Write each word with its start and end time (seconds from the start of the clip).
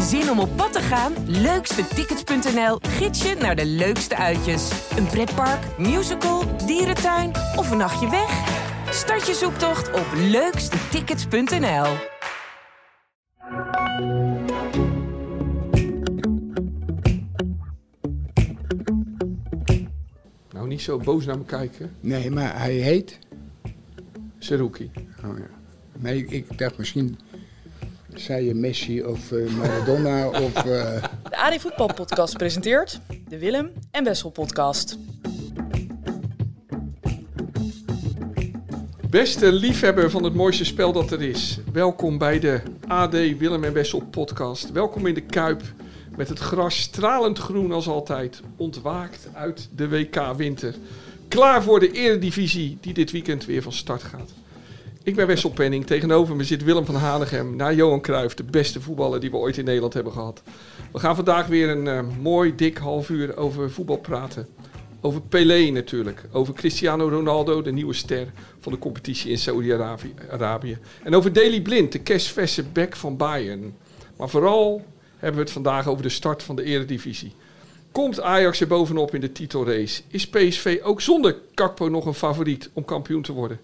Zin 0.00 0.30
om 0.30 0.38
op 0.38 0.56
pad 0.56 0.72
te 0.72 0.80
gaan? 0.80 1.12
Leukstetickets.nl 1.26 2.78
gids 2.80 3.22
je 3.22 3.34
naar 3.34 3.56
de 3.56 3.66
leukste 3.66 4.16
uitjes. 4.16 4.70
Een 4.96 5.06
pretpark, 5.06 5.78
musical, 5.78 6.56
dierentuin 6.66 7.30
of 7.56 7.70
een 7.70 7.76
nachtje 7.76 8.10
weg? 8.10 8.62
Start 8.90 9.26
je 9.26 9.34
zoektocht 9.34 9.92
op 9.92 10.06
leukstetickets.nl. 10.14 11.86
Nou, 20.52 20.68
niet 20.68 20.82
zo 20.82 20.98
boos 20.98 21.24
naar 21.24 21.38
me 21.38 21.44
kijken. 21.44 21.96
Nee, 22.00 22.30
maar 22.30 22.58
hij 22.58 22.72
heet... 22.72 23.18
Seruki. 24.38 24.90
Oh 25.24 25.38
ja. 25.38 25.48
Nee, 25.98 26.26
ik 26.26 26.58
dacht 26.58 26.78
misschien... 26.78 27.18
Zei 28.14 28.46
je 28.46 28.54
Messi 28.54 29.02
of 29.02 29.32
eh, 29.32 29.50
Maradona 29.56 30.28
of... 30.28 30.54
eh, 30.56 31.02
De 31.30 31.36
AD 31.36 31.60
Voetbal 31.60 31.94
Podcast 31.94 32.36
presenteert 32.36 33.00
de 33.28 33.38
Willem 33.38 33.72
en 33.90 34.04
Wessel 34.04 34.30
Podcast. 34.30 34.98
Beste 39.10 39.52
liefhebber 39.52 40.10
van 40.10 40.24
het 40.24 40.34
mooiste 40.34 40.64
spel 40.64 40.92
dat 40.92 41.10
er 41.10 41.22
is. 41.22 41.58
Welkom 41.72 42.18
bij 42.18 42.38
de 42.38 42.60
AD 42.86 43.12
Willem 43.12 43.64
en 43.64 43.72
Wessel 43.72 44.00
podcast. 44.10 44.72
Welkom 44.72 45.06
in 45.06 45.14
de 45.14 45.20
Kuip 45.20 45.62
met 46.16 46.28
het 46.28 46.38
gras 46.38 46.80
stralend 46.80 47.38
groen 47.38 47.72
als 47.72 47.88
altijd. 47.88 48.40
Ontwaakt 48.56 49.28
uit 49.32 49.68
de 49.76 49.88
WK 49.88 50.32
winter. 50.36 50.74
Klaar 51.28 51.62
voor 51.62 51.80
de 51.80 51.90
eredivisie 51.90 52.78
die 52.80 52.94
dit 52.94 53.10
weekend 53.10 53.44
weer 53.44 53.62
van 53.62 53.72
start 53.72 54.02
gaat. 54.02 54.30
Ik 55.04 55.16
ben 55.16 55.26
Wessel 55.26 55.50
Penning. 55.50 55.86
Tegenover 55.86 56.36
me 56.36 56.44
zit 56.44 56.64
Willem 56.64 56.84
van 56.84 56.94
Hanegem. 56.94 57.56
Na 57.56 57.72
Johan 57.72 58.00
Cruijff, 58.00 58.34
de 58.34 58.44
beste 58.44 58.80
voetballer 58.80 59.20
die 59.20 59.30
we 59.30 59.36
ooit 59.36 59.56
in 59.56 59.64
Nederland 59.64 59.94
hebben 59.94 60.12
gehad. 60.12 60.42
We 60.92 60.98
gaan 60.98 61.14
vandaag 61.14 61.46
weer 61.46 61.68
een 61.68 61.88
eh, 61.88 62.00
mooi 62.20 62.54
dik 62.54 62.76
half 62.76 63.08
uur 63.08 63.36
over 63.36 63.70
voetbal 63.70 63.96
praten. 63.96 64.48
Over 65.00 65.20
Pelé 65.20 65.70
natuurlijk. 65.70 66.24
Over 66.32 66.54
Cristiano 66.54 67.08
Ronaldo, 67.08 67.62
de 67.62 67.72
nieuwe 67.72 67.92
ster 67.92 68.32
van 68.60 68.72
de 68.72 68.78
competitie 68.78 69.30
in 69.30 69.38
Saudi-Arabië. 69.38 70.14
Arabië. 70.30 70.78
En 71.02 71.14
over 71.14 71.32
Daley 71.32 71.62
Blind, 71.62 71.92
de 71.92 72.00
kerstverse 72.00 72.62
back 72.62 72.96
van 72.96 73.16
Bayern. 73.16 73.76
Maar 74.16 74.28
vooral 74.28 74.84
hebben 75.16 75.38
we 75.38 75.44
het 75.44 75.52
vandaag 75.52 75.86
over 75.86 76.02
de 76.02 76.08
start 76.08 76.42
van 76.42 76.56
de 76.56 76.62
eredivisie. 76.62 77.32
Komt 77.92 78.20
Ajax 78.20 78.60
er 78.60 78.66
bovenop 78.66 79.14
in 79.14 79.20
de 79.20 79.32
titelrace? 79.32 80.02
Is 80.08 80.28
PSV 80.28 80.80
ook 80.82 81.00
zonder 81.00 81.36
Kakpo 81.54 81.88
nog 81.88 82.06
een 82.06 82.14
favoriet 82.14 82.70
om 82.72 82.84
kampioen 82.84 83.22
te 83.22 83.32
worden? 83.32 83.60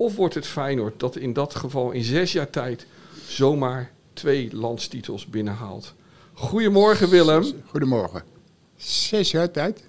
Of 0.00 0.16
wordt 0.16 0.34
het 0.34 0.46
Feyenoord 0.46 1.00
dat 1.00 1.16
in 1.16 1.32
dat 1.32 1.54
geval 1.54 1.90
in 1.90 2.02
zes 2.04 2.32
jaar 2.32 2.50
tijd 2.50 2.86
zomaar 3.26 3.90
twee 4.12 4.48
landstitels 4.56 5.26
binnenhaalt? 5.26 5.94
Goedemorgen 6.32 7.08
Willem. 7.08 7.44
Goedemorgen. 7.66 8.22
Zes 8.76 9.30
jaar 9.30 9.50
tijd? 9.50 9.84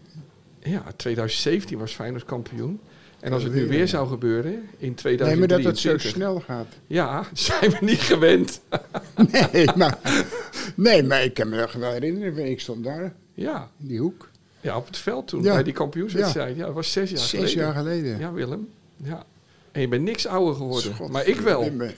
Ja, 0.60 0.84
2017 0.96 1.78
was 1.78 1.92
Feyenoord 1.94 2.26
kampioen. 2.26 2.80
En 3.20 3.34
als 3.34 3.44
het 3.44 3.54
nu 3.54 3.68
Weer, 3.68 3.88
zou 3.88 4.08
gebeuren 4.08 4.52
in 4.54 4.60
Nee, 4.78 4.88
maar 4.88 4.96
2023... 4.96 5.48
dat 5.64 5.64
het 5.66 6.02
zo 6.04 6.10
snel 6.10 6.40
gaat. 6.40 6.68
Ja, 6.88 7.26
zijn 7.34 7.72
we 7.72 7.78
niet 7.82 8.00
gewend. 8.02 8.62
Nee, 9.32 9.70
maar, 9.76 9.98
nee, 10.76 11.04
maar 11.04 11.24
ik 11.24 11.34
kan 11.34 11.50
me 11.50 11.58
nog 11.58 11.74
wel 11.74 11.92
herinneren. 11.92 12.50
Ik 12.50 12.60
stond 12.60 12.84
daar, 12.84 13.14
Ja, 13.34 13.70
in 13.80 13.88
die 13.88 14.00
hoek. 14.00 14.30
ja 14.62 14.78
op 14.78 14.88
het 14.88 14.98
veld 14.98 15.28
toen, 15.28 15.44
Ja. 15.44 15.54
bij 15.54 15.64
die 15.64 15.74
kampioenswedstrijd. 15.74 16.56
Ja, 16.56 16.66
dat 16.66 16.74
was 16.76 16.92
zes 16.92 17.10
jaar 17.10 17.20
Zes 17.20 17.30
geleden. 17.30 17.58
jaar 17.58 17.74
geleden. 17.74 18.20
Ja, 18.20 18.32
Willem. 18.32 18.70
Ja. 19.04 19.26
En 19.72 19.82
je 19.82 19.88
bent 19.88 20.04
niks 20.04 20.28
ouder 20.28 20.56
geworden. 20.56 20.96
Maar 21.12 21.28
ik 21.28 21.36
wel. 21.40 21.64
ik 21.64 21.78
ben- 21.78 21.94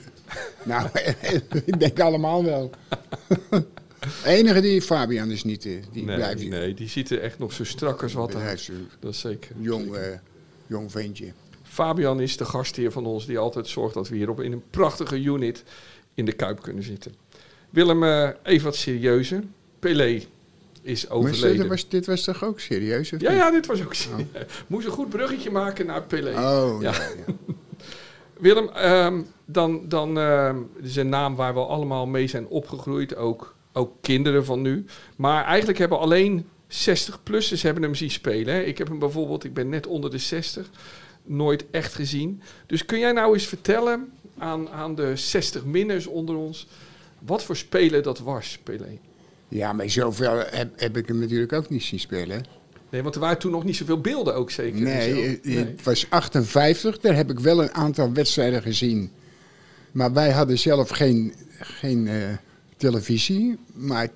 Nou, 0.63 0.89
ik 1.65 1.79
denk 1.79 1.99
allemaal 1.99 2.43
wel. 2.43 2.69
enige 4.25 4.61
die 4.61 4.81
Fabian 4.81 5.31
is 5.31 5.43
niet, 5.43 5.65
eh, 5.65 5.71
die 5.91 6.05
Nee, 6.05 6.15
blijft 6.15 6.47
nee, 6.49 6.73
die 6.73 6.87
ziet 6.89 7.09
er 7.09 7.19
echt 7.21 7.39
nog 7.39 7.53
zo 7.53 7.63
strak 7.63 8.03
als 8.03 8.13
wat 8.13 8.35
uit. 8.35 8.71
Dat 8.99 9.11
is 9.13 9.19
zeker. 9.19 9.51
jong, 9.59 9.95
eh, 9.95 10.17
jong 10.67 10.91
ventje. 10.91 11.33
Fabian 11.63 12.21
is 12.21 12.37
de 12.37 12.45
gastheer 12.45 12.91
van 12.91 13.05
ons 13.05 13.25
die 13.25 13.37
altijd 13.37 13.67
zorgt 13.67 13.93
dat 13.93 14.09
we 14.09 14.15
hier 14.15 14.29
op 14.29 14.41
in 14.41 14.51
een 14.51 14.63
prachtige 14.69 15.21
unit 15.21 15.63
in 16.13 16.25
de 16.25 16.33
Kuip 16.33 16.61
kunnen 16.61 16.83
zitten. 16.83 17.15
Willem, 17.69 18.03
eh, 18.03 18.29
even 18.43 18.65
wat 18.65 18.75
serieuzer. 18.75 19.43
Pelé 19.79 20.21
is 20.83 21.09
overleden. 21.09 21.57
dit 21.57 21.67
was, 21.67 21.89
dit 21.89 22.05
was 22.05 22.23
toch 22.23 22.43
ook 22.43 22.59
serieus? 22.59 23.09
Ja, 23.09 23.15
niet? 23.17 23.27
ja, 23.27 23.51
dit 23.51 23.65
was 23.65 23.83
ook 23.83 23.93
serieus. 23.93 24.27
Moest 24.67 24.85
een 24.85 24.91
goed 24.91 25.09
bruggetje 25.09 25.51
maken 25.51 25.85
naar 25.85 26.03
Pelé. 26.03 26.29
Oh, 26.29 26.81
Ja. 26.81 26.91
ja. 26.91 27.07
ja. 27.27 27.33
Willem, 28.39 28.69
ehm, 28.69 29.21
dan, 29.45 29.81
dan 29.87 30.17
ehm, 30.19 30.57
is 30.81 30.95
een 30.95 31.09
naam 31.09 31.35
waar 31.35 31.53
we 31.53 31.59
allemaal 31.59 32.05
mee 32.05 32.27
zijn 32.27 32.47
opgegroeid, 32.47 33.15
ook, 33.15 33.55
ook 33.73 33.93
kinderen 34.01 34.45
van 34.45 34.61
nu. 34.61 34.85
Maar 35.15 35.43
eigenlijk 35.45 35.77
hebben 35.77 35.99
alleen 35.99 36.47
60-plussers 36.67 37.61
hebben 37.61 37.83
hem 37.83 37.95
zien 37.95 38.11
spelen. 38.11 38.53
Hè. 38.53 38.61
Ik 38.61 38.77
heb 38.77 38.87
hem 38.87 38.99
bijvoorbeeld, 38.99 39.43
ik 39.43 39.53
ben 39.53 39.69
net 39.69 39.87
onder 39.87 40.09
de 40.11 40.17
60, 40.17 40.69
nooit 41.23 41.65
echt 41.71 41.93
gezien. 41.93 42.41
Dus 42.65 42.85
kun 42.85 42.99
jij 42.99 43.11
nou 43.11 43.33
eens 43.33 43.45
vertellen 43.47 44.11
aan, 44.37 44.69
aan 44.69 44.95
de 44.95 45.13
60-minners 45.17 46.07
onder 46.07 46.35
ons, 46.35 46.67
wat 47.19 47.43
voor 47.43 47.57
speler 47.57 48.01
dat 48.01 48.19
was, 48.19 48.59
Pelé? 48.63 48.99
Ja, 49.53 49.73
maar 49.73 49.89
zoveel 49.89 50.43
heb, 50.49 50.79
heb 50.79 50.97
ik 50.97 51.07
hem 51.07 51.19
natuurlijk 51.19 51.53
ook 51.53 51.69
niet 51.69 51.83
zien 51.83 51.99
spelen. 51.99 52.45
Nee, 52.89 53.03
want 53.03 53.15
er 53.15 53.21
waren 53.21 53.37
toen 53.37 53.51
nog 53.51 53.63
niet 53.63 53.75
zoveel 53.75 54.01
beelden 54.01 54.35
ook 54.35 54.51
zeker. 54.51 54.81
Nee, 54.81 55.39
eh, 55.41 55.55
het 55.55 55.83
was 55.83 56.05
58. 56.09 56.99
Daar 56.99 57.15
heb 57.15 57.29
ik 57.31 57.39
wel 57.39 57.61
een 57.61 57.73
aantal 57.73 58.13
wedstrijden 58.13 58.61
gezien. 58.61 59.11
Maar 59.91 60.13
wij 60.13 60.31
hadden 60.31 60.59
zelf 60.59 60.89
geen, 60.89 61.33
geen 61.59 62.07
eh, 62.07 62.29
televisie. 62.77 63.57
Maar 63.73 64.07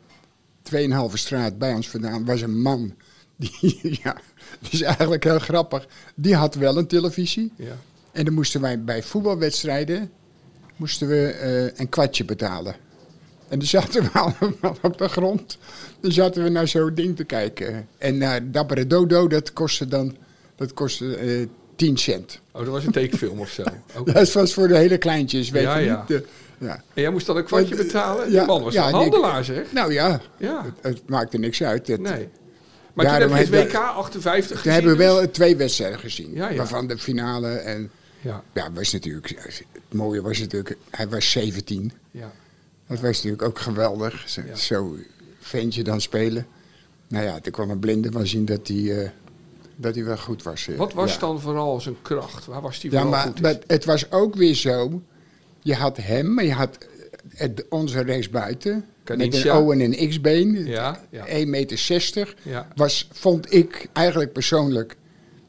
2,5 0.62 1.14
straat 1.14 1.58
bij 1.58 1.74
ons 1.74 1.90
vandaan 1.90 2.26
was 2.26 2.42
een 2.42 2.62
man. 2.62 2.94
Die, 3.36 4.00
ja, 4.04 4.18
dat 4.60 4.74
is 4.74 4.82
eigenlijk 4.82 5.24
heel 5.24 5.40
grappig. 5.40 5.88
Die 6.16 6.36
had 6.36 6.56
wel 6.56 6.78
een 6.78 6.88
televisie. 6.88 7.52
Ja. 7.56 7.78
En 8.12 8.26
dan 8.26 8.34
moesten 8.34 8.62
wij 8.62 8.84
bij 8.84 9.04
voetbalwedstrijden 9.04 10.12
moesten 10.76 11.08
we, 11.08 11.28
eh, 11.28 11.80
een 11.80 11.90
kwartje 11.90 12.26
betalen. 12.26 12.76
En 13.50 13.60
dan 13.60 13.68
zaten 13.68 14.04
we 14.04 14.10
allemaal 14.20 14.78
op 14.82 14.98
de 14.98 15.08
grond. 15.08 15.58
Dan 16.00 16.12
zaten 16.12 16.44
we 16.44 16.50
naar 16.50 16.68
zo'n 16.68 16.94
ding 16.94 17.16
te 17.16 17.24
kijken. 17.24 17.88
En 17.98 18.18
naar 18.18 18.52
Dappere 18.52 18.88
Dodo, 18.88 19.28
dat 19.28 19.54
kostte 19.54 19.88
dan 19.88 20.16
dat 20.56 20.74
kostte, 20.74 21.16
eh 21.16 21.48
10 21.76 21.98
cent. 21.98 22.40
Oh, 22.52 22.62
dat 22.62 22.70
was 22.72 22.86
een 22.86 22.92
tekenfilm 22.92 23.40
of 23.40 23.50
zo. 23.50 23.64
Oké. 23.98 24.12
Dat 24.14 24.32
was 24.34 24.54
voor 24.54 24.68
de 24.68 24.78
hele 24.78 24.98
kleintjes, 24.98 25.50
weet 25.50 25.64
Ja, 25.64 25.78
je 25.78 25.86
ja. 25.86 25.98
niet. 26.00 26.08
De- 26.08 26.26
ja. 26.60 26.84
En 26.94 27.02
jij 27.02 27.10
moest 27.12 27.26
dan 27.26 27.38
een 27.38 27.44
kwartje 27.44 27.76
betalen? 27.76 28.32
ja, 28.32 28.38
Die 28.40 28.48
man 28.48 28.64
was 28.64 28.74
ja, 28.74 28.88
een 28.88 28.94
handelaar, 28.94 29.44
zeg. 29.44 29.72
Nou 29.72 29.94
ja, 29.94 30.22
Ja, 30.38 30.64
het, 30.66 30.74
het 30.96 31.10
maakte 31.10 31.38
niks 31.38 31.64
uit. 31.64 31.88
Het, 31.88 32.02
nee. 32.02 32.28
Maar 32.94 33.06
Daarom 33.06 33.28
toen 33.28 33.38
heb 33.38 33.48
je 33.48 33.56
het 33.56 33.72
WK 33.72 33.76
58 33.76 34.50
We 34.50 34.56
gezien. 34.58 34.72
hebben 34.74 34.92
we 34.92 34.98
dus? 34.98 35.06
wel 35.06 35.32
twee 35.32 35.56
wedstrijden 35.56 36.00
gezien. 36.00 36.38
Waarvan 36.56 36.88
de 36.88 36.98
finale 36.98 37.48
en... 37.50 37.92
Ja, 38.22 38.44
Ja, 38.54 38.72
was 38.74 38.92
natuurlijk, 38.94 39.30
het 39.40 39.64
mooie 39.94 40.22
was 40.22 40.40
natuurlijk, 40.40 40.78
hij 40.90 41.08
was 41.08 41.32
17. 41.32 41.92
ja. 42.12 42.32
Dat 42.88 43.00
was 43.00 43.16
natuurlijk 43.16 43.42
ook 43.42 43.60
geweldig. 43.60 44.26
Zo, 44.56 44.96
ventje 45.40 45.84
dan 45.84 46.02
spelen. 46.02 46.48
Nou 47.08 47.26
ja, 47.26 47.40
toen 47.40 47.52
kwam 47.52 47.70
een 47.70 47.80
blinde 47.80 48.12
van 48.12 48.28
zien 48.28 48.46
dat 48.46 48.68
hij, 48.68 49.04
eh, 49.04 49.10
dat 49.76 49.96
hij 49.96 50.04
wel 50.04 50.18
goed 50.18 50.44
was. 50.44 50.68
eh. 50.68 50.76
Wat 50.78 50.94
was 50.94 51.14
ja. 51.14 51.20
dan 51.20 51.42
vooral 51.42 51.82
zijn 51.82 51.96
kracht? 52.02 52.46
Waar 52.46 52.62
was 52.62 52.82
hij 52.82 52.92
Ja, 52.92 53.02
vooral 53.02 53.12
maar, 53.12 53.28
goed 53.28 53.36
in? 53.36 53.42
maar 53.42 53.58
het 53.68 53.86
was 53.86 54.12
ook 54.12 54.36
weer 54.36 54.56
zo. 54.56 55.02
Je 55.62 55.74
had 55.76 55.98
hem, 55.98 56.34
maar 56.34 56.44
je 56.46 56.54
had 56.54 56.78
het, 57.34 57.66
onze 57.70 58.00
rechtsbuiten. 58.02 58.86
Met 59.18 59.34
een 59.46 59.52
O 59.52 59.72
en 59.72 59.80
een 59.82 60.10
X-been. 60.10 60.66
Ja, 60.66 61.02
ja. 61.10 61.26
1,60 61.28 61.46
meter. 61.48 62.36
Ja. 62.42 62.68
Was, 62.76 63.08
vond 63.12 63.54
ik 63.54 63.88
eigenlijk 63.94 64.34
persoonlijk. 64.34 64.96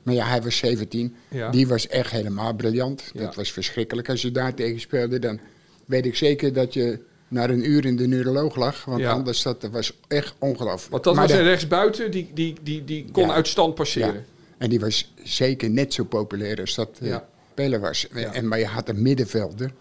Maar 0.03 0.15
ja, 0.15 0.27
hij 0.27 0.43
was 0.43 0.57
17. 0.57 1.15
Ja. 1.29 1.51
Die 1.51 1.67
was 1.67 1.87
echt 1.89 2.11
helemaal 2.11 2.55
briljant. 2.55 3.11
Ja. 3.13 3.21
Dat 3.21 3.35
was 3.35 3.53
verschrikkelijk. 3.53 4.09
Als 4.09 4.23
je 4.23 4.31
daar 4.31 4.55
tegen 4.55 4.81
speelde, 4.81 5.19
dan 5.19 5.41
weet 5.85 6.07
ik 6.07 6.17
zeker 6.17 6.53
dat 6.53 6.75
je 6.75 6.99
na 7.29 7.49
een 7.49 7.71
uur 7.71 7.85
in 7.85 7.97
de 7.97 8.07
neuroloog 8.07 8.57
lag. 8.57 8.85
Want 8.85 9.01
Ja. 9.01 9.11
anders 9.13 9.43
dat, 9.43 9.61
dat 9.61 9.71
was 9.71 9.93
echt 10.09 10.35
ongelooflijk. 10.39 10.91
Want 10.91 11.05
dat 11.05 11.15
Maar 11.15 11.23
was 11.27 11.33
de- 11.33 11.39
een 11.39 11.45
rechtsbuiten, 11.49 12.11
die, 12.11 12.31
die, 12.35 12.55
die, 12.63 12.85
die 12.85 13.11
kon 13.13 13.27
Ja. 13.27 13.33
uit 13.33 13.49
stand 13.49 13.75
passeren. 13.75 14.15
Ja. 14.15 14.21
En 14.59 14.71
die 14.71 14.81
was 14.81 15.13
zeker 15.25 15.71
net 15.71 15.95
zo 15.95 16.05
populair 16.05 16.61
als 16.61 16.75
dat 16.75 16.89
Ja. 17.01 17.29
Pelle 17.55 17.79
was. 17.79 18.09
En, 18.09 18.49
maar 18.49 18.59
je 18.59 18.67
had 18.67 18.89
een 18.89 19.03
middenvelder, 19.03 19.73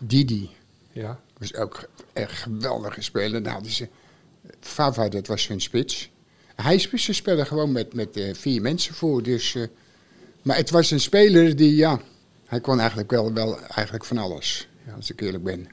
Didi. 0.00 0.50
Ja. 0.92 1.20
was 1.38 1.54
ook 1.54 1.88
echt 2.12 2.32
geweldig 2.42 2.96
speler. 2.98 3.48
Hadden 3.48 3.72
ze 3.72 3.88
Fava, 4.60 5.08
dat 5.08 5.26
was 5.26 5.48
hun 5.48 5.60
spits. 5.60 6.10
Hij 6.54 6.78
sp- 6.78 6.98
ze 6.98 7.12
speelden 7.12 7.46
gewoon 7.46 7.72
met, 7.72 7.94
met 7.94 8.16
eh, 8.16 8.34
vier 8.34 8.60
mensen 8.62 8.94
voor. 8.94 9.22
Dus, 9.22 9.54
eh, 9.54 9.62
maar 10.42 10.56
het 10.56 10.70
was 10.70 10.90
een 10.90 11.00
speler 11.00 11.56
die, 11.56 11.74
ja, 11.76 12.00
hij 12.46 12.60
kon 12.60 12.78
eigenlijk 12.78 13.10
wel, 13.10 13.32
wel 13.32 13.60
eigenlijk 13.60 14.04
van 14.04 14.18
alles. 14.18 14.68
Ja. 14.86 14.92
Als 14.92 15.10
ik 15.10 15.20
eerlijk 15.20 15.44
ben. 15.44 15.68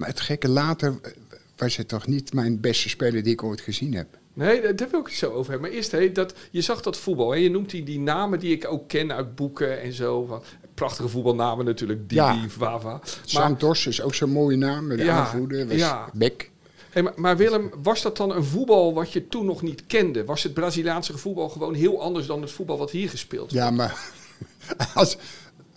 Maar 0.00 0.08
het 0.08 0.20
gekke 0.20 0.48
later 0.48 0.98
eh, 1.02 1.10
was 1.56 1.76
het 1.76 1.88
toch 1.88 2.06
niet 2.06 2.32
mijn 2.32 2.60
beste 2.60 2.88
speler 2.88 3.22
die 3.22 3.32
ik 3.32 3.42
ooit 3.42 3.60
gezien 3.60 3.94
heb. 3.94 4.18
Nee, 4.34 4.74
daar 4.74 4.90
wil 4.90 5.00
ik 5.00 5.06
het 5.06 5.14
zo 5.14 5.30
over 5.30 5.50
hebben. 5.50 5.68
Maar 5.68 5.78
eerst, 5.78 5.92
hé, 5.92 6.12
dat, 6.12 6.34
je 6.50 6.60
zag 6.60 6.82
dat 6.82 6.96
voetbal. 6.96 7.30
Hè? 7.30 7.36
Je 7.36 7.50
noemt 7.50 7.70
die, 7.70 7.82
die 7.82 7.98
namen 7.98 8.38
die 8.38 8.52
ik 8.52 8.66
ook 8.70 8.88
ken 8.88 9.12
uit 9.12 9.34
boeken 9.34 9.80
en 9.80 9.92
zo. 9.92 10.24
Van, 10.24 10.42
prachtige 10.74 11.08
voetbalnamen 11.08 11.64
natuurlijk. 11.64 12.08
Didi, 12.08 12.14
Ja. 12.14 12.48
Vava. 12.48 13.00
Santos 13.24 13.86
is 13.86 14.02
ook 14.02 14.14
zo'n 14.14 14.30
mooie 14.30 14.56
naam. 14.56 14.88
De 14.88 14.96
Ja, 14.96 15.18
aanvoerder 15.18 15.66
was 15.66 15.76
ja. 15.76 16.10
Beck. 16.12 16.50
Hey, 16.90 17.02
maar, 17.02 17.12
maar 17.16 17.36
Willem, 17.36 17.70
was 17.82 18.02
dat 18.02 18.16
dan 18.16 18.34
een 18.34 18.44
voetbal 18.44 18.94
wat 18.94 19.12
je 19.12 19.28
toen 19.28 19.46
nog 19.46 19.62
niet 19.62 19.86
kende? 19.86 20.24
Was 20.24 20.42
het 20.42 20.54
Braziliaanse 20.54 21.18
voetbal 21.18 21.48
gewoon 21.48 21.74
heel 21.74 22.02
anders 22.02 22.26
dan 22.26 22.42
het 22.42 22.50
voetbal 22.50 22.78
wat 22.78 22.90
hier 22.90 23.08
gespeeld 23.08 23.52
werd? 23.52 23.64
Ja, 23.64 23.70
maar 23.70 24.10
als 24.94 25.16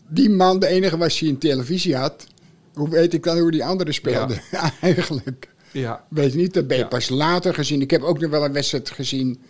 die 0.07 0.29
man 0.29 0.59
de 0.59 0.67
enige 0.67 0.97
was 0.97 1.19
die 1.19 1.29
een 1.29 1.37
televisie 1.37 1.95
had, 1.95 2.27
hoe 2.73 2.89
weet 2.89 3.13
ik 3.13 3.23
dan 3.23 3.37
hoe 3.39 3.51
die 3.51 3.65
anderen 3.65 3.93
speelden? 3.93 4.41
Eigenlijk. 4.81 5.47
Ja, 5.71 6.05
Weet 6.09 6.31
je 6.31 6.37
niet, 6.37 6.53
dat 6.53 6.67
ben 6.67 6.77
je 6.77 6.83
Ja. 6.83 6.89
pas 6.89 7.09
later 7.09 7.53
gezien. 7.53 7.81
Ik 7.81 7.91
heb 7.91 8.01
ook 8.01 8.19
nog 8.19 8.29
wel 8.31 8.45
een 8.45 8.53
wedstrijd 8.53 8.89
gezien 8.89 9.41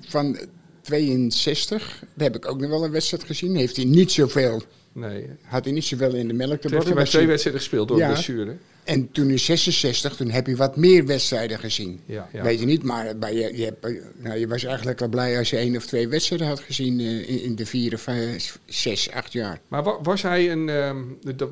van 0.00 0.38
62. 0.80 2.02
Daar 2.14 2.26
heb 2.26 2.36
ik 2.36 2.48
ook 2.50 2.60
nog 2.60 2.70
wel 2.70 2.84
een 2.84 2.90
wedstrijd 2.90 3.24
gezien. 3.24 3.56
Heeft 3.56 3.76
hij 3.76 3.84
niet 3.84 4.12
zoveel, 4.12 4.62
nee. 4.92 5.26
had 5.42 5.64
hij 5.64 5.72
niet 5.72 5.84
zoveel 5.84 6.14
in 6.14 6.28
de 6.28 6.34
melk 6.34 6.60
te 6.60 6.68
Toen 6.68 6.70
heeft 6.70 6.72
hij 6.72 6.78
worden. 6.80 6.94
Was 6.94 7.10
twee 7.10 7.26
wedstrijden 7.26 7.60
gespeeld 7.62 7.88
door 7.88 7.98
Ja. 7.98 8.06
blessure. 8.06 8.56
En 8.84 9.10
toen 9.12 9.30
in 9.30 9.38
66, 9.38 10.16
toen 10.16 10.30
heb 10.30 10.46
je 10.46 10.56
wat 10.56 10.76
meer 10.76 11.06
wedstrijden 11.06 11.58
gezien. 11.58 12.00
Ja, 12.06 12.28
ja. 12.32 12.42
Weet 12.42 12.60
je 12.60 12.66
niet, 12.66 12.82
maar 12.82 13.18
bij 13.18 13.34
je, 13.34 13.56
je, 13.56 13.64
hebt, 13.64 13.86
nou, 14.16 14.38
je 14.38 14.46
was 14.48 14.64
eigenlijk 14.64 15.00
al 15.02 15.08
blij 15.08 15.38
als 15.38 15.50
je 15.50 15.56
één 15.56 15.76
of 15.76 15.86
twee 15.86 16.08
wedstrijden 16.08 16.46
had 16.46 16.60
gezien 16.60 17.00
eh, 17.00 17.28
in, 17.28 17.42
in 17.42 17.54
de 17.54 17.66
vier, 17.66 17.98
vijf, 17.98 18.58
zes, 18.66 19.10
acht 19.10 19.32
jaar. 19.32 19.60
Maar 19.68 19.82
wa- 19.82 19.98
was 20.02 20.22
hij 20.22 20.50
een, 20.50 20.68
ehm, 20.68 21.02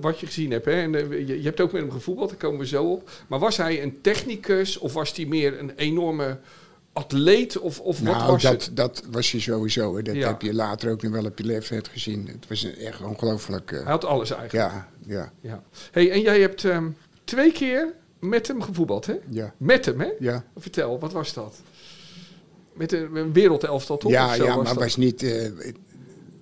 wat 0.01 0.21
je 0.21 0.27
gezien 0.27 0.51
hebt, 0.51 0.65
hè, 0.65 0.73
en, 0.73 0.95
eh, 0.95 1.11
je, 1.29 1.37
je 1.37 1.43
hebt 1.45 1.61
ook 1.61 1.73
met 1.73 1.81
hem 1.83 1.91
gevoetbald, 1.91 2.29
daar 2.29 2.39
komen 2.39 2.59
we 2.59 2.67
zo 2.67 2.85
op. 2.85 3.11
Maar 3.29 3.39
was 3.39 3.57
hij 3.57 3.83
een 3.83 4.01
technicus 4.01 4.79
of 4.79 4.93
was 4.93 5.17
hij 5.17 5.25
meer 5.27 5.59
een 5.59 5.73
enorme 5.77 6.39
atleet? 6.93 7.59
Of, 7.59 7.81
of 7.81 8.01
wat 8.01 8.17
nou, 8.17 8.31
was 8.33 8.43
dat, 8.43 8.65
het? 8.65 8.77
dat 8.77 9.03
was 9.11 9.33
je 9.33 9.41
sowieso. 9.41 9.97
hè. 9.97 10.03
Dat 10.03 10.15
Ja. 10.15 10.27
heb 10.29 10.43
je 10.43 10.55
later 10.55 10.91
ook 10.91 11.03
nog 11.03 11.13
wel 11.13 11.25
op 11.25 11.39
je 11.39 11.45
leeftijd 11.45 11.89
gezien. 11.89 12.27
Het 12.27 12.49
was 12.49 12.75
echt 12.77 13.03
ongelooflijk. 13.03 13.73
eh, 13.73 13.83
Hij 13.83 13.91
had 13.91 14.05
alles 14.05 14.31
eigenlijk. 14.31 14.71
ja, 14.73 14.89
ja, 15.07 15.33
Ja. 15.41 15.63
Hey, 15.91 16.11
en 16.11 16.21
jij 16.21 16.41
hebt 16.41 16.65
ehm, 16.65 16.87
twee 17.31 17.53
keer 17.53 17.95
met 18.19 18.47
hem 18.49 18.63
gevoetbald, 18.63 19.07
hè? 19.07 19.15
ja, 19.29 19.55
Met 19.57 19.85
hem, 19.85 20.01
hè? 20.01 20.09
ja. 20.19 20.45
Vertel, 20.57 20.99
wat 20.99 21.13
was 21.13 21.33
dat? 21.35 21.61
Met 22.73 22.93
een, 22.93 23.33
wereldelftal, 23.33 23.97
toch? 23.99 24.11
Ja, 24.11 24.35
ja 24.35 24.45
was 24.47 24.55
maar 24.57 24.65
dat? 24.65 24.83
was 24.83 24.97
niet. 24.97 25.23
eh, 25.23 25.51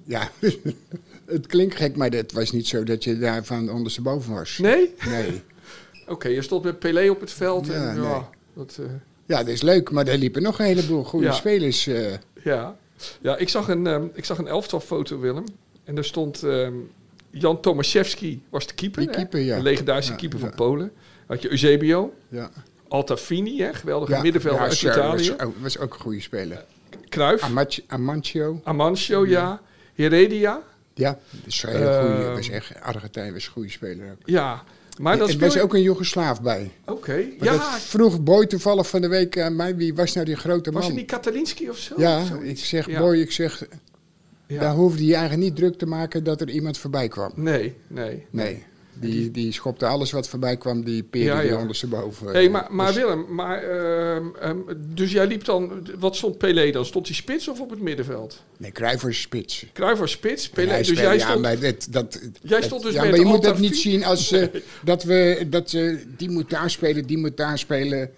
ja, 0.04 0.30
het 1.26 1.46
klinkt 1.46 1.74
gek, 1.76 1.96
maar 1.96 2.10
het 2.10 2.32
was 2.32 2.50
niet 2.50 2.66
zo 2.66 2.82
dat 2.84 3.04
je 3.04 3.18
daar 3.18 3.44
van 3.44 3.70
ondersteboven 3.70 4.34
was. 4.34 4.58
Nee? 4.58 4.94
Nee. 5.08 5.42
Oké, 6.14 6.28
je 6.28 6.42
stond 6.42 6.64
met 6.64 6.78
Pelé 6.78 7.10
op 7.10 7.20
het 7.20 7.32
veld. 7.32 7.66
Ja, 7.66 7.72
en, 7.72 8.00
nee. 8.00 8.08
ja, 8.10 8.28
dat, 8.54 8.76
eh, 8.80 8.86
Ja, 9.26 9.38
dat 9.38 9.48
is 9.48 9.62
leuk, 9.62 9.90
maar 9.90 10.06
er 10.06 10.18
liepen 10.18 10.42
nog 10.42 10.58
een 10.58 10.64
heleboel 10.64 11.04
goede 11.04 11.26
Ja. 11.26 11.32
spelers. 11.32 11.86
eh, 11.86 12.12
Ja, 12.42 12.76
ja 13.20 13.36
ik, 13.36 13.48
zag 13.48 13.68
een, 13.68 13.86
ehm, 13.86 14.06
ik 14.12 14.24
zag 14.24 14.38
een 14.38 14.46
elftalfoto, 14.48 15.18
Willem. 15.20 15.44
En 15.84 15.94
daar 15.94 16.04
stond 16.04 16.42
ehm, 16.42 16.74
Jan 17.30 17.60
Tomaszewski 17.60 18.42
was 18.48 18.66
de 18.66 18.74
keeper. 18.74 19.00
Die 19.02 19.10
keeper, 19.10 19.40
ja. 19.40 19.56
Een 19.56 19.62
legendarische 19.62 20.10
Ja, 20.12 20.16
keeper 20.18 20.38
ja. 20.38 20.44
van 20.46 20.54
Polen. 20.54 20.92
Had 21.26 21.42
je 21.42 21.50
Eusebio, 21.50 22.14
ja. 22.28 22.50
Altafini, 22.88 23.60
hè? 23.60 23.74
geweldige 23.74 24.12
Ja, 24.12 24.20
middenvelder 24.22 24.60
ja, 24.60 24.66
uit 24.68 24.76
zo, 24.76 24.88
Italië. 24.88 25.28
Was, 25.30 25.40
ook- 25.46 25.54
was 25.60 25.78
ook 25.78 25.94
een 25.94 26.00
goede 26.00 26.20
speler. 26.20 26.64
Amach- 27.40 27.78
Amancio. 27.86 28.60
Amancio, 28.64 29.26
ja. 29.26 29.60
Heredia, 29.94 30.62
Ja, 30.94 31.10
dat 31.30 31.40
is 31.46 31.62
een 31.62 31.68
hele 31.70 31.98
goede. 32.00 32.24
Ehm, 32.24 32.34
was 32.34 32.48
echt, 32.48 32.80
Argentijn 32.80 33.32
was 33.32 33.46
een 33.46 33.52
goede 33.52 33.70
speler 33.70 34.10
ook. 34.10 34.18
ja. 34.24 34.62
Maar 34.98 35.16
dan 35.18 35.26
er 35.26 35.32
speel 35.32 35.46
was 35.46 35.56
je... 35.56 35.62
ook 35.62 35.74
een 35.74 35.82
Joegoslaaf 35.82 36.42
bij. 36.42 36.70
Oké, 36.86 37.14
ja. 37.40 37.52
dat 37.52 37.62
vroeg 37.80 38.22
Boy 38.22 38.46
toevallig 38.46 38.88
van 38.88 39.00
de 39.00 39.08
week 39.08 39.38
aan 39.40 39.56
mij. 39.56 39.76
Wie 39.76 39.94
was 39.94 40.12
nou 40.14 40.26
die 40.26 40.36
grote 40.36 40.70
Was 40.70 40.80
man? 40.82 40.90
het 40.90 41.00
niet 41.00 41.10
Katalinski 41.10 41.70
of 41.70 41.76
zo? 41.78 41.94
ja, 41.96 42.24
Zoiets? 42.24 42.60
ik 42.60 42.66
zeg 42.66 42.86
Ja. 42.86 42.98
Boy, 43.00 43.16
ik 43.20 43.32
zeg, 43.32 43.64
Ja. 44.48 44.60
daar 44.60 44.74
hoefde 44.74 45.04
je 45.04 45.14
eigenlijk 45.14 45.42
niet 45.42 45.56
druk 45.56 45.78
te 45.78 45.86
maken 45.86 46.24
dat 46.24 46.40
er 46.40 46.50
iemand 46.50 46.78
voorbij 46.78 47.08
kwam. 47.08 47.32
Nee, 47.34 47.74
nee. 47.86 48.26
Nee, 48.30 48.64
die, 49.00 49.30
die 49.30 49.52
schopte 49.52 49.86
alles 49.86 50.10
wat 50.10 50.28
voorbij 50.28 50.56
kwam, 50.56 50.84
die 50.84 51.02
peerde 51.02 51.28
Ja, 51.28 51.40
die 51.40 51.50
ja. 51.50 51.58
ondersteboven. 51.58 52.26
Hey, 52.26 52.48
maar, 52.48 52.66
maar 52.70 52.86
Dus- 52.86 52.96
Willem, 52.96 53.34
maar, 53.34 53.62
ehm, 53.62 54.26
ehm, 54.40 54.56
dus 54.94 55.12
jij 55.12 55.26
liep 55.26 55.44
dan... 55.44 55.86
Wat 55.98 56.16
stond 56.16 56.38
Pelé 56.38 56.70
dan? 56.70 56.84
Stond 56.84 57.06
hij 57.06 57.14
spits 57.14 57.48
of 57.48 57.60
op 57.60 57.70
het 57.70 57.80
middenveld? 57.80 58.42
Nee, 58.56 58.72
Cruijff 58.72 59.02
was 59.02 59.20
spits. 59.20 59.66
Cruijff 59.72 60.00
was 60.00 60.10
spits, 60.10 60.48
Pelé. 60.48 60.76
Dus 60.76 60.88
jij 60.88 61.16
ja, 61.16 61.26
stond... 61.26 61.40
maar 61.40 61.60
dat, 61.60 61.86
dat, 61.90 62.20
Jij 62.42 62.62
stond 62.62 62.82
dus 62.82 62.94
ja, 62.94 63.04
maar 63.04 63.18
je 63.18 63.24
moet 63.24 63.42
dat 63.42 63.58
niet 63.58 63.76
zien 63.76 64.04
als 64.04 64.32
eh, 64.32 64.46
dat 64.84 65.02
we 65.02 65.46
dat 65.50 65.70
ze 65.70 66.02
die 66.16 66.30
moet 66.30 66.50
daar 66.50 66.70
spelen, 66.70 67.06
die 67.06 67.18
moet 67.18 67.36
daar 67.36 67.58
spelen. 67.58 68.10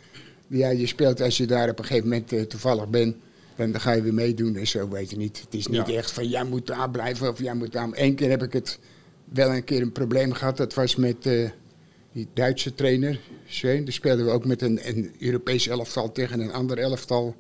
Ja, 0.47 0.69
je 0.71 0.87
speelt 0.87 1.21
als 1.21 1.37
je 1.37 1.47
daar 1.47 1.69
op 1.69 1.79
een 1.79 1.85
gegeven 1.85 2.09
moment 2.09 2.32
eh, 2.32 2.43
toevallig 2.43 2.88
bent, 2.88 3.17
dan 3.73 3.81
ga 3.81 3.93
je 3.93 4.03
weer 4.03 4.15
meedoen 4.15 4.57
en 4.57 4.67
zo, 4.67 4.89
weet 4.89 5.11
je 5.11 5.17
niet. 5.17 5.41
Het 5.41 5.55
is 5.55 5.67
niet 5.67 5.87
Ja. 5.87 5.95
echt 5.95 6.11
van 6.11 6.29
jij 6.29 6.45
moet 6.45 6.67
daar 6.67 6.91
blijven 6.91 7.29
of 7.29 7.39
jij 7.43 7.55
moet 7.55 7.73
daar. 7.73 7.89
Eén 7.93 8.15
keer 8.15 8.31
heb 8.31 8.43
ik 8.43 8.53
het 8.53 8.79
wel 9.25 9.55
een 9.55 9.65
keer 9.65 9.83
een 9.83 9.93
probleem 9.93 10.33
gehad. 10.33 10.57
Dat 10.57 10.75
was 10.75 10.97
met 10.97 11.27
eh, 11.27 11.51
die 12.12 12.29
Duitse 12.35 12.75
trainer. 12.75 13.21
Schön. 13.47 13.85
Daar 13.85 13.93
speelden 13.93 14.25
we 14.25 14.31
ook 14.31 14.45
met 14.45 14.62
een, 14.62 14.89
een 14.89 15.15
Europees 15.19 15.69
elftal 15.69 16.12
tegen 16.12 16.41
een 16.41 16.53
ander 16.53 16.79
elftal. 16.79 17.35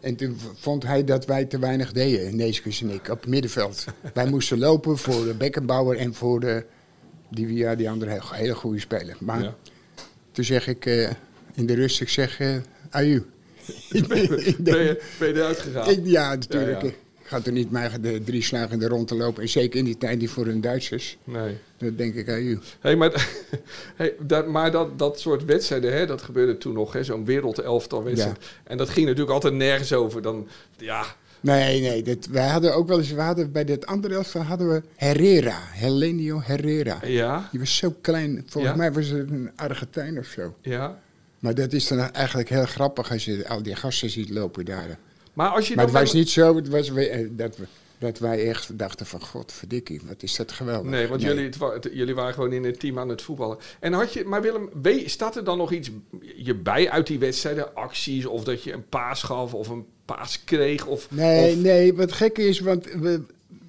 En 0.00 0.16
toen 0.16 0.36
vond 0.54 0.82
hij 0.82 1.04
dat 1.04 1.26
wij 1.26 1.44
te 1.44 1.58
weinig 1.58 1.92
deden, 1.92 2.36
Neeskens 2.36 2.82
en 2.82 2.90
ik, 2.90 3.08
op 3.08 3.20
het 3.20 3.30
middenveld. 3.30 3.84
wij 4.14 4.26
moesten 4.28 4.58
lopen 4.58 4.98
voor 4.98 5.24
de 5.24 5.34
Beckenbauer 5.34 5.96
en 5.96 6.14
voor 6.14 6.40
de, 6.40 6.64
die, 7.30 7.52
ja, 7.54 7.74
die 7.74 7.90
andere 7.90 8.20
hele, 8.32 8.54
goede 8.54 8.78
speler. 8.80 9.16
Maar 9.20 9.42
Ja. 9.42 9.54
toen 10.32 10.44
zeg 10.44 10.66
ik 10.68 10.86
eh, 10.86 11.10
in 11.54 11.66
de 11.66 11.74
rust, 11.74 12.00
ik 12.00 12.08
zeg, 12.08 12.40
eh 12.40 12.56
aju. 12.90 13.24
Ik 13.90 14.06
Ben 14.08 14.82
je, 14.82 15.02
ben 15.18 15.28
je 15.28 15.34
eruit 15.34 15.58
gegaan? 15.58 15.90
ik- 15.90 16.00
ja, 16.04 16.34
natuurlijk. 16.34 16.80
Ja, 16.82 16.86
ja. 16.88 16.92
Ik 17.20 17.30
ga 17.30 17.40
er 17.44 17.52
niet 17.52 17.70
maar 17.70 18.00
de 18.00 18.22
drie 18.24 18.42
slagen 18.42 18.70
in 18.72 18.78
de 18.78 18.88
rond 18.88 19.08
te 19.08 19.14
lopen. 19.14 19.42
En 19.42 19.48
zeker 19.48 19.78
in 19.78 19.84
die 19.84 19.96
tijd 19.98 20.18
die 20.18 20.30
voor 20.30 20.46
hun 20.46 20.60
Duitsers. 20.60 21.16
Nee. 21.24 21.56
Dan 21.78 21.96
denk 21.96 22.14
ik, 22.14 22.28
aju. 22.28 22.58
Hey, 22.80 22.96
maar 22.96 23.28
hey, 23.96 24.14
dat, 24.20 24.46
maar 24.46 24.70
dat, 24.70 24.98
dat 24.98 25.20
soort 25.20 25.44
wedstrijden, 25.44 25.92
hè, 25.92 26.06
dat 26.06 26.22
gebeurde 26.22 26.58
toen 26.58 26.72
nog, 26.72 26.92
hè, 26.92 27.04
zo'n 27.04 27.24
wereldelftal 27.24 28.02
wedstrijd. 28.04 28.38
En 28.64 28.76
dat 28.76 28.88
ging 28.88 29.06
natuurlijk 29.06 29.32
altijd 29.34 29.54
nergens 29.54 29.92
over. 29.92 30.22
Dan, 30.22 30.48
ja, 30.78 31.04
Nee, 31.40 31.80
nee. 31.80 32.02
Dat, 32.02 32.26
wij 32.30 32.48
hadden 32.48 32.74
ook 32.74 32.88
wel 32.88 32.98
eens, 32.98 33.10
we 33.12 33.20
hadden 33.20 33.52
bij 33.52 33.64
dit 33.64 33.86
andere 33.86 34.14
elftal 34.14 34.42
hadden 34.42 34.68
we 34.68 34.82
Herrera. 34.96 35.58
Helenio 35.60 36.40
Herrera. 36.44 36.98
ja, 37.06 37.48
Die 37.50 37.60
was 37.60 37.76
zo 37.76 37.94
klein. 38.00 38.44
Volgens 38.46 38.72
Ja? 38.72 38.78
mij 38.78 38.92
was 38.92 39.06
het 39.06 39.30
een 39.30 39.50
Argentijn 39.56 40.18
of 40.18 40.26
zo. 40.26 40.54
ja. 40.62 41.02
Maar 41.44 41.54
dat 41.54 41.72
is 41.72 41.88
dan 41.88 41.98
eigenlijk 42.12 42.48
heel 42.48 42.64
grappig 42.66 43.10
als 43.10 43.24
je 43.24 43.48
al 43.48 43.62
die 43.62 43.74
gasten 43.76 44.10
ziet 44.10 44.30
lopen 44.30 44.64
daar. 44.64 44.98
Maar 45.32 45.48
als 45.48 45.68
je 45.68 45.74
Maar 45.74 45.84
het 45.84 45.92
was 45.94 46.12
niet 46.12 46.30
zo 46.30 46.56
het 46.56 46.68
was, 46.68 46.88
we- 46.88 47.08
eh, 47.08 47.26
dat, 47.30 47.56
we, 47.56 47.64
dat 47.98 48.18
wij 48.18 48.48
echt 48.48 48.78
dachten 48.78 49.06
van... 49.06 49.20
God, 49.20 49.52
verdikkie, 49.52 50.00
wat 50.06 50.22
is 50.22 50.36
dat 50.36 50.52
geweldig. 50.52 50.90
Nee, 50.90 51.06
want 51.06 51.22
Jullie, 51.22 51.50
het 51.74 51.88
jullie 51.92 52.14
waren 52.14 52.34
gewoon 52.34 52.52
in 52.52 52.64
het 52.64 52.80
team 52.80 52.98
aan 52.98 53.08
het 53.08 53.22
voetballen. 53.22 53.58
En 53.80 53.92
had 53.92 54.12
je, 54.12 54.24
maar 54.24 54.42
Willem, 54.42 54.68
staat 55.06 55.36
er 55.36 55.44
dan 55.44 55.58
nog 55.58 55.72
iets 55.72 55.90
je 56.36 56.54
bij 56.54 56.90
uit 56.90 57.06
die 57.06 57.18
wedstrijden? 57.18 57.74
Acties 57.74 58.26
of 58.26 58.44
dat 58.44 58.62
je 58.62 58.72
een 58.72 58.88
paas 58.88 59.22
gaf 59.22 59.54
of 59.54 59.68
een 59.68 59.86
paas 60.04 60.44
kreeg? 60.44 60.86
Of, 60.86 61.10
Nee, 61.10 61.50
of- 61.52 61.62
nee, 61.62 61.94
wat 61.94 62.12
gek 62.12 62.38
is, 62.38 62.60
want 62.60 62.84
we, 62.84 63.22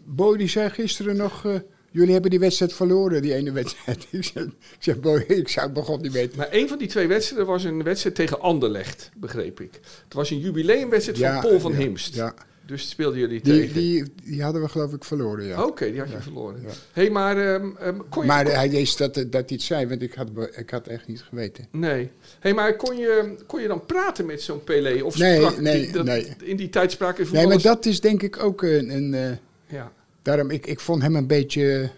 Boy 0.06 0.38
die 0.38 0.48
zei 0.50 0.70
gisteren 0.70 1.16
nog... 1.18 1.46
eh, 1.46 1.56
jullie 1.96 2.14
hebben 2.14 2.30
die 2.32 2.40
wedstrijd 2.40 2.74
verloren, 2.74 3.22
die 3.22 3.34
ene 3.34 3.52
wedstrijd. 3.52 4.06
ik 4.12 4.24
zeg, 4.24 4.44
ik 4.44 4.52
zeg 4.80 5.00
Boy, 5.00 5.24
ik 5.28 5.48
zou 5.50 5.66
het 5.66 5.76
begon 5.76 6.02
niet 6.02 6.12
weten. 6.12 6.38
Maar 6.38 6.48
een 6.52 6.68
van 6.68 6.78
die 6.78 6.88
twee 6.88 7.08
wedstrijden 7.08 7.48
was 7.48 7.64
een 7.64 7.84
wedstrijd 7.84 8.16
tegen 8.16 8.40
Anderlecht, 8.42 9.12
begreep 9.16 9.60
ik. 9.60 9.80
Het 10.04 10.14
was 10.14 10.30
een 10.30 10.40
jubileumwedstrijd 10.40 11.18
van 11.34 11.42
Paul 11.42 11.60
van 11.60 11.72
ja, 11.72 11.78
Himst. 11.78 12.16
Ja, 12.16 12.34
Dus 12.66 12.90
speelden 12.90 13.20
jullie 13.20 13.42
die, 13.42 13.54
tegen. 13.54 13.74
die, 13.74 14.04
die 14.24 14.44
hadden 14.44 14.62
we 14.62 14.68
geloof 14.70 14.94
ik 14.94 15.04
verloren, 15.04 15.46
ja. 15.46 15.64
Oké, 15.66 15.92
die 15.92 16.00
had 16.00 16.10
je 16.12 16.22
verloren. 16.22 16.60
hey, 16.92 17.10
maar 17.10 17.38
ehm, 17.38 17.70
ehm, 17.80 17.98
kon 18.10 18.22
je... 18.22 18.28
Maar 18.28 18.44
kon- 18.46 18.54
hij 18.54 18.70
wist 18.70 18.98
dat, 18.98 19.14
dat 19.16 19.32
hij 19.32 19.44
het 19.48 19.62
zei, 19.62 19.88
want 19.88 20.02
ik 20.02 20.14
had, 20.14 20.28
ik 20.56 20.70
had 20.70 20.88
echt 20.88 21.08
niet 21.08 21.22
geweten. 21.22 21.68
Nee. 21.72 22.10
hey, 22.40 22.54
maar 22.54 22.76
kon 22.76 22.98
je, 22.98 23.36
kon 23.48 23.62
je 23.62 23.68
dan 23.68 23.86
praten 23.86 24.26
met 24.26 24.42
zo'n 24.42 24.64
Pelé? 24.64 25.04
Of 25.04 25.18
Nee, 25.18 25.46
nee, 25.60 25.82
die, 25.82 25.92
dat- 25.92 26.06
nee. 26.06 26.36
in 26.44 26.56
die 26.58 26.70
tijd 26.70 26.92
spraken 26.92 27.28
Nee, 27.32 27.48
maar 27.48 27.62
dat 27.62 27.86
is 27.86 28.02
denk 28.02 28.22
ik 28.24 28.44
ook 28.44 28.62
een... 28.64 28.90
een 28.90 29.14
eh, 29.14 29.30
Ja, 29.68 29.92
daarom, 30.26 30.50
ik, 30.50 30.66
ik 30.68 30.80
vond 30.80 31.02
hem 31.02 31.16
een 31.16 31.28
beetje... 31.28 31.90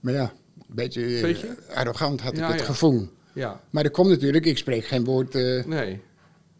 Maar 0.00 0.12
ja, 0.14 0.32
een 0.68 0.74
beetje, 0.74 1.04
eh, 1.16 1.22
Beetje? 1.22 1.48
arrogant 1.74 2.20
had 2.20 2.32
ik 2.32 2.38
Ja, 2.38 2.50
het 2.50 2.58
ja. 2.60 2.64
gevoel. 2.66 3.08
ja, 3.32 3.60
Maar 3.70 3.82
dat 3.82 3.92
komt 3.92 4.08
natuurlijk, 4.08 4.46
ik 4.46 4.58
spreek 4.58 4.84
geen 4.84 5.04
woord... 5.04 5.34
eh, 5.34 5.64
nee. 5.64 6.00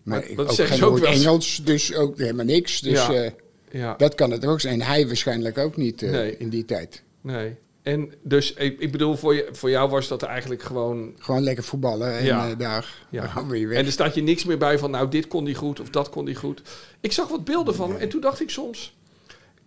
maar 0.02 0.20
Dat- 0.20 0.30
ik, 0.30 0.40
ook 0.40 0.50
geen 0.52 0.82
ook 0.82 0.88
woord 0.90 1.00
wel. 1.02 1.12
Engels, 1.12 1.60
dus 1.64 1.94
ook 1.94 2.18
helemaal 2.18 2.44
niks. 2.44 2.80
Dus 2.80 3.06
Ja. 3.06 3.12
eh, 3.12 3.30
Ja, 3.70 3.94
dat 3.96 4.14
kan 4.14 4.30
het 4.30 4.46
ook 4.46 4.60
zijn. 4.60 4.82
Hij 4.82 5.06
waarschijnlijk 5.06 5.58
ook 5.58 5.76
niet 5.76 6.00
Nee. 6.00 6.36
in 6.36 6.48
die 6.48 6.64
tijd. 6.64 7.02
nee. 7.20 7.54
En 7.82 8.12
dus, 8.22 8.52
ik, 8.54 8.80
ik 8.80 8.92
bedoel, 8.92 9.16
voor, 9.16 9.34
je, 9.34 9.48
voor 9.52 9.70
jou 9.70 9.90
was 9.90 10.08
dat 10.08 10.22
eigenlijk 10.22 10.62
gewoon... 10.62 11.12
Gewoon 11.18 11.42
lekker 11.42 11.64
voetballen 11.64 12.18
en 12.18 12.24
Ja. 12.24 12.54
daar, 12.54 13.06
Ja. 13.10 13.20
dan 13.20 13.30
gaan 13.30 13.44
we 13.44 13.50
weer 13.52 13.68
weg. 13.68 13.78
En 13.78 13.86
er 13.86 13.92
staat 13.92 14.14
je 14.14 14.22
niks 14.22 14.44
meer 14.44 14.58
bij 14.58 14.78
van, 14.78 14.90
nou, 14.90 15.08
dit 15.10 15.26
kon 15.28 15.44
die 15.44 15.54
goed 15.54 15.80
of 15.80 15.90
dat 15.90 16.08
kon 16.08 16.24
die 16.24 16.34
goed. 16.34 16.62
Ik 17.00 17.12
zag 17.12 17.28
wat 17.28 17.44
beelden 17.44 17.74
van 17.74 17.98
en 17.98 18.08
toen 18.08 18.20
dacht 18.20 18.40
ik 18.40 18.50
soms... 18.50 18.96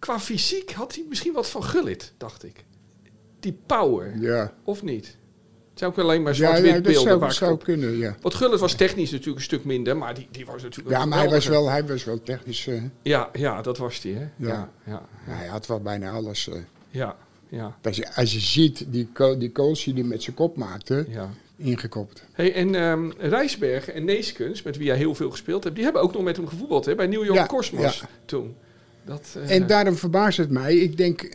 Qua 0.01 0.19
fysiek 0.19 0.71
had 0.71 0.95
hij 0.95 1.05
misschien 1.09 1.33
wat 1.33 1.49
van 1.49 1.63
Gullit, 1.63 2.13
dacht 2.17 2.43
ik. 2.43 2.65
Die 3.39 3.57
power, 3.65 4.17
ja, 4.19 4.53
of 4.63 4.83
niet? 4.83 5.05
Het 5.05 5.79
zijn 5.79 5.91
ook 5.91 5.97
alleen 5.97 6.21
maar 6.21 6.31
ja, 6.31 6.37
zwart-wit 6.37 6.65
ja 6.67 6.73
dat 6.73 6.83
beelden 6.83 7.01
zou, 7.03 7.19
waar 7.19 7.33
zou 7.33 7.57
kunnen, 7.57 7.97
ja. 7.97 8.15
Want 8.21 8.33
Gullit 8.35 8.59
was 8.59 8.73
technisch 8.73 9.11
natuurlijk 9.11 9.37
een 9.37 9.43
stuk 9.43 9.63
minder, 9.65 9.97
maar 9.97 10.13
die, 10.13 10.27
die 10.31 10.45
was 10.45 10.63
natuurlijk... 10.63 10.95
Ja, 10.97 11.05
maar 11.05 11.19
hij 11.19 11.29
was, 11.29 11.47
wel, 11.47 11.69
hij 11.69 11.85
was 11.85 12.03
wel 12.03 12.23
technisch. 12.23 12.67
eh, 12.67 12.83
Ja, 13.01 13.29
ja, 13.33 13.61
dat 13.61 13.77
was 13.77 14.01
hij, 14.03 14.11
hè? 14.11 14.21
Ja, 14.35 14.47
Ja. 14.47 14.69
ja, 14.85 15.33
hij 15.33 15.47
had 15.47 15.67
wel 15.67 15.79
bijna 15.81 16.11
alles. 16.11 16.47
eh. 16.49 16.55
ja, 16.89 17.15
ja, 17.49 17.77
als, 17.81 17.95
je, 17.95 18.15
als 18.15 18.33
je 18.33 18.39
ziet 18.39 18.85
die, 18.87 19.09
die 19.37 19.49
goals 19.53 19.83
die 19.83 19.93
hij 19.93 20.03
met 20.03 20.23
zijn 20.23 20.35
kop 20.35 20.55
maakte. 20.57 21.05
ja. 21.09 21.29
ingekopt. 21.57 22.23
Hey, 22.31 22.53
en 22.53 22.75
ehm 22.75 23.09
Rijsbergen 23.17 23.93
en 23.93 24.05
Neeskens, 24.05 24.61
met 24.61 24.77
wie 24.77 24.85
jij 24.85 24.97
heel 24.97 25.15
veel 25.15 25.29
gespeeld 25.31 25.63
hebt, 25.63 25.75
die 25.75 25.83
hebben 25.83 26.01
ook 26.01 26.13
nog 26.13 26.23
met 26.23 26.35
hem 26.37 26.47
gevoetbald 26.47 26.85
hè, 26.85 26.95
bij 26.95 27.07
New 27.07 27.23
York 27.25 27.37
Ja, 27.39 27.45
Cosmos 27.45 27.99
ja. 27.99 28.07
toen. 28.25 28.55
Dat, 29.05 29.35
eh, 29.37 29.55
En 29.55 29.67
daarom 29.67 29.95
verbaast 29.95 30.37
het 30.37 30.49
mij. 30.49 30.75
Ik 30.75 30.97
denk, 30.97 31.29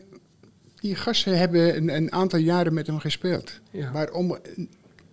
die 0.81 0.95
gasten 0.95 1.39
hebben 1.39 1.77
een, 1.77 1.97
een 1.97 2.13
aantal 2.13 2.39
jaren 2.39 2.75
met 2.75 2.87
hem 2.87 2.99
gespeeld. 2.99 3.61
ja. 3.71 3.93
Waarom 3.93 4.39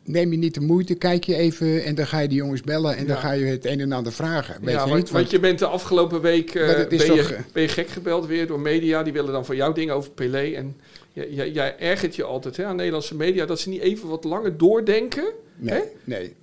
neem 0.05 0.31
je 0.31 0.37
niet 0.37 0.53
de 0.53 0.61
moeite, 0.61 0.95
kijk 0.95 1.23
je 1.23 1.35
even 1.35 1.83
en 1.83 1.95
dan 1.95 2.07
ga 2.07 2.19
je 2.19 2.27
die 2.27 2.37
jongens 2.37 2.61
bellen 2.61 2.95
en 2.97 3.07
dan 3.07 3.17
ga 3.17 3.31
je 3.31 3.45
het 3.45 3.65
een 3.65 3.79
en 3.79 3.91
ander 3.91 4.13
vragen. 4.13 4.55
Weet 4.61 4.73
ja, 4.73 4.83
je 4.83 4.89
want, 4.89 5.01
niet? 5.01 5.11
want 5.11 5.31
je 5.31 5.39
bent 5.39 5.59
de 5.59 5.65
afgelopen 5.65 6.21
week 6.21 6.55
eh, 6.55 6.79
is 6.79 6.87
ben, 6.87 7.07
toch, 7.07 7.29
je, 7.29 7.35
eh, 7.35 7.41
ben 7.53 7.61
je 7.61 7.67
gek 7.67 7.87
gebeld 7.87 8.25
weer 8.25 8.47
door 8.47 8.59
media. 8.59 9.03
Die 9.03 9.13
willen 9.13 9.31
dan 9.31 9.45
van 9.45 9.55
jou 9.55 9.73
dingen 9.73 9.95
over 9.95 10.11
Pelé. 10.11 10.51
En 10.55 10.75
jij, 11.13 11.29
jij, 11.29 11.51
jij 11.51 11.79
ergert 11.79 12.15
je 12.15 12.23
altijd 12.23 12.57
hè, 12.57 12.65
aan 12.65 12.75
Nederlandse 12.75 13.15
media 13.15 13.45
dat 13.45 13.59
ze 13.59 13.69
niet 13.69 13.81
even 13.81 14.09
wat 14.09 14.23
langer 14.23 14.57
doordenken 14.57 15.31
nee, 15.55 15.73
hè? 15.73 15.81
nee, 16.03 16.35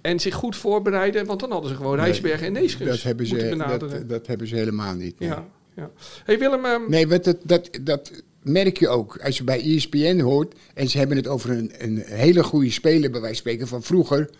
en 0.00 0.20
zich 0.20 0.34
goed 0.34 0.56
voorbereiden. 0.56 1.26
Want 1.26 1.40
dan 1.40 1.50
hadden 1.50 1.70
ze 1.70 1.76
gewoon 1.76 1.96
Nee, 1.96 2.04
Rijsbergen 2.04 2.46
en 2.46 2.52
Neeskens 2.52 2.90
dat 2.90 3.02
hebben, 3.02 3.28
moeten 3.28 3.48
ze, 3.48 3.56
benaderen. 3.56 3.98
dat, 3.98 4.08
dat 4.08 4.26
hebben 4.26 4.46
ze 4.46 4.54
helemaal 4.54 4.94
niet. 4.94 5.18
nee. 5.18 5.28
ja, 5.28 5.48
ja. 5.76 5.90
Hey 6.24 6.38
Willem, 6.38 6.64
ehm, 6.64 6.90
Nee, 6.90 7.08
want 7.08 7.24
dat, 7.24 7.36
dat, 7.42 7.70
dat 7.82 8.12
merk 8.42 8.78
je 8.78 8.88
ook. 8.88 9.18
Als 9.22 9.36
je 9.38 9.44
bij 9.44 9.74
ESPN 9.76 10.20
hoort 10.20 10.54
en 10.74 10.88
ze 10.88 10.98
hebben 10.98 11.16
het 11.16 11.26
over 11.26 11.50
een, 11.50 11.72
een 11.78 12.02
hele 12.06 12.42
goede 12.42 12.70
speler, 12.70 13.10
bij 13.10 13.20
wijze 13.20 13.26
van 13.26 13.34
spreken, 13.34 13.66
van 13.68 13.82
vroeger. 13.82 14.30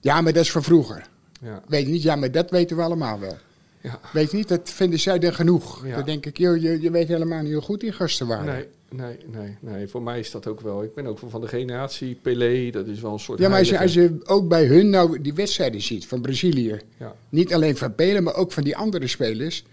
Ja, 0.00 0.20
maar 0.20 0.32
dat 0.32 0.42
is 0.42 0.50
van 0.52 0.62
vroeger. 0.62 1.06
ja, 1.40 1.62
Weet 1.68 1.86
je 1.86 1.92
niet? 1.92 2.02
Ja, 2.02 2.16
maar 2.16 2.30
dat 2.32 2.50
weten 2.50 2.76
we 2.76 2.82
allemaal 2.82 3.20
wel. 3.20 3.36
ja. 3.80 4.00
Weet 4.12 4.30
je 4.30 4.36
niet? 4.36 4.48
Dat 4.48 4.70
vinden 4.70 4.98
zij 5.00 5.20
er 5.20 5.34
genoeg. 5.34 5.86
Ja. 5.86 5.96
Dan 5.96 6.04
denk 6.04 6.26
ik, 6.26 6.38
joh, 6.38 6.56
je, 6.56 6.80
je 6.80 6.90
weet 6.90 7.08
helemaal 7.08 7.42
niet 7.42 7.52
hoe 7.52 7.62
goed 7.62 7.80
die 7.80 7.92
gasten 7.92 8.26
waren. 8.26 8.44
Nee, 8.44 8.66
nee, 8.90 9.16
nee, 9.26 9.56
nee. 9.60 9.88
Voor 9.88 10.02
mij 10.02 10.18
is 10.18 10.30
dat 10.30 10.46
ook 10.46 10.60
wel. 10.60 10.82
Ik 10.82 10.94
ben 10.94 11.06
ook 11.06 11.18
van 11.28 11.40
de 11.40 11.48
generatie 11.48 12.18
Pelé. 12.22 12.70
Dat 12.70 12.86
is 12.86 13.00
wel 13.00 13.12
een 13.12 13.18
soort 13.18 13.38
Ja, 13.38 13.48
maar 13.48 13.58
als 13.58 13.68
je, 13.68 13.78
als 13.78 13.94
je 13.94 14.20
ook 14.24 14.48
bij 14.48 14.66
hun 14.66 14.90
nou 14.90 15.20
die 15.20 15.34
wedstrijden 15.34 15.80
ziet 15.80 16.06
van 16.06 16.20
Brazilië. 16.20 16.80
Ja. 16.98 17.14
Niet 17.28 17.54
alleen 17.54 17.76
van 17.76 17.94
Pelen, 17.94 18.22
maar 18.22 18.34
ook 18.34 18.52
van 18.52 18.62
die 18.62 18.76
andere 18.76 19.06
spelers. 19.06 19.64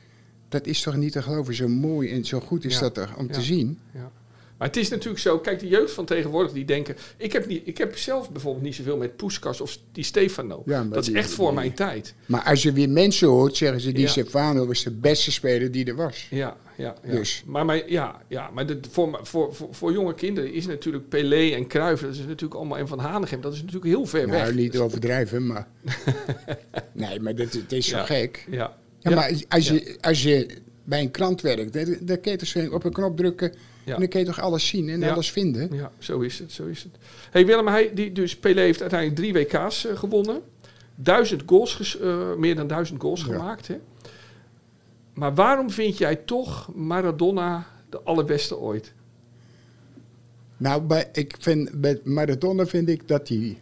Dat 0.50 0.66
is 0.68 0.82
toch 0.82 0.96
niet 0.96 1.12
te 1.12 1.22
geloven. 1.22 1.54
Zo 1.54 1.68
mooi 1.68 2.10
en 2.12 2.26
zo 2.26 2.40
goed 2.40 2.66
is 2.66 2.74
Ja. 2.74 2.80
dat 2.80 2.98
er 2.98 3.10
om 3.18 3.28
Ja. 3.28 3.34
te 3.34 3.42
zien. 3.42 3.80
Ja. 3.94 4.12
Maar 4.58 4.68
het 4.68 4.78
is 4.78 4.90
natuurlijk 4.90 5.20
zo, 5.20 5.40
kijk, 5.40 5.60
de 5.60 5.68
jeugd 5.68 5.92
van 5.94 6.06
tegenwoordig 6.06 6.52
die 6.52 6.66
denken. 6.66 6.96
Ik 7.18 7.32
heb, 7.32 7.48
niet, 7.48 7.62
ik 7.68 7.78
heb 7.78 7.98
zelf 7.98 8.32
bijvoorbeeld 8.32 8.64
niet 8.64 8.76
zoveel 8.76 8.98
met 8.98 9.16
Poeskas 9.16 9.62
of 9.62 9.78
die 9.92 10.04
Stefano. 10.04 10.64
Ja, 10.66 10.84
maar 10.84 10.94
dat 10.94 11.08
is 11.08 11.14
echt 11.14 11.32
voor 11.32 11.46
die- 11.46 11.56
mijn 11.56 11.74
tijd. 11.74 12.14
Maar 12.26 12.44
als 12.44 12.64
je 12.64 12.72
weer 12.72 12.90
mensen 12.90 13.28
hoort, 13.28 13.56
zeggen 13.58 13.82
ze 13.82 13.92
die 13.92 14.04
Ja. 14.04 14.10
Stefano 14.10 14.66
was 14.68 14.84
de 14.84 14.92
beste 14.92 15.32
speler 15.32 15.72
die 15.72 15.86
er 15.86 15.96
was. 15.96 16.28
Ja, 16.30 16.58
ja, 16.78 16.96
ja. 17.04 17.12
Dus. 17.12 17.44
Maar, 17.46 17.66
mijn, 17.66 17.84
ja, 17.88 18.22
ja, 18.28 18.50
maar 18.54 18.66
de, 18.66 18.80
voor, 18.90 19.20
voor, 19.22 19.56
voor, 19.56 19.68
voor 19.72 19.92
jonge 19.92 20.14
kinderen 20.16 20.54
is 20.54 20.68
natuurlijk 20.68 21.10
Pelé 21.10 21.50
en 21.56 21.68
Cruijff, 21.68 22.02
dat 22.02 22.12
is 22.12 22.18
natuurlijk 22.20 22.54
allemaal, 22.54 22.78
en 22.78 22.88
Van 22.88 23.00
Hanegem, 23.00 23.42
dat 23.42 23.54
is 23.54 23.60
natuurlijk 23.60 23.86
heel 23.86 24.06
ver 24.06 24.28
Nou, 24.28 24.44
weg. 24.46 24.54
niet 24.56 24.72
Dus- 24.72 24.82
overdrijven, 24.82 25.48
maar... 25.48 25.68
nee, 26.94 27.20
maar 27.20 27.36
dit, 27.36 27.54
het 27.54 27.72
is 27.72 27.88
zo 27.88 28.04
gek. 28.04 28.48
Ja, 28.52 28.78
Ja, 29.00 29.16
maar 29.16 29.44
als 29.48 29.68
je, 29.68 29.98
als 30.02 30.24
je 30.24 30.58
bij 30.84 31.02
een 31.02 31.12
krant 31.12 31.42
werkt, 31.42 31.74
dan, 31.74 31.98
dan 32.02 32.20
kun 32.20 32.32
je 32.32 32.38
toch 32.38 32.72
op 32.72 32.84
een 32.84 32.94
knop 32.94 33.18
drukken... 33.18 33.54
En 33.94 34.00
dan 34.00 34.10
kun 34.10 34.20
je 34.20 34.26
toch 34.26 34.42
alles 34.42 34.68
zien 34.68 34.90
en 34.90 35.04
alles 35.04 35.32
vinden? 35.32 35.74
Ja, 35.74 35.92
zo 35.98 36.20
is 36.20 36.40
het, 36.40 36.52
zo 36.52 36.66
is 36.66 36.84
het. 36.84 36.92
Hey 37.32 37.46
Willem, 37.46 37.68
hij, 37.68 37.94
die, 37.94 38.12
dus 38.12 38.38
Pelé 38.38 38.62
heeft 38.62 38.82
uiteindelijk 38.82 39.20
drie 39.20 39.34
WK's 39.34 39.86
eh, 39.86 39.98
gewonnen. 39.98 40.42
Duizend 40.96 41.44
goals, 41.46 42.00
eh, 42.00 42.36
meer 42.36 42.56
dan 42.56 42.68
duizend 42.68 43.02
goals 43.02 43.24
gemaakt. 43.24 43.68
Hè? 43.68 43.78
Maar 45.14 45.36
waarom 45.36 45.72
vind 45.72 45.98
jij 45.98 46.16
toch 46.16 46.76
Maradona 46.76 47.68
de 47.90 48.02
allerbeste 48.02 48.58
ooit? 48.58 48.94
Nou, 50.58 50.82
bij, 50.82 51.10
ik 51.14 51.36
vind, 51.40 51.82
bij 51.82 52.00
Maradona 52.04 52.66
vind 52.66 52.90
ik 52.90 53.08
dat 53.08 53.28
hij 53.28 53.58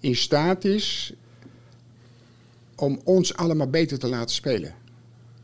in 0.00 0.16
staat 0.16 0.64
is 0.64 1.12
om 2.80 3.00
ons 3.04 3.36
allemaal 3.36 3.70
beter 3.70 3.98
te 3.98 4.08
laten 4.08 4.34
spelen. 4.34 4.74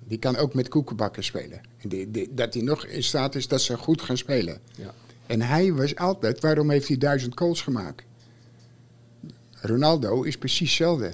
Die 0.09 0.19
kan 0.19 0.37
ook 0.37 0.55
met 0.55 0.69
koekenbakken 0.69 1.25
spelen. 1.25 1.61
En 1.79 1.89
die, 1.89 2.11
die- 2.11 2.29
dat 2.35 2.55
hij 2.55 2.63
nog 2.63 2.87
in 2.87 3.03
staat 3.03 3.35
is 3.35 3.49
dat 3.49 3.61
ze 3.61 3.77
goed 3.77 4.03
gaan 4.03 4.17
spelen. 4.17 4.59
Ja. 4.77 4.95
En 5.27 5.43
hij 5.43 5.73
was 5.73 5.97
altijd, 5.97 6.41
waarom 6.41 6.71
heeft 6.71 6.89
hij 6.89 6.97
duizend 6.99 7.39
goals 7.39 7.63
gemaakt? 7.63 8.03
Ronaldo 9.61 10.23
is 10.23 10.39
precies 10.39 10.69
hetzelfde. 10.69 11.13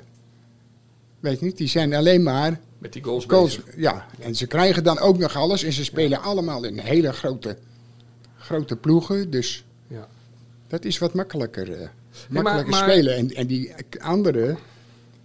Weet 1.21 1.39
je 1.39 1.45
niet, 1.45 1.57
die 1.57 1.69
zijn 1.69 1.95
alleen 1.95 2.23
maar 2.23 2.61
Met 2.79 2.93
die 2.93 3.03
goals. 3.03 3.61
Ja, 3.77 4.07
en 4.21 4.35
ze 4.35 4.47
krijgen 4.47 4.85
dan 4.85 4.99
ook 4.99 5.19
nog 5.19 5.37
alles. 5.37 5.63
En 5.63 5.73
ze 5.73 5.85
spelen 5.85 6.23
allemaal 6.23 6.65
in 6.65 6.79
hele 6.79 7.13
grote, 7.13 7.57
grote 8.37 8.77
ploegen. 8.77 9.31
Dus 9.31 9.65
Ja. 9.87 10.09
dat 10.67 10.85
is 10.85 10.99
wat 10.99 11.15
makkelijker, 11.15 11.73
eh, 11.73 11.89
makkelijker 12.31 12.71
maar- 12.71 12.91
spelen. 12.91 13.17
En, 13.17 13.31
en 13.35 13.47
die 13.47 13.73
anderen, 13.99 14.59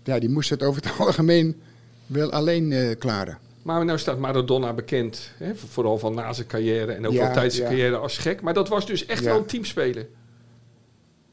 ja, 0.07 0.19
die 0.19 0.29
moesten 0.29 0.57
het 0.57 0.67
over 0.67 0.81
het 0.83 0.99
algemeen 1.07 1.61
wel 2.05 2.31
alleen 2.31 2.71
eh, 2.71 2.97
klaren. 2.99 3.37
Maar 3.61 3.85
nou 3.85 3.99
staat 3.99 4.17
Maradona 4.17 4.73
bekend, 4.73 5.31
hè, 5.37 5.55
voor- 5.55 5.69
vooral 5.69 5.97
van 5.97 6.13
na 6.15 6.33
zijn 6.33 6.47
carrière 6.47 6.91
en 6.91 7.07
ook 7.07 7.13
Ja, 7.13 7.23
wel 7.23 7.33
tijdens 7.33 7.55
zijn 7.55 7.67
ja. 7.69 7.73
carrière 7.75 7.97
als 7.97 8.17
gek. 8.17 8.41
Maar 8.41 8.53
dat 8.53 8.67
was 8.69 8.85
dus 8.85 9.05
echt 9.05 9.23
wel 9.23 9.37
een 9.37 9.45
teamspeler. 9.45 10.07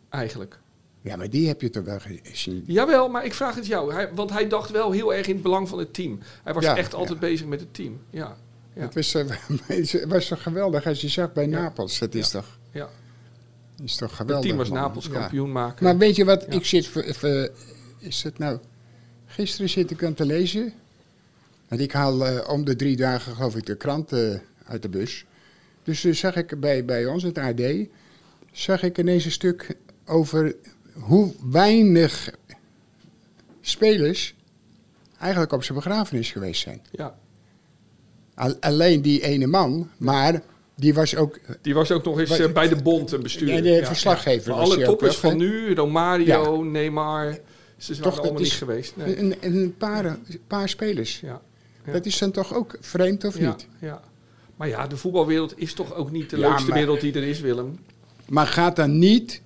Eigenlijk. 0.08 0.58
Ja, 1.00 1.16
maar 1.16 1.30
die 1.30 1.46
heb 1.48 1.60
je 1.60 1.70
toch 1.70 1.84
wel 1.84 1.98
gezien. 2.22 2.64
Jawel, 2.66 3.08
maar 3.08 3.24
ik 3.24 3.34
vraag 3.34 3.54
het 3.54 3.66
jou. 3.66 3.92
Hij, 3.92 4.10
want 4.14 4.30
hij 4.30 4.48
dacht 4.48 4.70
wel 4.70 4.90
heel 4.90 5.14
erg 5.14 5.26
in 5.26 5.32
het 5.34 5.42
belang 5.42 5.68
van 5.68 5.78
het 5.78 5.94
team. 5.94 6.18
Hij 6.44 6.52
was 6.54 6.64
echt 6.64 6.94
altijd 6.94 7.20
bezig 7.20 7.46
met 7.46 7.60
het 7.60 7.74
team. 7.74 8.00
Ja, 8.10 8.36
ja. 8.74 8.82
Het, 8.82 8.94
was, 8.94 9.14
eh, 9.14 9.24
het 9.66 10.04
was 10.08 10.26
toch 10.28 10.42
geweldig 10.42 10.86
als 10.86 11.00
je 11.00 11.08
zag 11.08 11.32
bij. 11.32 11.46
Napels. 11.46 11.98
Dat 11.98 12.14
is 12.14 12.30
toch, 12.30 12.58
ja. 12.72 12.88
is 13.84 13.96
toch 13.96 14.08
Het 14.08 14.16
geweldig. 14.18 14.44
team 14.46 14.56
was 14.56 14.68
man. 14.68 14.78
Napels 14.78 15.08
kampioen 15.08 15.52
maken. 15.52 15.84
Maar 15.84 15.96
weet 15.96 16.16
je 16.16 16.24
wat, 16.24 16.46
ik 16.54 16.64
zit, 16.64 16.90
is 18.04 18.22
het 18.22 18.38
nou, 18.38 18.58
gisteren 19.26 19.68
zit 19.68 19.90
ik 19.90 20.04
aan 20.04 20.14
te 20.14 20.24
lezen. 20.26 20.72
En 21.68 21.80
ik 21.80 21.92
haal 21.92 22.26
eh, 22.26 22.48
om 22.48 22.64
de 22.64 22.76
drie 22.76 22.96
dagen 22.96 23.34
geloof 23.34 23.56
ik 23.56 23.66
de 23.66 23.76
krant 23.76 24.12
eh, 24.12 24.34
uit 24.66 24.82
de 24.82 24.88
bus. 24.88 25.24
Dus 25.82 26.04
uh, 26.04 26.14
zag 26.14 26.36
ik 26.36 26.60
bij, 26.60 26.84
bij 26.84 27.06
ons, 27.06 27.22
het 27.22 27.38
AD, 27.38 27.60
zag 28.52 28.82
ik 28.82 28.98
ineens 28.98 29.24
een 29.24 29.30
stuk 29.30 29.76
over 30.06 30.54
hoe 30.92 31.32
weinig 31.50 32.30
spelers 33.60 34.34
eigenlijk 35.18 35.52
op 35.52 35.64
zijn 35.64 35.78
begrafenis 35.78 36.30
geweest 36.30 36.62
zijn. 36.62 36.80
ja. 36.90 37.14
Al- 38.34 38.56
alleen 38.60 39.02
die 39.02 39.22
ene 39.22 39.46
man, 39.46 39.90
maar 39.96 40.42
die 40.74 40.94
was 40.94 41.16
ook 41.16 41.38
Die 41.62 41.74
was 41.74 41.90
ook 41.90 42.04
nog 42.04 42.18
eens 42.20 42.36
Bij- 42.36 42.52
bij 42.52 42.68
de 42.68 42.82
bond 42.82 43.12
een 43.12 43.22
bestuurder. 43.22 43.62
Nee, 43.62 43.80
de 43.80 43.86
verslaggever 43.86 44.52
alle 44.52 44.84
toppers 44.84 45.16
van 45.16 45.36
nu, 45.36 45.74
Romario, 45.74 46.62
Neymar, 46.62 47.38
ze 47.76 47.94
zijn 47.94 48.08
Toch, 48.08 48.20
allemaal 48.20 48.40
niet 48.42 48.52
geweest. 48.52 48.96
Nee. 48.96 49.18
een, 49.18 49.34
een, 49.40 49.56
een 49.56 49.76
paar, 49.76 50.04
een 50.04 50.18
paar 50.46 50.68
spelers. 50.68 51.20
Ja. 51.20 51.40
Ja. 51.86 51.92
Dat 51.92 52.06
is 52.06 52.18
dan 52.18 52.30
toch 52.30 52.54
ook 52.54 52.76
vreemd 52.80 53.24
of 53.24 53.38
ja, 53.38 53.50
niet? 53.50 53.66
ja. 53.78 54.00
Maar 54.56 54.68
ja, 54.68 54.86
de 54.86 54.96
voetbalwereld 54.96 55.52
is 55.56 55.72
toch 55.72 55.94
ook 55.94 56.10
niet 56.10 56.30
de 56.30 56.36
Ja, 56.38 56.48
leukste 56.48 56.68
maar- 56.68 56.78
wereld 56.78 57.00
die 57.00 57.12
er 57.14 57.22
is, 57.24 57.40
Willem. 57.40 57.78
Maar 58.28 58.46
gaat 58.46 58.76
dan 58.76 58.98
niet, 58.98 59.40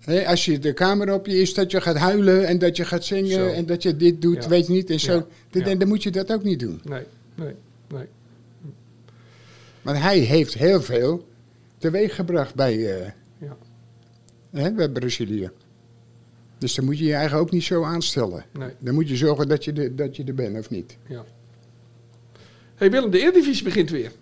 hè, 0.00 0.26
als 0.26 0.44
je 0.44 0.58
de 0.58 0.72
camera 0.74 1.14
op 1.14 1.26
je 1.26 1.40
is, 1.40 1.54
dat 1.54 1.70
je 1.70 1.80
gaat 1.80 1.96
huilen 1.96 2.46
en 2.46 2.58
dat 2.58 2.76
je 2.76 2.84
gaat 2.84 3.04
zingen 3.04 3.30
Zo. 3.30 3.46
en 3.48 3.66
dat 3.66 3.82
je 3.82 3.96
dit 3.96 4.22
doet, 4.22 4.42
Ja. 4.42 4.48
weet 4.48 4.66
je 4.66 4.72
niet. 4.72 4.90
En 4.90 5.00
zo. 5.00 5.12
Ja. 5.14 5.26
Dan, 5.50 5.68
Ja. 5.68 5.74
dan 5.74 5.88
moet 5.88 6.02
je 6.02 6.10
dat 6.10 6.32
ook 6.32 6.42
niet 6.42 6.60
doen. 6.60 6.80
Nee, 6.84 7.02
nee, 7.34 7.54
nee. 7.88 8.04
Want 9.82 9.98
hij 9.98 10.18
heeft 10.18 10.54
heel 10.54 10.82
veel 10.82 11.26
teweeggebracht 11.78 12.54
bij, 12.54 12.78
Ja. 13.38 13.56
hè, 14.50 14.72
bij 14.72 14.88
Brazilië. 14.88 15.50
Dus 16.60 16.74
dan 16.74 16.84
moet 16.84 16.98
je 16.98 17.04
je 17.04 17.14
eigen 17.14 17.38
ook 17.38 17.50
niet 17.50 17.64
zo 17.64 17.84
aanstellen. 17.84 18.44
nee. 18.52 18.70
Dan 18.78 18.94
moet 18.94 19.08
je 19.08 19.16
zorgen 19.16 19.48
dat 19.48 19.64
je, 19.64 19.72
de, 19.72 19.94
dat 19.94 20.16
je 20.16 20.24
er 20.24 20.34
bent, 20.34 20.58
of 20.58 20.70
niet? 20.70 20.96
Ja. 21.06 21.24
hey 22.74 22.90
Willem, 22.90 23.10
de 23.10 23.20
Eredivisie 23.20 23.64
begint 23.64 23.90
weer. 23.90 24.12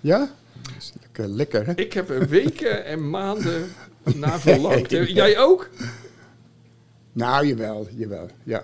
Ja? 0.00 0.18
Dat 0.62 0.72
is 0.78 0.92
lekker, 1.00 1.28
lekker 1.28 1.66
hè? 1.66 1.72
Ik 1.74 1.92
heb 1.92 2.10
er 2.10 2.28
weken 2.28 2.84
en 2.92 3.10
maanden 3.10 3.68
naar 4.14 4.40
verlangd. 4.40 4.90
Jij 4.90 5.38
ook? 5.38 5.70
Nou, 7.12 7.46
jawel, 7.46 7.88
jawel, 7.90 8.28
ja. 8.42 8.62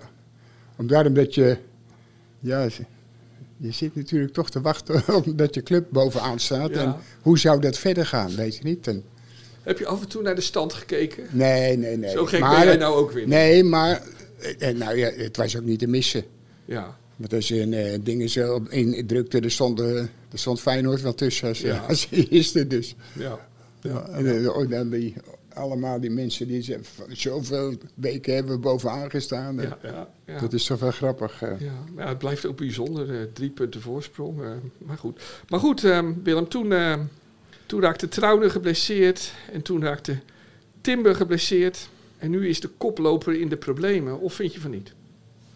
Omdat 0.75 1.05
omdat 1.05 1.35
je, 1.35 1.57
ja, 2.39 2.67
je 3.57 3.71
zit 3.71 3.95
natuurlijk 3.95 4.33
toch 4.33 4.49
te 4.49 4.61
wachten 4.61 5.03
omdat 5.25 5.53
je 5.55 5.63
club 5.63 5.87
bovenaan 5.89 6.39
staat. 6.39 6.69
Ja. 6.69 6.81
En 6.81 6.95
hoe 7.21 7.39
zou 7.39 7.61
dat 7.61 7.77
verder 7.77 8.05
gaan, 8.05 8.35
weet 8.35 8.55
je 8.55 8.63
niet? 8.63 8.87
En, 8.87 9.03
Heb 9.63 9.79
je 9.79 9.85
af 9.85 10.01
en 10.01 10.07
toe 10.07 10.21
naar 10.21 10.35
de 10.35 10.41
stand 10.41 10.73
gekeken? 10.73 11.23
nee, 11.31 11.77
nee, 11.77 11.97
nee. 11.97 12.09
Zo 12.11 12.25
gek 12.25 12.39
maar, 12.39 12.55
ben 12.57 12.65
jij 12.67 12.75
nou 12.77 12.95
ook 12.95 13.11
weer. 13.11 13.27
Nee, 13.27 13.63
maar, 13.63 14.01
eh, 14.59 14.75
nou 14.75 14.97
ja, 14.97 15.09
het 15.11 15.37
was 15.37 15.57
ook 15.57 15.63
niet 15.63 15.79
te 15.79 15.87
missen. 15.87 16.23
Ja, 16.65 16.97
Want 17.15 17.33
als 17.33 17.47
je 17.47 17.61
een 17.61 17.73
eh, 17.73 17.99
dingen 18.03 18.29
zo 18.29 18.53
op- 18.53 18.69
in 18.69 19.07
drukte, 19.07 19.39
er 19.39 19.51
stond, 19.51 19.79
eh, 19.79 19.97
er 19.99 20.07
stond 20.33 20.59
Feyenoord 20.61 21.01
wel 21.01 21.13
tussen 21.15 21.47
als, 21.47 21.61
Ja. 21.61 21.77
als 21.87 22.07
eerste 22.11 22.67
dus. 22.67 22.95
ja. 23.13 23.47
Ja, 23.81 24.07
en 24.09 24.43
eh, 24.43 24.55
oh, 24.57 24.69
dan 24.69 24.89
die, 24.89 25.13
allemaal 25.53 25.99
die 25.99 26.09
mensen 26.09 26.47
die 26.47 26.77
van 26.81 27.05
zoveel 27.15 27.73
weken 27.93 28.33
hebben 28.33 28.51
we 28.53 28.59
bovenaan 28.59 29.09
gestaan. 29.09 29.55
ja, 29.55 29.77
ja, 29.83 30.09
ja. 30.25 30.39
Dat 30.39 30.53
is 30.53 30.63
toch 30.65 30.79
wel 30.79 30.91
grappig. 30.91 31.41
eh. 31.41 31.51
Ja, 31.59 32.07
het 32.07 32.17
blijft 32.17 32.45
ook 32.45 32.57
bijzonder. 32.57 33.09
eh, 33.19 33.25
drie 33.33 33.49
punten 33.49 33.81
voorsprong. 33.81 34.41
eh, 34.41 34.49
maar 34.77 34.97
goed, 34.97 35.21
maar 35.49 35.59
goed 35.59 35.83
ehm, 35.83 36.13
Willem, 36.23 36.47
toen, 36.49 36.71
eh, 36.73 36.99
toen 37.69 37.81
raakte 37.81 38.07
Trouwner 38.07 38.51
geblesseerd. 38.51 39.31
En 39.51 39.61
toen 39.61 39.83
raakte 39.83 40.19
Timber 40.81 41.15
geblesseerd 41.15 41.89
en 42.17 42.29
nu 42.29 42.47
is 42.47 42.59
de 42.59 42.67
koploper 42.67 43.39
in 43.41 43.49
de 43.49 43.57
problemen. 43.57 44.19
Of 44.19 44.33
vind 44.33 44.53
je 44.53 44.59
van 44.59 44.71
niet? 44.71 44.93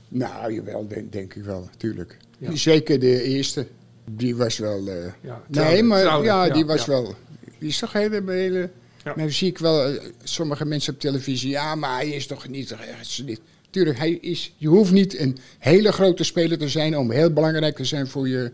Nou, 0.08 0.54
jawel, 0.54 0.88
denk, 0.88 1.12
denk 1.12 1.34
ik 1.34 1.44
wel, 1.44 1.62
natuurlijk. 1.72 2.18
Ja. 2.38 2.56
Zeker 2.56 3.00
de 3.00 3.24
eerste. 3.24 3.68
Die 4.12 4.36
was 4.36 4.58
wel... 4.58 4.88
eh, 4.88 5.12
Ja, 5.22 5.44
nee, 5.48 5.84
maar 5.84 6.24
ja, 6.24 6.50
die 6.50 6.58
ja, 6.62 6.66
was 6.66 6.86
wel... 6.86 7.16
Die 7.60 7.70
is 7.70 7.80
toch 7.80 7.94
hele... 7.94 8.24
hele 8.26 8.70
dan 9.16 9.32
zie 9.32 9.48
ik 9.48 9.58
wel 9.58 9.86
eh, 9.86 10.04
sommige 10.24 10.66
mensen 10.66 10.94
op 10.94 11.00
televisie... 11.00 11.50
Ja, 11.50 11.76
maar 11.76 11.96
hij 11.96 12.10
is 12.10 12.28
toch 12.28 12.48
niet... 12.48 12.72
echt 12.72 13.24
niet. 13.26 13.42
Tuurlijk, 13.70 13.98
hij 13.98 14.12
is, 14.12 14.54
je 14.58 14.68
hoeft 14.68 14.92
niet 14.92 15.20
een 15.20 15.38
hele 15.60 15.92
grote 15.92 16.24
speler 16.24 16.58
te 16.58 16.70
zijn... 16.70 16.98
om 16.98 17.12
heel 17.12 17.34
belangrijk 17.34 17.76
te 17.76 17.86
zijn 17.86 18.08
voor 18.08 18.28
je, 18.28 18.52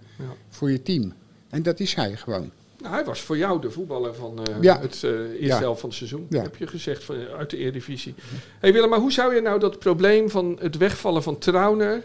voor 0.50 0.72
je 0.72 0.82
team. 0.84 1.13
En 1.50 1.63
dat 1.63 1.80
is 1.80 1.94
hij 1.94 2.16
gewoon. 2.16 2.51
Nou, 2.81 2.93
hij 2.93 3.03
was 3.05 3.21
voor 3.21 3.38
jou 3.38 3.62
de 3.62 3.71
voetballer 3.71 4.15
van 4.15 4.45
eh, 4.45 4.55
Ja. 4.62 4.79
het 4.79 5.03
eh, 5.03 5.12
eerste 5.12 5.38
Ja. 5.45 5.59
helft 5.59 5.79
van 5.79 5.89
het 5.89 5.98
seizoen. 5.98 6.25
Ja. 6.29 6.41
Heb 6.41 6.55
je 6.55 6.67
gezegd 6.67 7.03
van, 7.03 7.15
uit 7.38 7.50
de 7.50 7.57
Eredivisie. 7.57 8.13
hey 8.59 8.74
Willem, 8.74 8.89
maar 8.89 9.00
hoe 9.00 9.12
zou 9.12 9.36
je 9.36 9.41
nou 9.41 9.59
dat 9.59 9.79
probleem 9.79 10.29
van 10.29 10.57
het 10.62 10.77
wegvallen 10.77 11.24
van 11.24 11.38
Trauner... 11.38 12.03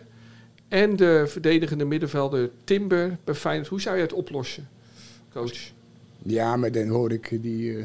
en 0.68 0.96
de 0.96 1.24
verdedigende 1.26 1.84
middenvelder 1.84 2.50
Timber 2.64 3.18
bij 3.24 3.34
Feyenoord... 3.34 3.68
hoe 3.68 3.80
zou 3.80 3.96
je 3.96 4.02
het 4.02 4.12
oplossen, 4.12 4.68
coach? 5.32 5.70
Ja, 6.22 6.56
maar 6.56 6.72
dan 6.72 6.88
hoor 6.88 7.12
ik 7.12 7.42
die 7.42 7.76
eh 7.78 7.84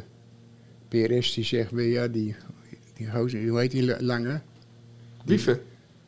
PRS 0.87 1.33
die 1.33 1.43
zegt 1.43 1.71
weer... 1.71 1.87
Ja, 1.91 2.07
die, 2.07 2.35
die 2.93 3.09
gozer, 3.11 3.47
hoe 3.47 3.59
heet 3.59 3.71
die 3.71 3.83
la- 3.85 3.97
lange? 3.99 4.41
Wiever. 5.25 5.59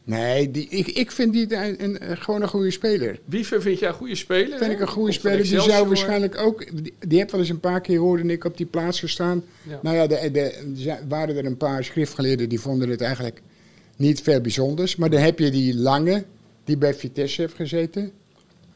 Nee, 0.03 0.51
die, 0.51 0.67
ik, 0.70 0.88
ik 0.88 1.12
vind 1.12 1.34
die 1.34 1.55
een, 1.55 1.84
een, 1.84 2.10
een- 2.10 2.17
gewoon 2.17 2.41
een 2.41 2.48
goede 2.48 2.72
speler. 2.72 3.20
Wiever 3.25 3.62
vind 3.62 3.79
jij 3.79 3.88
een 3.89 3.96
goede 3.96 4.15
speler? 4.15 4.58
vind 4.58 4.60
hè? 4.60 4.72
ik 4.72 4.79
een 4.79 4.88
goede 4.88 5.12
speler. 5.12 5.41
Die 5.43 5.62
zou 5.62 5.88
waarschijnlijk 5.88 6.38
ook. 6.38 6.84
Die, 6.84 6.93
die 7.00 7.17
heeft 7.17 7.31
wel 7.31 7.39
eens 7.39 7.50
een 7.50 7.60
paar 7.60 7.81
keer 7.81 8.00
hoorde 8.00 8.24
ik 8.24 8.43
op 8.43 8.58
die 8.58 8.65
plaats 8.65 9.00
gestaan. 9.00 9.43
Ja. 9.63 9.79
Nou 9.81 9.96
ja, 9.96 10.08
de, 10.08 10.15
er 10.86 11.00
waren 11.08 11.36
er 11.38 11.46
een 11.46 11.58
paar 11.58 11.84
schriftgeleerden 11.84 12.50
die 12.50 12.60
vonden 12.60 12.89
het 12.89 13.01
eigenlijk 13.01 13.41
niet 13.96 14.22
veel 14.22 14.41
bijzonders. 14.41 14.96
Maar 14.96 15.10
dan 15.10 15.22
heb 15.22 15.39
je 15.39 15.51
die 15.51 15.75
lange, 15.77 16.24
die 16.63 16.77
bij 16.77 16.93
Vitesse 16.93 17.41
heeft 17.41 17.53
gezeten. 17.55 18.12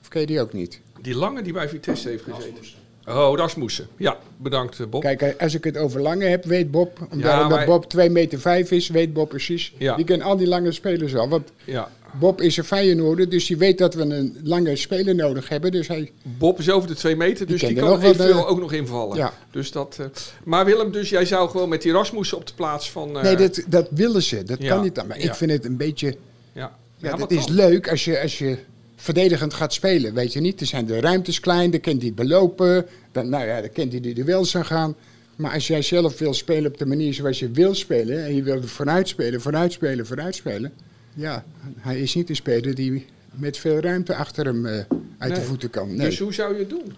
Of 0.02 0.08
ken 0.08 0.22
je 0.22 0.28
die 0.28 0.42
ook 0.42 0.54
niet? 0.54 0.80
Die 1.02 1.16
lange 1.16 1.42
die 1.42 1.54
bij 1.54 1.70
Vitesse 1.70 2.10
heeft 2.10 2.24
gezeten. 2.24 2.64
Oh, 3.08 3.38
Rasmussen. 3.38 3.88
Ja, 3.98 4.18
bedankt 4.38 4.80
eh, 4.80 4.88
Bob. 4.88 5.02
Kijk, 5.02 5.36
als 5.42 5.54
ik 5.54 5.64
het 5.64 5.78
over 5.78 6.02
lange 6.02 6.26
heb, 6.26 6.46
weet 6.46 6.72
Bob. 6.72 7.00
Omdat, 7.12 7.20
Ja, 7.32 7.44
omdat 7.44 7.58
maar- 7.58 7.66
Bob 7.66 7.90
2 7.90 8.10
meter 8.10 8.40
5 8.40 8.72
is, 8.72 8.88
weet 8.90 9.14
Bob 9.14 9.30
precies. 9.30 9.74
Ja. 9.78 9.96
Die 9.96 10.06
kent 10.06 10.22
al 10.22 10.38
die 10.38 10.48
lange 10.48 10.72
spelers 10.72 11.16
al. 11.16 11.30
Want 11.30 11.50
Ja. 11.64 11.90
Bob 12.20 12.42
is 12.42 12.58
een 12.58 12.64
Feyenoorder, 12.64 13.30
dus 13.30 13.46
die 13.48 13.58
weet 13.58 13.78
dat 13.78 13.94
we 13.94 14.02
een 14.02 14.38
lange 14.44 14.76
speler 14.76 15.16
nodig 15.16 15.50
hebben. 15.50 15.72
Dus 15.72 15.88
hij, 15.88 16.12
Bob 16.24 16.60
is 16.60 16.70
over 16.70 16.88
de 16.88 16.96
twee 16.96 17.16
meter, 17.16 17.46
dus 17.48 17.62
die 17.62 17.74
kan 17.76 18.02
eventueel 18.02 18.38
eh, 18.38 18.50
ook 18.50 18.60
nog 18.60 18.74
invallen. 18.74 19.18
Ja. 19.18 19.34
Dus 19.52 19.72
dat, 19.72 19.98
eh, 20.00 20.06
maar 20.44 20.66
Willem, 20.66 20.92
dus 20.92 21.10
jij 21.10 21.26
zou 21.26 21.50
gewoon 21.50 21.70
met 21.70 21.82
die 21.82 21.92
Rasmussen 21.92 22.38
op 22.38 22.48
de 22.48 22.54
plaats 22.56 22.92
van... 22.92 23.18
eh, 23.18 23.24
nee, 23.24 23.36
dat, 23.36 23.64
dat 23.68 23.88
willen 23.92 24.24
ze. 24.24 24.44
Dat 24.44 24.58
kan 24.58 24.82
niet 24.82 24.96
dan. 24.96 25.08
Maar 25.08 25.18
ik 25.20 25.36
vind 25.36 25.52
het 25.52 25.66
een 25.66 25.78
beetje... 25.78 26.08
Ja, 26.54 26.72
Ja, 26.98 27.10
Ja, 27.10 27.18
wat 27.18 27.32
is 27.32 27.48
leuk 27.48 27.90
als 27.90 28.06
je, 28.06 28.22
als 28.22 28.38
je 28.38 28.58
verdedigend 28.96 29.54
gaat 29.54 29.74
spelen, 29.74 30.14
weet 30.14 30.34
je 30.34 30.40
niet. 30.40 30.62
Er 30.62 30.68
zijn 30.68 30.86
de 30.86 31.00
ruimtes 31.00 31.40
klein, 31.40 31.72
dan 31.72 31.80
kent 31.80 31.98
hij 31.98 32.08
het 32.08 32.16
belopen. 32.16 32.86
Dan, 33.12 33.30
nou 33.30 33.46
ja, 33.46 33.62
dan 33.62 33.72
kent 33.72 33.92
hij 33.92 34.02
de 34.02 34.14
duels 34.14 34.56
aan 34.56 34.66
gaan. 34.66 34.96
Maar 35.36 35.54
als 35.54 35.68
jij 35.68 35.82
zelf 35.82 36.20
wil 36.20 36.34
spelen 36.34 36.72
op 36.72 36.78
de 36.78 36.86
manier 36.86 37.14
zoals 37.14 37.40
je 37.40 37.52
wil 37.52 37.76
spelen... 37.76 38.26
en 38.26 38.36
je 38.36 38.44
wil 38.44 38.64
vooruit 38.64 39.08
spelen, 39.08 39.42
vooruit 39.42 39.72
spelen, 39.72 40.06
vooruit 40.06 40.36
spelen... 40.36 40.72
ja, 41.14 41.46
hij 41.78 42.00
is 42.00 42.16
niet 42.16 42.30
een 42.30 42.36
speler 42.36 42.76
die 42.76 43.06
met 43.32 43.58
veel 43.58 43.80
ruimte 43.80 44.16
achter 44.16 44.46
hem 44.46 44.66
eh, 44.66 44.84
uit 45.18 45.36
de 45.36 45.42
voeten 45.42 45.70
kan. 45.70 45.96
Nee. 45.96 46.06
Dus 46.06 46.20
hoe 46.20 46.34
zou 46.34 46.54
je 46.54 46.60
het 46.60 46.70
doen? 46.70 46.94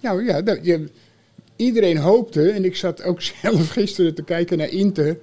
Nou 0.00 0.24
ja, 0.24 0.42
dat, 0.42 0.58
je, 0.62 0.88
iedereen 1.56 1.96
hoopte, 1.96 2.50
en 2.50 2.64
ik 2.64 2.76
zat 2.76 3.02
ook 3.02 3.22
zelf 3.42 3.68
gisteren 3.68 4.14
te 4.14 4.22
kijken 4.22 4.58
naar 4.58 4.68
Inter... 4.70 5.18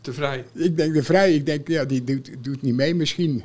Te 0.00 0.12
vrij. 0.12 0.44
Ik 0.52 0.76
denk 0.76 0.94
de 0.94 1.02
Vrij, 1.02 1.34
ik 1.34 1.46
denk, 1.46 1.68
ja, 1.68 1.84
die 1.84 2.04
doet, 2.04 2.30
doet 2.40 2.62
niet 2.62 2.74
mee. 2.74 2.94
Misschien, 2.94 3.42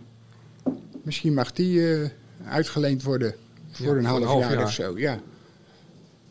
misschien 1.03 1.33
mag 1.33 1.51
die 1.51 1.93
eh, 2.01 2.10
uitgeleend 2.47 3.04
worden 3.04 3.36
voor 3.71 3.86
Ja, 3.93 3.93
een 3.99 4.06
half, 4.06 4.39
jaar, 4.41 4.54
jaar. 4.54 4.63
of 4.63 4.71
zo. 4.71 4.97
Ja. 4.99 5.19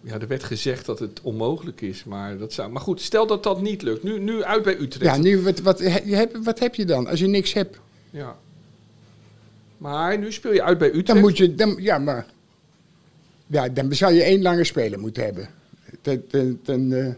Ja, 0.01 0.19
er 0.21 0.29
werd 0.29 0.43
gezegd 0.45 0.87
dat 0.87 0.99
het 0.99 1.21
onmogelijk 1.21 1.81
is, 1.81 2.05
maar 2.05 2.39
dat 2.39 2.53
zou... 2.53 2.71
Maar 2.71 2.83
goed, 2.83 3.01
stel 3.01 3.27
dat 3.27 3.43
dat 3.43 3.61
niet 3.61 3.83
lukt. 3.83 4.03
Nu, 4.03 4.19
nu 4.19 4.43
uit 4.45 4.63
bij 4.63 4.79
Utrecht. 4.79 5.15
ja, 5.17 5.23
nu, 5.23 5.43
wat, 5.43 5.59
wat, 5.61 5.79
he- 5.79 6.03
je 6.05 6.15
hebt, 6.15 6.45
wat 6.45 6.59
heb 6.59 6.75
je 6.75 6.85
dan 6.85 7.07
als 7.07 7.19
je 7.21 7.27
niks 7.27 7.53
hebt? 7.53 7.79
Ja. 8.11 8.37
Maar 9.79 10.19
nu 10.19 10.33
speel 10.33 10.53
je 10.53 10.63
uit 10.63 10.79
bij 10.79 10.89
Utrecht. 10.89 11.07
Dan 11.07 11.21
moet 11.21 11.37
je, 11.37 11.55
dan, 11.55 11.77
ja, 11.79 11.99
maar, 11.99 12.27
ja, 13.47 13.69
dan 13.69 13.95
zou 13.95 14.13
je 14.13 14.23
één 14.23 14.43
lange 14.43 14.65
speler 14.65 14.99
moeten 14.99 15.25
hebben. 15.25 15.49
Ten, 16.01 16.27
ten, 16.27 16.61
ten 16.63 17.07
eh, 17.07 17.13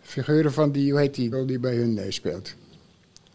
figuren 0.00 0.52
van 0.52 0.72
die, 0.72 0.90
hoe 0.90 1.00
heet 1.00 1.14
die, 1.14 1.44
die 1.44 1.58
bij 1.58 1.74
hun 1.76 1.98
eh, 1.98 2.10
speelt. 2.10 2.54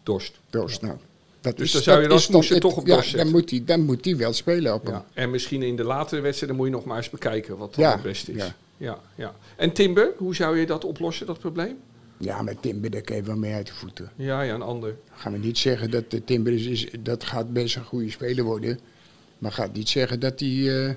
Dorst. 0.02 0.40
Dorst, 0.50 0.82
nou. 0.82 0.96
Dat 1.44 1.56
Dus 1.56 1.72
dan 1.72 1.82
zou 1.82 2.02
je 2.02 2.08
dat 2.08 2.18
is 2.18 2.26
toch 2.58 2.76
op 2.76 2.86
ja, 2.86 3.02
zetten. 3.02 3.18
dan 3.18 3.30
moet, 3.30 3.50
hij, 3.50 3.62
dan 3.64 3.80
moet 3.84 4.04
hij 4.04 4.16
wel 4.16 4.32
spelen 4.32 4.74
op 4.74 4.84
hem. 4.84 4.94
Ja. 4.94 5.04
En 5.14 5.30
misschien 5.30 5.62
in 5.62 5.76
de 5.76 5.84
latere 5.84 6.20
wedstrijden 6.20 6.56
moet 6.56 6.66
je 6.66 6.72
nog 6.72 6.84
maar 6.84 6.96
eens 6.96 7.10
bekijken 7.10 7.56
wat 7.56 7.74
dan 7.74 7.84
Ja, 7.84 7.92
het 7.92 8.02
beste 8.02 8.32
is. 8.32 8.36
ja. 8.42 8.54
Ja, 8.76 8.98
ja. 9.14 9.34
En 9.56 9.72
Timber, 9.72 10.12
hoe 10.16 10.34
zou 10.34 10.58
je 10.58 10.66
dat 10.66 10.84
oplossen, 10.84 11.26
dat 11.26 11.38
probleem? 11.38 11.76
Ja, 12.18 12.42
met 12.42 12.62
Timber, 12.62 12.90
daar 12.90 13.00
kun 13.00 13.16
je 13.16 13.22
wel 13.22 13.36
mee 13.36 13.54
uit 13.54 13.66
de 13.66 13.74
voeten. 13.74 14.10
Ja, 14.16 14.42
ja, 14.42 14.54
een 14.54 14.62
ander. 14.62 14.96
gaan 15.14 15.32
we 15.32 15.38
niet 15.38 15.58
zeggen 15.58 15.90
dat 15.90 16.10
de 16.10 16.24
Timber 16.24 16.52
is, 16.52 16.66
is- 16.66 16.86
dat 17.00 17.24
gaat 17.24 17.52
best 17.52 17.76
een 17.76 17.84
goede 17.84 18.10
speler 18.10 18.44
worden. 18.44 18.78
Maar 19.38 19.52
gaat 19.52 19.72
niet 19.72 19.88
zeggen 19.88 20.20
dat 20.20 20.40
hij 20.40 20.84
eh, 20.86 20.94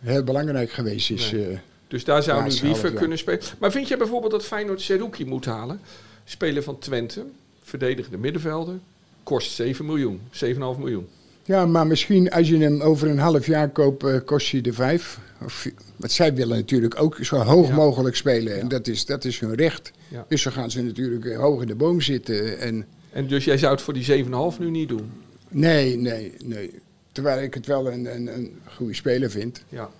heel 0.00 0.24
belangrijk 0.24 0.70
geweest 0.70 1.10
is. 1.10 1.30
Nee. 1.32 1.46
eh. 1.48 1.58
Dus 1.88 2.04
daar 2.04 2.22
zou 2.22 2.42
nu 2.42 2.50
Wiever 2.60 2.90
jaar. 2.90 2.98
kunnen 2.98 3.18
spelen. 3.18 3.40
Maar 3.58 3.70
vind 3.72 3.88
je 3.88 3.96
bijvoorbeeld 3.96 4.32
dat 4.32 4.44
Feyenoord 4.44 4.80
Seruki 4.80 5.24
moet 5.24 5.44
halen? 5.44 5.80
Speler 6.24 6.62
van 6.62 6.78
Twente, 6.78 7.24
verdedigende 7.62 8.18
middenvelder. 8.18 8.78
Kost 9.24 9.50
7 9.52 9.86
miljoen, 9.86 10.20
7,5 10.30 10.58
miljoen. 10.78 11.06
ja, 11.44 11.66
maar 11.66 11.86
misschien 11.86 12.30
als 12.30 12.48
je 12.48 12.58
hem 12.58 12.80
over 12.80 13.08
een 13.08 13.18
half 13.18 13.46
jaar 13.46 13.68
koopt, 13.70 14.04
eh, 14.04 14.16
kost 14.24 14.46
je 14.48 14.60
de 14.62 14.72
vijf. 14.72 15.18
Of, 15.44 15.68
want 15.96 16.12
zij 16.12 16.34
willen 16.34 16.56
natuurlijk 16.56 17.00
ook 17.00 17.18
zo 17.20 17.36
hoog 17.36 17.68
Ja. 17.68 17.74
mogelijk 17.74 18.16
spelen. 18.16 18.60
En 18.60 18.68
dat 18.68 18.86
is, 18.86 19.06
dat 19.06 19.24
is 19.24 19.40
hun 19.40 19.54
recht. 19.54 19.90
Ja. 20.08 20.24
Dus 20.28 20.42
dan 20.42 20.52
gaan 20.52 20.70
ze 20.70 20.82
natuurlijk 20.82 21.24
eh, 21.24 21.38
hoog 21.38 21.60
in 21.62 21.66
de 21.66 21.74
boom 21.74 22.00
zitten. 22.00 22.58
En 22.58 22.86
En 23.12 23.26
dus 23.26 23.44
jij 23.44 23.58
zou 23.58 23.72
het 23.72 23.82
voor 23.82 23.94
die 23.94 24.04
7,5 24.04 24.58
nu 24.58 24.70
niet 24.70 24.88
doen? 24.88 25.10
nee, 25.48 25.96
nee, 25.96 26.32
nee. 26.44 26.70
Terwijl 27.12 27.42
ik 27.42 27.54
het 27.54 27.66
wel 27.66 27.90
een, 27.92 28.14
een, 28.14 28.26
een 28.36 28.52
goede 28.76 28.94
speler 28.94 29.30
vind. 29.30 29.64
Ja. 29.68 29.90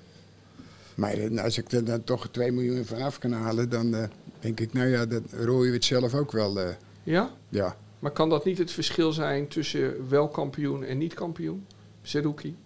Maar 0.95 1.13
eh, 1.13 1.43
als 1.45 1.59
ik 1.59 1.73
er 1.73 1.85
dan 1.85 2.05
toch 2.05 2.29
2 2.31 2.53
miljoen 2.53 2.85
vanaf 2.85 3.19
kan 3.19 3.33
halen, 3.33 3.69
dan 3.69 3.97
denk 4.41 4.61
ik, 4.61 4.73
nou 4.73 4.89
ja, 4.89 5.07
dat 5.07 5.23
rooien 5.33 5.71
we 5.71 5.77
het 5.77 5.85
zelf 5.85 6.15
ook 6.15 6.33
wel. 6.33 6.59
Ja? 7.03 7.31
ja. 7.49 7.77
Maar 8.05 8.13
kan 8.13 8.29
dat 8.29 8.45
niet 8.45 8.59
het 8.59 8.71
verschil 8.71 9.13
zijn 9.13 9.49
tussen 9.49 10.09
wel 10.09 10.29
kampioen 10.29 10.85
en 10.85 10.99
niet 10.99 11.15
kampioen? 11.15 11.67
Seruki? 12.03 12.57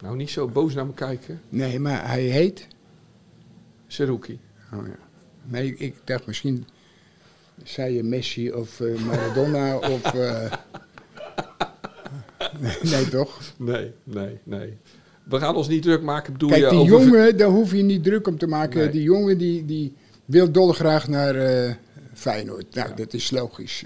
Nou, 0.00 0.16
niet 0.16 0.30
zo 0.30 0.48
boos 0.48 0.74
naar 0.74 0.86
me 0.86 0.92
kijken. 0.94 1.40
Nee, 1.48 1.78
maar 1.80 2.08
hij 2.08 2.22
heet. 2.22 2.66
Seruki. 3.86 4.40
Oh 4.72 4.86
ja. 4.86 4.96
Nee, 5.44 5.76
ik 5.76 5.94
dacht 6.04 6.26
misschien. 6.26 6.66
Zei 7.62 7.94
je 7.94 8.02
Messi 8.02 8.52
of 8.52 8.80
eh, 8.80 9.04
Maradona 9.04 9.76
of. 9.94 10.14
eh, 10.14 10.52
nee, 12.92 13.08
toch? 13.08 13.40
Nee, 13.56 13.92
nee, 14.04 14.38
nee. 14.42 14.78
We 15.22 15.38
gaan 15.38 15.56
ons 15.56 15.68
niet 15.68 15.82
druk 15.82 16.02
maken, 16.02 16.32
bedoel 16.32 16.48
Kijk, 16.48 16.62
je 16.62 16.68
die 16.68 16.78
over... 16.78 17.06
jongen, 17.06 17.36
daar 17.36 17.48
hoef 17.48 17.72
je 17.72 17.82
niet 17.82 18.04
druk 18.04 18.26
om 18.26 18.38
te 18.38 18.46
maken. 18.46 18.78
Nee. 18.78 18.90
Die 18.90 19.02
jongen 19.02 19.38
die, 19.38 19.64
die 19.64 19.94
wil 20.24 20.52
dolgraag 20.52 21.08
naar 21.08 21.34
eh, 21.34 21.74
Feyenoord. 22.14 22.74
Nou, 22.74 22.88
Ja. 22.88 22.94
dat 22.94 23.12
is 23.12 23.30
logisch. 23.30 23.84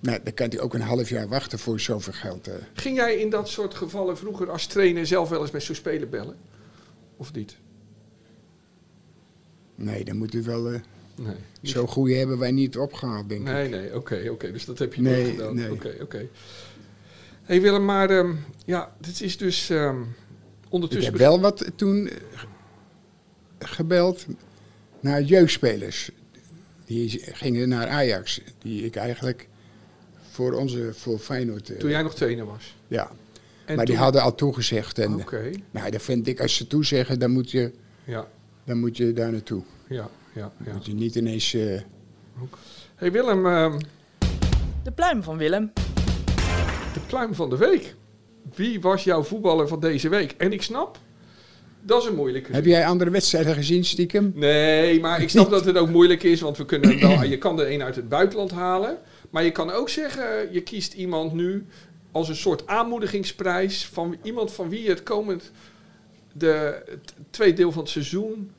Nou, 0.00 0.18
dan 0.24 0.34
kan 0.34 0.48
hij 0.48 0.60
ook 0.60 0.74
een 0.74 0.80
half 0.80 1.08
jaar 1.08 1.28
wachten 1.28 1.58
voor 1.58 1.80
zoveel 1.80 2.12
geld. 2.12 2.48
eh. 2.48 2.54
Ging 2.74 2.96
jij 2.96 3.16
in 3.16 3.30
dat 3.30 3.48
soort 3.48 3.74
gevallen 3.74 4.18
vroeger 4.18 4.50
als 4.50 4.66
trainer 4.66 5.06
zelf 5.06 5.28
wel 5.28 5.40
eens 5.40 5.50
met 5.50 5.62
zo'n 5.62 5.74
speler 5.74 6.08
bellen? 6.08 6.36
Of 7.16 7.32
niet? 7.32 7.56
Nee, 9.74 10.04
dan 10.04 10.16
moet 10.16 10.32
het 10.32 10.44
wel. 10.44 10.70
eh, 10.72 10.80
Nee. 11.14 11.34
zo 11.62 11.86
goede 11.86 12.14
hebben 12.14 12.38
wij 12.38 12.50
niet 12.50 12.76
opgehaald, 12.76 13.28
denk 13.28 13.40
ik. 13.40 13.46
Nee, 13.46 13.68
nee, 13.68 13.94
oké, 13.96 14.28
oké. 14.30 14.52
Dus 14.52 14.64
dat 14.64 14.78
heb 14.78 14.94
je 14.94 15.02
Nee, 15.02 15.22
nooit 15.22 15.34
gedaan. 15.36 15.54
nee. 15.54 15.72
Oké, 15.72 15.94
oké. 16.00 16.26
hey 17.42 17.60
Willem, 17.60 17.84
maar 17.84 18.10
ehm, 18.10 18.34
ja, 18.64 18.96
dit 19.00 19.20
is 19.20 19.36
dus 19.36 19.70
ehm, 19.70 20.00
Ik 20.00 20.06
ondertussen... 20.68 21.10
heb 21.12 21.20
wel 21.20 21.40
wat 21.40 21.70
toen 21.76 22.08
eh, 22.08 22.16
gebeld 23.58 24.26
naar 25.00 25.22
jeugdspelers. 25.22 26.10
Die 26.84 27.20
gingen 27.32 27.68
naar 27.68 27.88
Ajax. 27.88 28.40
Die 28.58 28.84
ik 28.84 28.96
eigenlijk 28.96 29.48
voor 30.38 30.52
onze, 30.52 30.90
voor 30.92 31.18
Feyenoord... 31.18 31.70
eh, 31.70 31.78
Toen 31.78 31.90
jij 31.90 32.02
nog 32.02 32.14
trainer 32.14 32.46
was. 32.46 32.74
Ja, 32.88 33.10
En 33.64 33.76
maar 33.76 33.84
die 33.86 33.96
hadden 33.96 34.22
al 34.22 34.34
toegezegd. 34.34 34.98
En, 34.98 35.14
Oké, 35.14 35.50
Nou, 35.70 35.90
dat 35.90 36.02
vind 36.02 36.26
ik, 36.26 36.40
als 36.40 36.54
ze 36.56 36.66
toezeggen, 36.66 37.18
dan 37.18 37.30
moet 37.30 37.50
je, 37.50 37.72
ja, 38.04 38.26
dan 38.64 38.78
moet 38.78 38.96
je 38.96 39.12
daar 39.12 39.30
naartoe. 39.32 39.62
ja, 39.88 40.08
ja. 40.34 40.40
Dan 40.58 40.66
ja. 40.66 40.72
moet 40.72 40.86
je 40.86 40.94
niet 40.94 41.14
ineens... 41.14 41.54
eh, 41.54 41.80
hey 42.94 43.12
Willem, 43.12 43.46
ehm, 43.46 43.78
De 44.82 44.92
pluim 44.92 45.22
van 45.22 45.36
Willem. 45.36 45.72
de 46.94 47.00
pluim 47.06 47.34
van 47.34 47.50
de 47.50 47.56
week. 47.56 47.94
Wie 48.54 48.80
was 48.80 49.04
jouw 49.04 49.22
voetballer 49.22 49.68
van 49.68 49.80
deze 49.80 50.08
week? 50.08 50.34
En 50.36 50.52
ik 50.52 50.62
snap 50.62 50.98
Dat 51.82 52.02
is 52.02 52.08
een 52.08 52.14
moeilijke. 52.14 52.52
Heb 52.52 52.64
jij 52.64 52.86
andere 52.86 53.10
wedstrijden 53.10 53.54
gezien, 53.54 53.84
stiekem? 53.84 54.32
Nee, 54.34 55.00
maar 55.00 55.22
ik 55.22 55.28
snap 55.28 55.50
dat 55.50 55.64
het 55.64 55.76
ook 55.76 55.88
moeilijk 55.90 56.22
is, 56.22 56.40
want 56.40 56.56
we 56.56 56.64
kunnen 56.64 57.00
wel, 57.00 57.22
je 57.22 57.38
kan 57.38 57.60
er 57.60 57.70
een 57.70 57.82
uit 57.82 57.96
het 57.96 58.08
buitenland 58.08 58.50
halen. 58.50 58.98
Maar 59.30 59.44
je 59.44 59.52
kan 59.52 59.70
ook 59.70 59.88
zeggen, 59.88 60.52
je 60.52 60.62
kiest 60.62 60.92
iemand 60.92 61.32
nu 61.32 61.66
als 62.12 62.28
een 62.28 62.36
soort 62.36 62.66
aanmoedigingsprijs 62.66 63.86
van 63.86 64.16
iemand 64.22 64.52
van 64.52 64.68
wie 64.68 64.82
je 64.82 64.88
het 64.88 65.02
komend 65.02 65.52
de, 66.32 66.82
tweede 67.30 67.56
deel 67.56 67.72
van 67.72 67.82
het 67.82 67.90
seizoen 67.90 68.50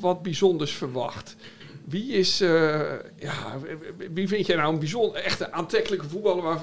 wat 0.00 0.22
bijzonders 0.22 0.72
verwacht. 0.72 1.36
Wie 1.84 2.12
is, 2.12 2.40
eh, 2.40 2.80
ja, 3.18 3.58
wie 4.12 4.28
vind 4.28 4.46
jij 4.46 4.56
nou 4.56 4.72
een 4.72 4.78
bijzonder, 4.78 5.22
echte 5.22 5.52
aantrekkelijke 5.52 6.08
voetballer 6.08 6.42
waar, 6.42 6.60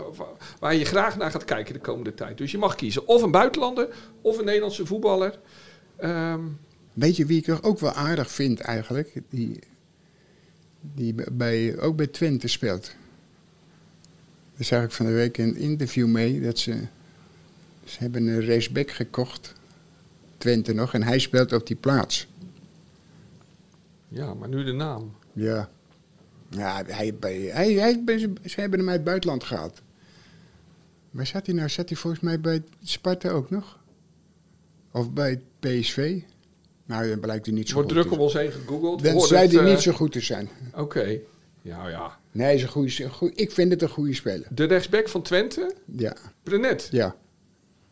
waar 0.60 0.76
je 0.76 0.86
graag 0.86 1.18
naar 1.18 1.32
gaat 1.32 1.46
kijken 1.46 1.74
de 1.74 1.80
komende 1.80 2.14
tijd? 2.14 2.38
Dus 2.38 2.52
je 2.52 2.58
mag 2.58 2.76
kiezen 2.76 3.08
of 3.08 3.22
een 3.22 3.32
buitenlander 3.32 3.88
of 4.22 4.38
een 4.38 4.46
Nederlandse 4.46 4.86
voetballer. 4.86 5.40
Ehm, 5.98 6.42
Weet 6.94 7.16
je 7.16 7.26
wie 7.26 7.38
ik 7.38 7.48
er 7.48 7.64
ook 7.64 7.80
wel 7.80 7.92
aardig 7.92 8.32
vind 8.32 8.60
eigenlijk? 8.60 9.22
Die, 9.30 9.60
die 10.82 11.16
bij, 11.32 11.80
ook 11.80 11.96
bij 11.96 12.08
Twente 12.08 12.48
speelt. 12.48 12.96
Daar 14.58 14.66
zag 14.66 14.84
ik 14.84 14.92
van 14.92 15.06
de 15.06 15.12
week 15.12 15.38
een 15.38 15.56
interview 15.56 16.08
mee. 16.08 16.42
Dat 16.42 16.60
ze, 16.60 16.80
ze 17.84 18.00
hebben 18.00 18.28
een 18.28 18.46
raceback 18.46 18.92
gekocht. 18.92 19.54
Twente 20.38 20.74
nog. 20.74 20.94
En 20.94 21.04
hij 21.04 21.20
speelt 21.20 21.54
op 21.54 21.68
die 21.68 21.76
plaats. 21.76 22.28
ja, 24.08 24.34
maar 24.34 24.50
nu 24.50 24.64
de 24.64 24.72
naam. 24.72 25.16
Ja. 25.34 25.70
Ja, 26.50 26.84
hij, 26.86 27.16
bij, 27.16 27.38
hij, 27.40 27.74
hij, 27.74 28.02
ze 28.46 28.60
hebben 28.62 28.80
hem 28.80 28.88
uit 28.88 28.98
het 28.98 29.06
buitenland 29.06 29.44
gehaald. 29.44 29.82
Waar 31.12 31.28
zat 31.28 31.46
hij 31.46 31.56
nou? 31.56 31.70
Zat 31.70 31.90
hij 31.90 31.98
volgens 31.98 32.24
mij 32.24 32.40
bij 32.40 32.64
Sparta 32.84 33.30
ook 33.30 33.50
nog? 33.50 33.80
Of 34.92 35.12
bij 35.12 35.42
PSV? 35.60 36.22
Nou, 36.86 37.10
dan 37.10 37.20
blijkt 37.20 37.46
hij 37.46 37.56
niet 37.56 37.68
zo 37.68 37.74
wordt 37.74 37.92
goed 37.92 37.98
druk 37.98 38.12
te 38.12 38.18
om 38.18 38.24
ons 38.24 38.34
heen 38.34 38.52
gegoogeld. 38.52 39.04
Dan 39.04 39.22
zei 39.22 39.48
hij 39.48 39.60
eh, 39.60 39.70
niet 39.70 39.82
zo 39.82 39.92
goed 39.92 40.12
te 40.12 40.20
zijn. 40.20 40.50
Oké. 40.74 41.20
Ja, 41.62 41.88
ja. 41.88 42.20
Nee, 42.32 42.56
is 42.56 42.62
een 42.62 42.68
goede, 42.70 43.04
een 43.20 43.32
ik 43.36 43.52
vind 43.52 43.72
het 43.72 43.82
een 43.82 43.90
goede 43.90 44.14
speler. 44.14 44.48
De 44.52 44.64
rechtsback 44.64 45.10
van 45.10 45.22
Twente, 45.22 45.74
Ja, 45.86 46.16
Brenet. 46.44 46.88
ja, 46.92 47.16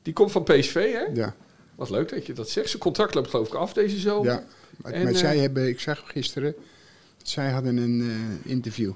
Die 0.01 0.13
komt 0.13 0.31
van 0.31 0.43
PSV, 0.43 0.73
hè? 0.93 1.03
ja. 1.13 1.35
Wat 1.75 1.89
leuk 1.89 2.09
dat 2.09 2.25
je 2.25 2.33
dat 2.33 2.49
zegt. 2.49 2.69
Zijn 2.69 2.81
contract 2.81 3.13
loopt 3.13 3.29
geloof 3.29 3.47
ik 3.47 3.53
af 3.53 3.73
deze 3.73 3.99
zomer. 3.99 4.31
ja. 4.31 4.43
Maar, 4.77 4.91
En, 4.93 5.03
maar 5.03 5.11
eh, 5.13 5.17
zij 5.17 5.37
hebben, 5.37 5.67
ik 5.67 5.79
zag 5.79 6.03
gisteren, 6.05 6.55
zij 7.23 7.49
hadden 7.49 7.77
een 7.77 8.01
eh, 8.01 8.51
interview. 8.51 8.91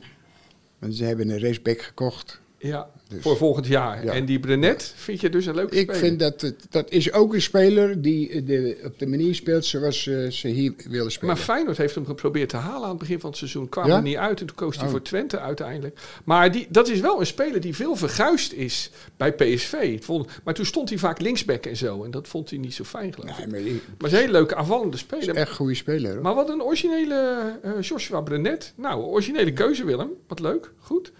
Want 0.80 0.96
ze 0.96 1.04
hebben 1.04 1.30
een 1.30 1.40
raceback 1.40 1.82
gekocht. 1.82 2.40
Ja, 2.62 2.90
Dus- 3.08 3.22
voor 3.22 3.38
volgend 3.38 3.68
jaar. 3.68 4.04
Ja. 4.06 4.12
En 4.14 4.26
die 4.26 4.40
Brenet 4.40 4.94
vind 4.96 5.22
je 5.22 5.30
dus 5.30 5.46
een 5.46 5.56
leuke 5.56 5.76
Ik 5.76 5.82
speler? 5.84 6.00
vind 6.02 6.20
dat, 6.20 6.42
het, 6.42 6.66
dat 6.70 6.90
is 6.92 7.12
ook 7.12 7.34
een 7.34 7.42
speler 7.42 8.02
die 8.02 8.30
eh, 8.30 8.46
de, 8.46 8.78
op 8.86 9.00
de 9.00 9.08
manier 9.08 9.36
speelt 9.36 9.66
zoals 9.66 10.08
eh, 10.08 10.30
ze 10.30 10.48
hier 10.48 10.74
willen 10.90 11.12
spelen. 11.12 11.34
Maar 11.36 11.44
Feyenoord 11.44 11.78
heeft 11.78 11.96
hem 11.96 12.06
geprobeerd 12.06 12.50
te 12.50 12.58
halen 12.58 12.84
aan 12.84 12.90
het 12.90 12.98
begin 13.00 13.20
van 13.20 13.30
het 13.30 13.38
seizoen. 13.40 13.70
Kwam 13.70 13.88
Ja? 13.88 13.96
er 13.96 14.02
niet 14.02 14.16
uit 14.18 14.40
en 14.42 14.46
toen 14.48 14.56
koos 14.56 14.76
hij 14.76 14.86
Oh. 14.86 14.92
voor 14.92 15.02
Twente 15.02 15.40
uiteindelijk. 15.40 16.00
Maar 16.24 16.52
die, 16.52 16.68
dat 16.70 16.88
is 16.90 17.00
wel 17.00 17.20
een 17.20 17.26
speler 17.26 17.62
die 17.62 17.76
veel 17.76 17.96
verguisd 17.96 18.54
is 18.54 18.90
bij 19.18 19.34
PSV. 19.34 20.04
Vond- 20.04 20.30
maar 20.44 20.54
toen 20.54 20.66
stond 20.66 20.90
hij 20.90 20.98
vaak 20.98 21.20
linksback 21.22 21.66
en 21.66 21.78
zo. 21.78 22.04
En 22.04 22.12
dat 22.12 22.28
vond 22.28 22.50
hij 22.50 22.60
niet 22.60 22.74
zo 22.74 22.84
fijn 22.84 23.14
geloof 23.14 23.30
ik. 23.30 23.38
nee, 23.38 23.48
maar 23.48 23.60
die 23.60 23.74
Maar 23.74 23.82
het 23.98 24.06
is 24.06 24.12
een 24.12 24.18
hele 24.20 24.32
leuke 24.32 24.56
aanvallende 24.56 24.98
speler. 24.98 25.36
echt 25.36 25.50
een 25.50 25.56
goede 25.56 25.74
speler. 25.76 26.14
Hoor. 26.14 26.22
Maar 26.22 26.36
wat 26.36 26.50
een 26.50 26.62
originele 26.62 27.52
eh, 27.64 27.72
Joshua 27.82 28.22
Brenet. 28.22 28.74
Nou, 28.76 29.02
originele 29.04 29.54
keuze 29.54 29.86
Willem. 29.86 30.10
Wat 30.28 30.40
leuk. 30.40 30.72
Goed. 30.80 31.12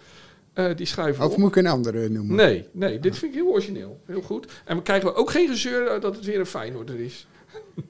Eh, 0.68 0.76
die 0.76 0.86
schrijven 0.86 1.26
Of 1.26 1.32
op. 1.32 1.38
moet 1.38 1.50
ik 1.50 1.56
een 1.56 1.68
andere 1.68 2.10
noemen? 2.10 2.36
Nee, 2.36 2.66
nee, 2.72 3.00
dit 3.00 3.18
vind 3.18 3.32
ik 3.34 3.38
heel 3.40 3.52
origineel. 3.52 4.00
Heel 4.06 4.22
goed. 4.22 4.48
En 4.66 4.76
we 4.78 4.82
krijgen 4.84 5.08
we 5.10 5.16
ook 5.16 5.32
geen 5.32 5.48
gezeur 5.48 5.88
eh, 5.88 6.02
dat 6.02 6.16
het 6.16 6.26
weer 6.26 6.40
een 6.40 6.46
Feyenoorder 6.46 7.00
is. 7.00 7.28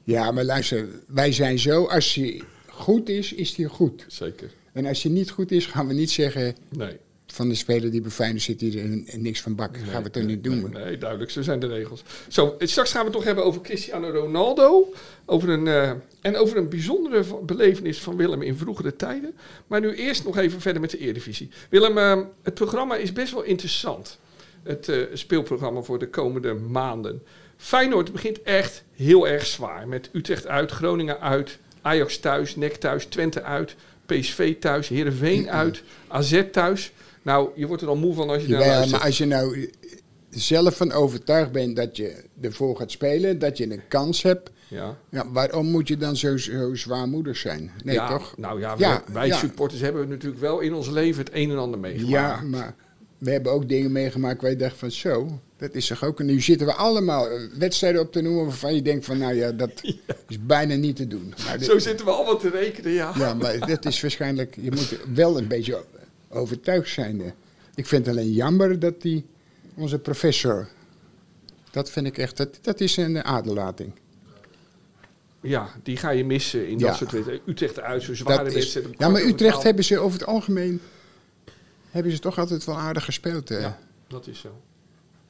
Ja, 0.03 0.31
maar 0.31 0.43
luister, 0.43 0.87
wij 1.07 1.31
zijn 1.31 1.59
zo, 1.59 1.85
als 1.85 2.13
hij 2.13 2.41
goed 2.67 3.09
is, 3.09 3.33
is 3.33 3.55
hij 3.55 3.65
goed. 3.65 4.05
Zeker. 4.07 4.51
En 4.73 4.85
als 4.85 5.03
hij 5.03 5.11
niet 5.11 5.29
goed 5.31 5.51
is, 5.51 5.65
gaan 5.65 5.87
we 5.87 5.93
niet 5.93 6.11
zeggen 6.11 6.55
Nee. 6.69 6.97
Van 7.33 7.49
de 7.49 7.55
speler 7.55 7.91
die 7.91 8.01
bij 8.01 8.11
Feyenoord 8.11 8.43
zit 8.43 8.61
hier 8.61 8.79
en, 8.79 9.03
en 9.07 9.21
niks 9.21 9.41
van 9.41 9.55
bak. 9.55 9.77
gaan 9.77 9.85
we 9.85 10.03
het 10.03 10.13
dan 10.13 10.25
nee, 10.25 10.35
niet 10.35 10.43
doen. 10.43 10.71
Nee, 10.71 10.83
nee, 10.83 10.97
duidelijk. 10.97 11.31
Zo 11.31 11.41
zijn 11.41 11.59
de 11.59 11.67
regels. 11.67 12.03
Zo, 12.27 12.55
straks 12.59 12.91
gaan 12.91 12.99
we 12.99 13.07
het 13.07 13.15
nog 13.15 13.25
hebben 13.25 13.43
over 13.43 13.61
Cristiano 13.61 14.09
Ronaldo. 14.09 14.93
Over 15.25 15.49
een, 15.49 15.67
eh, 15.67 15.91
en 16.21 16.35
over 16.35 16.57
een 16.57 16.69
bijzondere 16.69 17.23
belevenis 17.41 17.99
van 17.99 18.15
Willem 18.15 18.41
in 18.41 18.55
vroegere 18.55 18.95
tijden. 18.95 19.33
Maar 19.67 19.81
nu 19.81 19.95
eerst 19.95 20.23
nog 20.23 20.37
even 20.37 20.61
verder 20.61 20.81
met 20.81 20.91
de 20.91 20.97
Eredivisie. 20.97 21.49
Willem, 21.69 21.97
eh, 21.97 22.19
het 22.43 22.53
programma 22.53 22.95
is 22.95 23.13
best 23.13 23.33
wel 23.33 23.43
interessant. 23.43 24.19
Het 24.63 24.89
eh, 24.89 24.97
speelprogramma 25.13 25.81
voor 25.81 25.99
de 25.99 26.09
komende 26.09 26.53
maanden. 26.53 27.23
Feyenoord 27.57 28.11
begint 28.11 28.41
echt 28.41 28.83
heel 28.93 29.27
erg 29.27 29.45
zwaar. 29.45 29.87
Met 29.87 30.09
Utrecht 30.13 30.47
uit, 30.47 30.71
Groningen 30.71 31.19
uit, 31.19 31.59
Ajax 31.81 32.17
thuis, 32.17 32.55
NEC 32.55 32.75
thuis, 32.75 33.05
Twente 33.05 33.43
uit, 33.43 33.75
PSV 34.05 34.55
thuis, 34.59 34.87
Heerenveen 34.87 35.49
uit, 35.61 35.83
AZ 36.07 36.43
thuis. 36.51 36.91
Nou, 37.29 37.49
je 37.55 37.67
wordt 37.67 37.81
er 37.81 37.87
al 37.87 37.95
moe 37.95 38.13
van 38.13 38.29
als 38.29 38.41
je 38.45 38.47
naar 38.49 38.65
Ja, 38.65 38.85
maar 38.85 38.99
als 39.01 39.17
je 39.17 39.25
nou 39.25 39.69
zelf 40.29 40.77
van 40.77 40.91
overtuigd 40.91 41.51
bent 41.51 41.75
dat 41.75 41.97
je 41.97 42.23
ervoor 42.41 42.75
gaat 42.77 42.91
spelen, 42.91 43.39
dat 43.39 43.57
je 43.57 43.71
een 43.71 43.81
kans 43.87 44.21
hebt, 44.21 44.49
Ja. 44.67 44.97
ja, 45.09 45.31
waarom 45.31 45.65
moet 45.71 45.87
je 45.87 45.97
dan 45.97 46.15
zo, 46.15 46.37
zo 46.37 46.75
zwaarmoedig 46.75 47.37
zijn? 47.37 47.71
Nee, 47.83 47.95
ja, 47.95 48.07
toch? 48.09 48.37
Nou 48.37 48.59
ja, 48.59 48.75
Ja, 48.77 49.03
wij, 49.11 49.31
supporters 49.31 49.81
hebben 49.81 50.09
natuurlijk 50.09 50.41
wel 50.41 50.59
in 50.59 50.73
ons 50.73 50.89
leven 50.89 51.23
het 51.23 51.33
een 51.33 51.49
en 51.51 51.57
ander 51.57 51.79
meegemaakt. 51.79 52.11
Ja, 52.11 52.41
maar 52.47 52.75
we 53.17 53.31
hebben 53.31 53.51
ook 53.51 53.69
dingen 53.69 53.91
meegemaakt 53.91 54.41
waar 54.41 54.49
je 54.51 54.55
dacht 54.57 54.77
van 54.77 54.91
zo, 54.91 55.39
dat 55.57 55.73
is 55.73 55.87
toch 55.87 56.03
ook... 56.03 56.19
En 56.19 56.25
nu 56.25 56.41
zitten 56.41 56.67
we 56.67 56.73
allemaal 56.73 57.29
eh, 57.29 57.41
wedstrijden 57.57 58.01
op 58.01 58.11
te 58.11 58.21
noemen 58.21 58.45
waarvan 58.45 58.75
je 58.75 58.81
denkt 58.81 59.05
van 59.05 59.17
nou 59.17 59.33
ja, 59.35 59.51
dat 59.51 59.71
is 60.27 60.45
bijna 60.45 60.75
niet 60.75 60.95
te 60.95 61.07
doen. 61.07 61.33
Maar 61.45 61.57
dit- 61.57 61.67
Zo 61.67 61.79
zitten 61.79 62.05
we 62.05 62.11
allemaal 62.11 62.37
te 62.37 62.49
rekenen, 62.49 62.91
ja. 62.91 63.13
Ja, 63.17 63.33
maar 63.33 63.59
dat 63.67 63.85
is 63.85 64.01
waarschijnlijk, 64.01 64.55
je 64.61 64.71
moet 64.71 64.97
wel 65.13 65.37
een 65.37 65.47
beetje 65.47 65.83
overtuigd 66.29 66.89
zijn. 66.89 67.21
eh. 67.21 67.31
Ik 67.75 67.85
vind 67.85 68.05
het 68.05 68.15
alleen 68.15 68.31
jammer 68.31 68.79
dat 68.79 69.01
die, 69.01 69.25
onze 69.75 69.99
professor, 69.99 70.67
dat 71.71 71.89
vind 71.91 72.05
ik 72.05 72.17
echt, 72.17 72.37
dat, 72.37 72.59
dat 72.61 72.79
is 72.81 72.97
een 72.97 73.23
aderlating. 73.23 73.91
Ja, 75.41 75.69
die 75.83 75.97
ga 75.97 76.09
je 76.09 76.25
missen 76.25 76.67
in 76.67 76.79
Ja. 76.79 76.87
dat 76.87 76.95
soort 76.97 77.11
wedstrijden. 77.11 77.43
Utrecht 77.45 77.79
uit, 77.79 78.03
zo'n 78.03 78.15
zware 78.15 78.67
ja, 78.97 79.09
maar 79.09 79.21
Utrecht 79.21 79.63
hebben 79.63 79.83
ze 79.83 79.97
over 79.99 80.19
het 80.19 80.27
algemeen, 80.27 80.81
hebben 81.89 82.11
ze 82.11 82.19
toch 82.19 82.37
altijd 82.39 82.65
wel 82.65 82.77
aardig 82.77 83.05
gespeeld. 83.05 83.51
eh. 83.51 83.61
Ja, 83.61 83.79
dat 84.07 84.27
is 84.27 84.39
zo. 84.39 84.61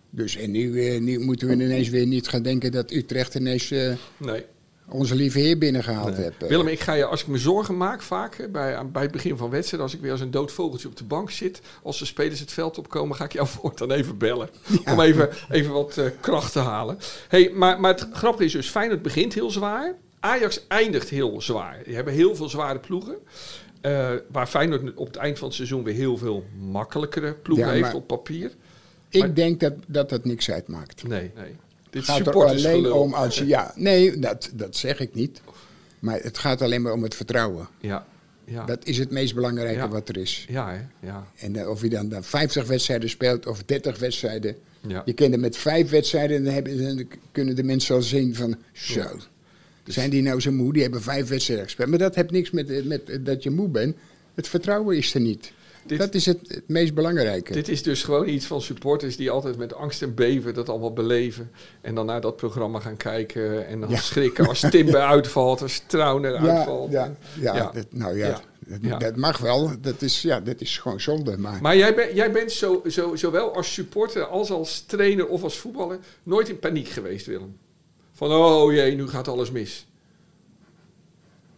Dus 0.09 0.35
en 0.35 0.51
nu, 0.51 0.85
eh, 0.87 0.99
nu 1.01 1.19
moeten 1.19 1.47
we 1.47 1.53
ineens 1.53 1.89
weer 1.89 2.05
niet 2.07 2.27
gaan 2.27 2.41
denken 2.41 2.71
dat 2.71 2.91
Utrecht 2.91 3.35
ineens 3.35 3.71
eh, 3.71 3.93
Nee. 4.17 4.45
Onze 4.91 5.15
lieve 5.15 5.39
heer 5.39 5.57
binnengehaald 5.57 6.11
nee. 6.15 6.23
heeft. 6.23 6.43
eh. 6.43 6.49
Willem, 6.49 6.67
ik 6.67 6.79
ga 6.79 6.93
je, 6.93 7.05
als 7.05 7.21
ik 7.21 7.27
me 7.27 7.37
zorgen 7.37 7.77
maak 7.77 8.01
vaak, 8.01 8.47
bij, 8.51 8.85
bij 8.91 9.01
het 9.01 9.11
begin 9.11 9.37
van 9.37 9.49
wedstrijden, 9.49 9.87
als 9.89 9.95
ik 9.97 10.01
weer 10.01 10.11
als 10.11 10.21
een 10.21 10.31
dood 10.31 10.51
vogeltje 10.51 10.87
op 10.87 10.97
de 10.97 11.03
bank 11.03 11.31
zit, 11.31 11.61
als 11.83 11.99
de 11.99 12.05
spelers 12.05 12.39
het 12.39 12.51
veld 12.51 12.77
opkomen, 12.77 13.15
ga 13.15 13.23
ik 13.23 13.33
jou 13.33 13.47
voortaan 13.59 13.91
even 13.91 14.17
bellen. 14.17 14.49
Om 14.85 14.99
even, 15.01 15.29
even 15.49 15.71
wat 15.73 15.97
eh, 15.97 16.05
kracht 16.19 16.51
te 16.51 16.59
halen. 16.59 16.97
Hey, 17.27 17.51
maar, 17.53 17.79
maar 17.79 17.91
het 17.93 18.07
grappige 18.13 18.45
is 18.45 18.51
dus, 18.51 18.69
Feyenoord 18.69 19.01
begint 19.01 19.33
heel 19.33 19.51
zwaar. 19.51 19.95
Ajax 20.19 20.65
eindigt 20.67 21.09
heel 21.09 21.41
zwaar. 21.41 21.81
Die 21.85 21.95
hebben 21.95 22.13
heel 22.13 22.35
veel 22.35 22.49
zware 22.49 22.79
ploegen. 22.79 23.15
Eh, 23.81 24.09
waar 24.31 24.47
Feyenoord 24.47 24.93
op 24.95 25.07
het 25.07 25.15
eind 25.15 25.37
van 25.37 25.47
het 25.47 25.55
seizoen 25.55 25.83
weer 25.83 25.93
heel 25.93 26.17
veel 26.17 26.43
makkelijkere 26.59 27.33
ploegen 27.33 27.67
Ja, 27.67 27.71
heeft 27.73 27.93
op 27.93 28.07
papier. 28.07 28.51
ik 29.09 29.19
maar- 29.19 29.33
denk 29.33 29.59
dat, 29.59 29.73
dat 29.87 30.09
dat 30.09 30.25
niks 30.25 30.51
uitmaakt. 30.51 31.07
Nee, 31.07 31.31
nee. 31.35 31.55
Dit 31.89 32.03
gaat 32.03 32.27
er 32.27 32.33
alleen 32.33 32.91
om 32.91 33.13
als 33.13 33.37
je, 33.37 33.47
ja, 33.47 33.73
nee, 33.75 34.19
dat, 34.19 34.49
dat 34.53 34.75
zeg 34.75 34.99
ik 34.99 35.13
niet. 35.13 35.41
Maar 35.99 36.19
het 36.21 36.37
gaat 36.37 36.61
alleen 36.61 36.81
maar 36.81 36.93
om 36.93 37.03
het 37.03 37.15
vertrouwen. 37.15 37.67
Ja, 37.79 38.05
ja. 38.45 38.65
Dat 38.65 38.85
is 38.85 38.97
het 38.97 39.11
meest 39.11 39.35
belangrijke 39.35 39.79
Ja. 39.79 39.87
wat 39.89 40.09
er 40.09 40.17
is. 40.17 40.45
ja, 40.49 40.69
hè? 40.71 41.07
ja. 41.07 41.27
En 41.37 41.55
eh, 41.55 41.69
of 41.69 41.81
je 41.81 41.89
dan, 41.89 42.09
dan 42.09 42.23
50 42.23 42.67
wedstrijden 42.67 43.09
speelt 43.09 43.45
of 43.45 43.63
30 43.63 43.99
wedstrijden. 43.99 44.55
ja. 44.87 45.01
Je 45.05 45.13
kent 45.13 45.33
er 45.33 45.39
met 45.39 45.57
vijf 45.57 45.89
wedstrijden 45.89 46.37
en 46.37 46.43
dan, 46.43 46.53
hebben, 46.53 46.95
dan 46.95 47.07
kunnen 47.31 47.55
de 47.55 47.63
mensen 47.63 47.95
al 47.95 48.01
zien 48.01 48.35
van 48.35 48.55
zo. 48.73 49.03
Dus- 49.83 49.93
Zijn 49.93 50.09
die 50.09 50.21
nou 50.21 50.39
zo 50.41 50.51
moe? 50.51 50.73
Die 50.73 50.81
hebben 50.81 51.01
vijf 51.01 51.27
wedstrijden 51.27 51.65
gespeeld. 51.65 51.89
Maar 51.89 51.99
dat 51.99 52.15
heeft 52.15 52.31
niks 52.31 52.51
met, 52.51 52.85
met 52.85 53.25
dat 53.25 53.43
je 53.43 53.49
moe 53.49 53.67
bent. 53.67 53.95
Het 54.35 54.47
vertrouwen 54.47 54.97
is 54.97 55.13
er 55.13 55.21
niet. 55.21 55.51
Dit- 55.85 55.99
dat 55.99 56.13
is 56.15 56.25
het, 56.25 56.39
het 56.47 56.67
meest 56.67 56.93
belangrijke. 56.93 57.53
Dit 57.53 57.67
is 57.69 57.83
dus 57.83 58.03
gewoon 58.03 58.27
iets 58.27 58.45
van 58.45 58.61
supporters 58.61 59.17
die 59.17 59.31
altijd 59.31 59.57
met 59.57 59.73
angst 59.73 60.01
en 60.01 60.13
beven 60.15 60.53
dat 60.53 60.69
allemaal 60.69 60.93
beleven. 60.93 61.51
En 61.81 61.95
dan 61.95 62.05
naar 62.05 62.21
dat 62.21 62.35
programma 62.35 62.79
gaan 62.79 62.97
kijken 62.97 63.67
en 63.67 63.79
dan 63.79 63.89
Ja. 63.89 63.97
schrikken 63.97 64.47
als 64.47 64.59
Timber 64.69 65.01
uitvalt, 65.15 65.61
als 65.61 65.83
Trauner 65.87 66.33
ja, 66.33 66.55
uitvalt. 66.55 66.91
ja, 66.91 67.15
ja, 67.39 67.55
Ja. 67.55 67.71
Dat, 67.73 67.85
nou 67.89 68.17
ja, 68.17 68.27
Ja. 68.27 68.41
Dat, 68.67 68.79
Ja. 68.81 68.97
dat 68.97 69.15
mag 69.15 69.37
wel. 69.37 69.71
Dat 69.81 70.01
is, 70.01 70.21
ja, 70.21 70.39
dat 70.39 70.61
is 70.61 70.77
gewoon 70.77 71.01
zonde. 71.01 71.37
Maar, 71.37 71.61
Maar 71.61 71.77
jij, 71.77 71.95
ben, 71.95 72.15
jij 72.15 72.31
bent 72.31 72.51
zo, 72.51 72.81
zo, 72.87 73.15
zowel 73.15 73.55
als 73.55 73.73
supporter 73.73 74.25
als 74.25 74.51
als 74.51 74.81
trainer 74.81 75.27
of 75.27 75.43
als 75.43 75.57
voetballer 75.57 75.99
nooit 76.23 76.49
in 76.49 76.59
paniek 76.59 76.87
geweest, 76.87 77.25
Willem. 77.25 77.57
Van, 78.11 78.31
oh 78.31 78.73
jee, 78.73 78.95
nu 78.95 79.07
gaat 79.07 79.27
alles 79.27 79.51
mis. 79.51 79.87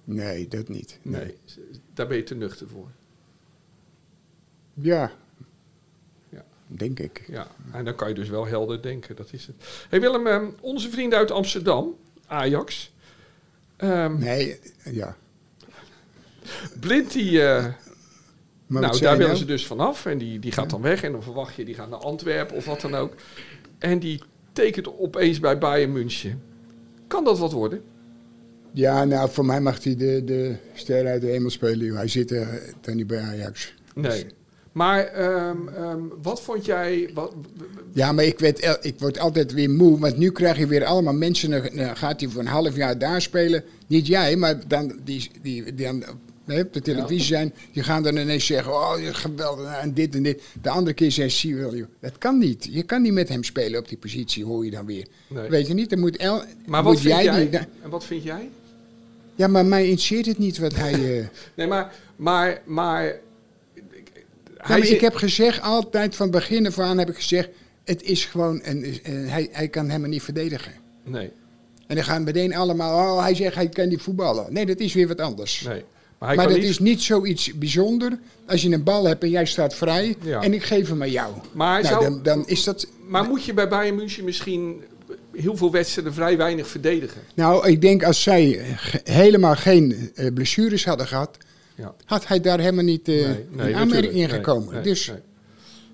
nee, 0.04 0.48
dat 0.48 0.68
niet. 0.68 1.00
Nee, 1.02 1.36
daar 1.94 2.08
ben 2.08 2.18
je 2.18 2.24
te 2.24 2.36
nuchter 2.36 2.68
voor. 2.68 2.88
Ja. 4.82 5.12
Ja. 6.30 6.44
Denk 6.68 7.00
ik. 7.00 7.24
Ja, 7.28 7.48
en 7.72 7.86
dan 7.86 7.96
kan 7.96 8.08
je 8.08 8.14
dus 8.14 8.30
wel 8.30 8.46
helder 8.46 8.82
denken, 8.82 9.16
dat 9.16 9.34
is 9.34 9.46
het. 9.46 9.56
hey 9.90 10.02
Willem, 10.02 10.28
ehm, 10.28 10.46
onze 10.62 10.90
vrienden 10.90 11.20
uit 11.20 11.32
Amsterdam, 11.32 11.96
Ajax, 12.28 12.92
Ehm, 13.82 14.20
Nee, 14.20 14.60
ja. 14.84 15.16
Blind, 16.80 17.12
die, 17.12 17.42
eh, 17.44 17.66
nou, 18.68 19.00
daar 19.00 19.00
willen 19.00 19.20
nou? 19.20 19.36
ze 19.36 19.46
dus 19.46 19.66
vanaf. 19.68 20.06
En 20.06 20.18
die, 20.18 20.40
die 20.40 20.52
gaat 20.52 20.70
dan 20.70 20.82
weg. 20.82 21.04
En 21.04 21.12
dan 21.12 21.24
verwacht 21.24 21.56
je, 21.56 21.66
die 21.66 21.76
gaat 21.76 21.90
naar 21.90 22.00
Antwerpen 22.00 22.56
of 22.56 22.66
wat 22.66 22.82
dan 22.82 22.96
ook. 22.96 23.14
En 23.80 24.00
die 24.00 24.22
tekent 24.54 25.00
opeens 25.00 25.40
bij 25.40 25.58
Bayern 25.58 25.92
München. 25.92 26.42
Kan 27.08 27.24
dat 27.24 27.40
wat 27.40 27.52
worden? 27.52 27.84
Ja, 28.74 29.04
nou, 29.04 29.30
voor 29.30 29.46
mij 29.46 29.62
mag 29.62 29.84
hij 29.84 29.96
de, 29.96 30.24
de 30.24 30.56
ster 30.74 31.08
uit 31.08 31.22
de 31.22 31.28
hemel 31.28 31.50
spelen. 31.50 31.96
Hij 31.96 32.08
zit 32.08 32.32
er 32.32 32.74
dan 32.82 32.96
niet 32.96 33.08
bij 33.08 33.22
Ajax. 33.22 33.74
Nee. 33.96 34.26
Maar 34.72 35.06
ehm, 35.06 35.68
ehm, 35.68 36.00
wat 36.22 36.42
vond 36.42 36.66
jij... 36.66 37.10
Wat, 37.14 37.34
Ja, 37.94 38.12
maar 38.12 38.24
ik, 38.26 38.40
weet, 38.40 38.78
ik 38.82 38.96
word 39.00 39.20
altijd 39.20 39.54
weer 39.54 39.70
moe, 39.70 40.00
want 40.00 40.18
nu 40.18 40.32
krijg 40.32 40.58
je 40.58 40.68
weer 40.68 40.86
allemaal 40.86 41.14
mensen. 41.14 41.50
Dan, 41.50 41.98
gaat 41.98 42.20
hij 42.22 42.30
voor 42.30 42.42
een 42.42 42.48
half 42.48 42.76
jaar 42.76 42.98
daar 42.98 43.22
spelen. 43.22 43.64
Niet 43.88 44.08
jij, 44.08 44.36
maar 44.36 44.68
dan 44.68 45.00
die, 45.04 45.32
die, 45.42 45.64
nee, 46.46 46.64
op 46.64 46.74
de 46.74 46.82
televisie 46.82 47.26
zijn. 47.26 47.54
Die 47.72 47.84
gaan 47.84 48.04
dan 48.04 48.18
ineens 48.18 48.46
zeggen: 48.46 48.74
Oh, 48.74 48.94
je 49.00 49.14
geweldig 49.14 49.78
en 49.78 49.94
dit 49.94 50.16
en 50.16 50.24
dit. 50.24 50.42
De 50.62 50.70
andere 50.70 50.94
keer 50.96 51.12
zegt 51.12 51.36
zie 51.36 51.56
wel, 51.56 51.76
joh, 51.76 51.88
dat 52.00 52.18
kan 52.18 52.38
niet. 52.38 52.68
Je 52.72 52.84
kan 52.84 53.02
niet 53.02 53.14
met 53.14 53.30
hem 53.30 53.44
spelen 53.44 53.80
op 53.80 53.88
die 53.88 53.98
positie, 53.98 54.46
hoor 54.46 54.66
je 54.66 54.72
dan 54.72 54.86
weer. 54.86 55.08
Nee. 55.28 55.50
Weet 55.50 55.68
je 55.68 55.74
niet? 55.74 55.90
Dan 55.90 56.00
moet, 56.00 56.18
el, 56.18 56.44
maar 56.66 56.84
moet 56.84 56.94
wat 56.94 57.02
vind 57.02 57.24
jij? 57.24 57.50
die- 57.50 57.60
en 57.60 57.90
wat 57.90 58.06
vind 58.06 58.24
jij? 58.24 58.50
ja, 59.36 59.48
maar 59.48 59.66
mij 59.66 59.84
interesseert 59.84 60.26
het 60.26 60.38
niet 60.38 60.58
wat 60.58 60.76
hij. 60.76 60.94
eh, 61.20 61.26
Nee, 61.56 61.68
maar... 61.68 61.94
maar, 62.16 62.62
maar 62.66 63.20
Maar 64.68 64.80
ik 64.80 65.02
heb 65.02 65.16
gezegd, 65.16 65.62
altijd 65.62 66.16
van 66.16 66.32
begin 66.32 66.68
af 66.68 66.80
aan 66.80 66.98
heb 66.98 67.10
ik 67.10 67.16
gezegd... 67.16 67.50
het 67.84 68.04
is 68.04 68.26
gewoon, 68.26 68.60
een, 68.64 69.00
een- 69.04 69.28
hij, 69.30 69.50
hij 69.52 69.68
kan 69.68 69.88
helemaal 69.88 70.10
niet 70.10 70.24
verdedigen. 70.24 70.72
Nee, 71.04 71.32
En 71.88 71.96
dan 71.96 72.04
gaan 72.06 72.24
meteen 72.24 72.56
allemaal, 72.56 73.16
oh, 73.16 73.22
hij 73.24 73.36
zegt 73.36 73.56
hij 73.56 73.70
kan 73.70 73.88
niet 73.88 74.02
voetballen. 74.02 74.54
Nee, 74.54 74.66
dat 74.66 74.80
is 74.80 74.94
weer 74.94 75.08
wat 75.08 75.22
anders. 75.22 75.62
nee. 75.62 75.84
Maar 76.18 76.30
hij 76.30 76.38
maar 76.40 76.48
dat 76.48 76.58
niet... 76.58 76.70
is 76.70 76.80
niet 76.80 77.02
zoiets 77.02 77.54
bijzonder 77.58 78.20
als 78.48 78.62
je 78.62 78.72
een 78.72 78.84
bal 78.84 79.06
hebt 79.06 79.24
en 79.24 79.30
jij 79.30 79.46
staat 79.46 79.76
vrij... 79.76 80.16
Ja. 80.22 80.42
en 80.42 80.54
ik 80.54 80.64
geef 80.64 80.88
hem 80.90 81.02
aan 81.02 81.12
jou. 81.12 81.34
Maar, 81.52 81.74
hij 81.82 81.92
nou, 81.92 82.04
zou- 82.04 82.14
dan, 82.14 82.24
dan 82.24 82.48
is 82.48 82.64
dat... 82.64 82.88
maar 83.08 83.24
moet 83.24 83.44
je 83.46 83.54
bij 83.54 83.68
Bayern 83.68 83.96
München 83.96 84.24
misschien 84.24 84.84
heel 85.36 85.58
veel 85.58 85.72
wedstrijden 85.72 86.14
vrij 86.14 86.38
weinig 86.38 86.68
verdedigen? 86.68 87.22
Nou, 87.34 87.68
ik 87.68 87.82
denk 87.82 88.04
als 88.04 88.22
zij 88.24 88.62
helemaal 89.04 89.56
geen 89.56 90.12
eh, 90.16 90.34
blessures 90.34 90.86
hadden 90.86 91.08
gehad... 91.08 91.38
Ja. 91.82 91.94
had 92.06 92.28
hij 92.28 92.40
daar 92.42 92.60
helemaal 92.60 92.84
niet 92.84 93.08
in 93.08 93.48
aanmerking 93.76 94.14
Nee, 94.14 94.30
gekomen. 94.30 94.74
nee, 94.74 94.84
dus, 94.84 95.08
nee. 95.08 95.18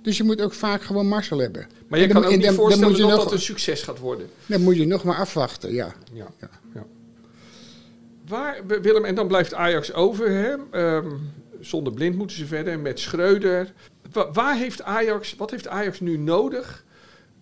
dus 0.01 0.17
je 0.17 0.23
moet 0.23 0.41
ook 0.41 0.53
vaak 0.53 0.81
gewoon 0.83 1.07
Marcel 1.07 1.37
hebben. 1.37 1.67
Maar 1.87 1.99
je 1.99 2.07
kan 2.07 2.23
ook 2.23 2.29
niet 2.31 2.31
dan- 2.39 2.41
dan 2.47 2.55
voorstellen 2.55 2.87
moet 2.89 2.97
je 2.97 3.03
dat 3.03 3.11
nog- 3.11 3.23
dat 3.23 3.31
een 3.33 3.39
succes 3.39 3.81
gaat 3.81 3.99
worden. 3.99 4.29
Dan 4.45 4.61
moet 4.61 4.75
je 4.77 4.85
nog 4.87 5.03
maar 5.03 5.15
afwachten, 5.17 5.73
ja. 5.73 5.93
Ja. 6.13 6.25
Ja. 6.39 6.49
ja. 6.73 6.85
Waar, 8.27 8.57
Willem, 8.81 9.05
en 9.05 9.15
dan 9.15 9.27
blijft 9.27 9.53
Ajax 9.53 9.93
over. 9.93 10.29
Hè? 10.31 10.53
Ehm, 10.71 11.07
zonder 11.61 11.93
blind 11.93 12.15
moeten 12.15 12.37
ze 12.37 12.45
verder. 12.45 12.79
Met 12.79 12.99
Schreuder. 12.99 13.73
Wa- 14.11 14.31
waar 14.31 14.57
heeft 14.57 14.81
Ajax, 14.83 15.35
wat 15.37 15.51
heeft 15.51 15.67
Ajax 15.67 15.99
nu 15.99 16.17
nodig 16.17 16.85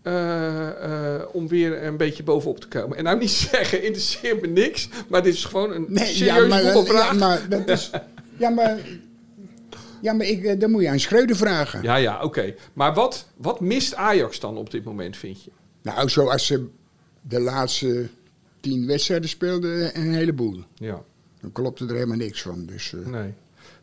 eh, 0.02 0.68
eh, 1.16 1.22
om 1.32 1.48
weer 1.48 1.84
een 1.84 1.98
beetje 1.98 2.24
bovenop 2.24 2.60
te 2.60 2.68
komen? 2.68 2.98
En 2.98 3.04
nou 3.04 3.18
niet 3.20 3.30
zeggen, 3.52 3.84
interesseert 3.84 4.42
me 4.42 4.48
niks. 4.48 4.90
Maar 5.08 5.24
dit 5.24 5.34
is 5.34 5.46
gewoon 5.46 5.72
een 5.72 5.86
Nee, 5.90 6.06
serieus 6.06 6.42
ja, 6.42 6.48
maar, 6.48 6.62
voetbalvraag. 6.62 7.12
ja, 7.12 7.14
maar 7.14 7.50
dat 7.50 7.68
is. 7.70 7.90
Ja, 8.38 8.50
maar. 8.50 8.80
Ja, 10.02 10.14
maar 10.14 10.26
ik, 10.26 10.44
eh, 10.44 10.60
dan 10.60 10.72
moet 10.72 10.82
je 10.82 10.90
aan 10.90 11.00
Schreuder 11.00 11.36
vragen. 11.36 11.82
Ja, 11.82 11.96
ja, 11.96 12.24
oké. 12.24 12.54
Maar 12.74 12.94
wat, 12.94 13.28
wat 13.38 13.60
mist 13.60 13.96
Ajax 13.96 14.40
dan 14.40 14.58
op 14.58 14.72
dit 14.72 14.84
moment, 14.84 15.18
vind 15.18 15.44
je? 15.44 15.52
Nou, 15.82 16.10
zoals 16.10 16.46
ze 16.46 16.68
de 17.22 17.40
laatste 17.40 18.08
tien 18.60 18.88
wedstrijden 18.88 19.30
speelden, 19.30 19.98
een 20.00 20.14
heleboel. 20.14 20.64
Ja, 20.76 21.04
Dan 21.42 21.52
klopte 21.52 21.86
er 21.86 21.94
helemaal 21.94 22.18
niks 22.18 22.42
van. 22.42 22.66
Dus, 22.66 22.94
eh, 22.94 23.12
nee. 23.12 23.34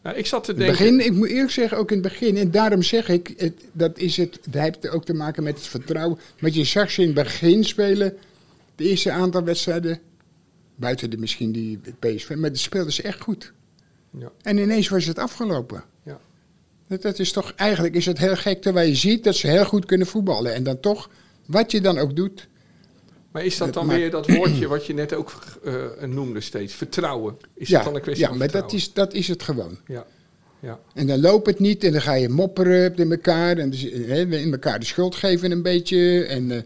Nou, 0.03 0.17
ik 0.17 0.27
zat 0.27 0.45
te 0.45 0.55
denken... 0.55 0.77
begin, 0.77 1.01
ik 1.01 1.13
moet 1.13 1.29
eerlijk 1.29 1.51
zeggen, 1.51 1.79
ook 1.79 1.91
in 1.91 1.99
het 1.99 2.09
begin. 2.09 2.37
En 2.37 2.51
daarom 2.51 2.83
zeg 2.83 3.09
ik, 3.09 3.35
het, 3.37 3.55
dat, 3.73 3.99
is 3.99 4.17
het, 4.17 4.39
dat 4.51 4.63
heeft 4.63 4.89
ook 4.89 5.05
te 5.05 5.15
maken 5.15 5.43
met 5.43 5.55
het 5.55 5.67
vertrouwen. 5.67 6.19
Want 6.41 6.55
je 6.55 6.65
zag 6.65 6.91
ze 6.91 7.01
in 7.01 7.07
het 7.07 7.17
begin 7.17 7.65
spelen, 7.65 8.17
de 8.75 8.85
eerste 8.85 9.11
aantal 9.11 9.45
wedstrijden, 9.45 10.01
buiten 10.75 11.11
de 11.11 11.17
misschien 11.17 11.53
die 11.53 11.81
PSV, 11.99 12.35
maar 12.37 12.51
die 12.51 12.59
speelden 12.59 12.93
ze 12.93 13.03
echt 13.03 13.21
goed. 13.21 13.53
Ja. 14.19 14.31
En 14.43 14.59
ineens 14.59 14.89
was 14.89 15.05
het 15.05 15.19
afgelopen. 15.19 15.85
Ja. 16.03 16.21
Dat, 16.89 17.03
dat 17.03 17.19
is 17.19 17.33
toch, 17.33 17.53
eigenlijk 17.57 17.95
is 17.95 18.07
het 18.07 18.19
heel 18.19 18.37
gek 18.37 18.63
terwijl 18.63 18.89
je 18.89 18.95
ziet 18.95 19.25
dat 19.25 19.35
ze 19.37 19.47
heel 19.47 19.65
goed 19.65 19.85
kunnen 19.85 20.07
voetballen. 20.07 20.55
En 20.55 20.63
dan 20.63 20.81
toch, 20.81 21.11
wat 21.47 21.71
je 21.71 21.81
dan 21.81 21.99
ook 21.99 22.17
doet. 22.17 22.49
Maar 23.31 23.45
is 23.45 23.57
dat 23.57 23.75
dan 23.75 23.87
Maar- 23.87 23.97
weer 23.97 24.11
dat 24.11 24.27
woordje 24.29 24.67
wat 24.69 24.87
je 24.87 24.95
net 24.95 25.15
ook 25.15 25.33
eh, 25.65 25.75
noemde 26.07 26.41
steeds? 26.41 26.75
Vertrouwen. 26.75 27.37
Is 27.55 27.69
ja, 27.69 27.77
dat 27.77 27.85
dan 27.85 27.95
een 27.95 28.01
kwestie 28.01 28.25
ja 28.25 28.31
van 28.31 28.39
maar 28.39 28.51
dat 28.51 28.57
vertrouwen? 28.71 28.89
is, 28.89 28.93
dat 28.95 29.13
is 29.15 29.29
het 29.29 29.43
gewoon. 29.43 29.79
Ja, 29.87 30.07
ja. 30.61 30.79
En 30.95 31.07
dan 31.07 31.21
loopt 31.21 31.47
het 31.47 31.59
niet 31.59 31.85
en 31.85 31.93
dan 31.93 32.01
ga 32.01 32.15
je 32.15 32.29
mopperen 32.29 32.97
in 32.97 33.11
elkaar. 33.11 33.59
En 33.59 33.71
dus, 33.71 33.83
hè, 33.83 34.21
in 34.37 34.53
elkaar 34.53 34.79
de 34.79 34.85
schuld 34.87 35.15
geven 35.15 35.51
een 35.51 35.63
beetje. 35.63 36.25
En, 36.25 36.51
eh, 36.51 36.61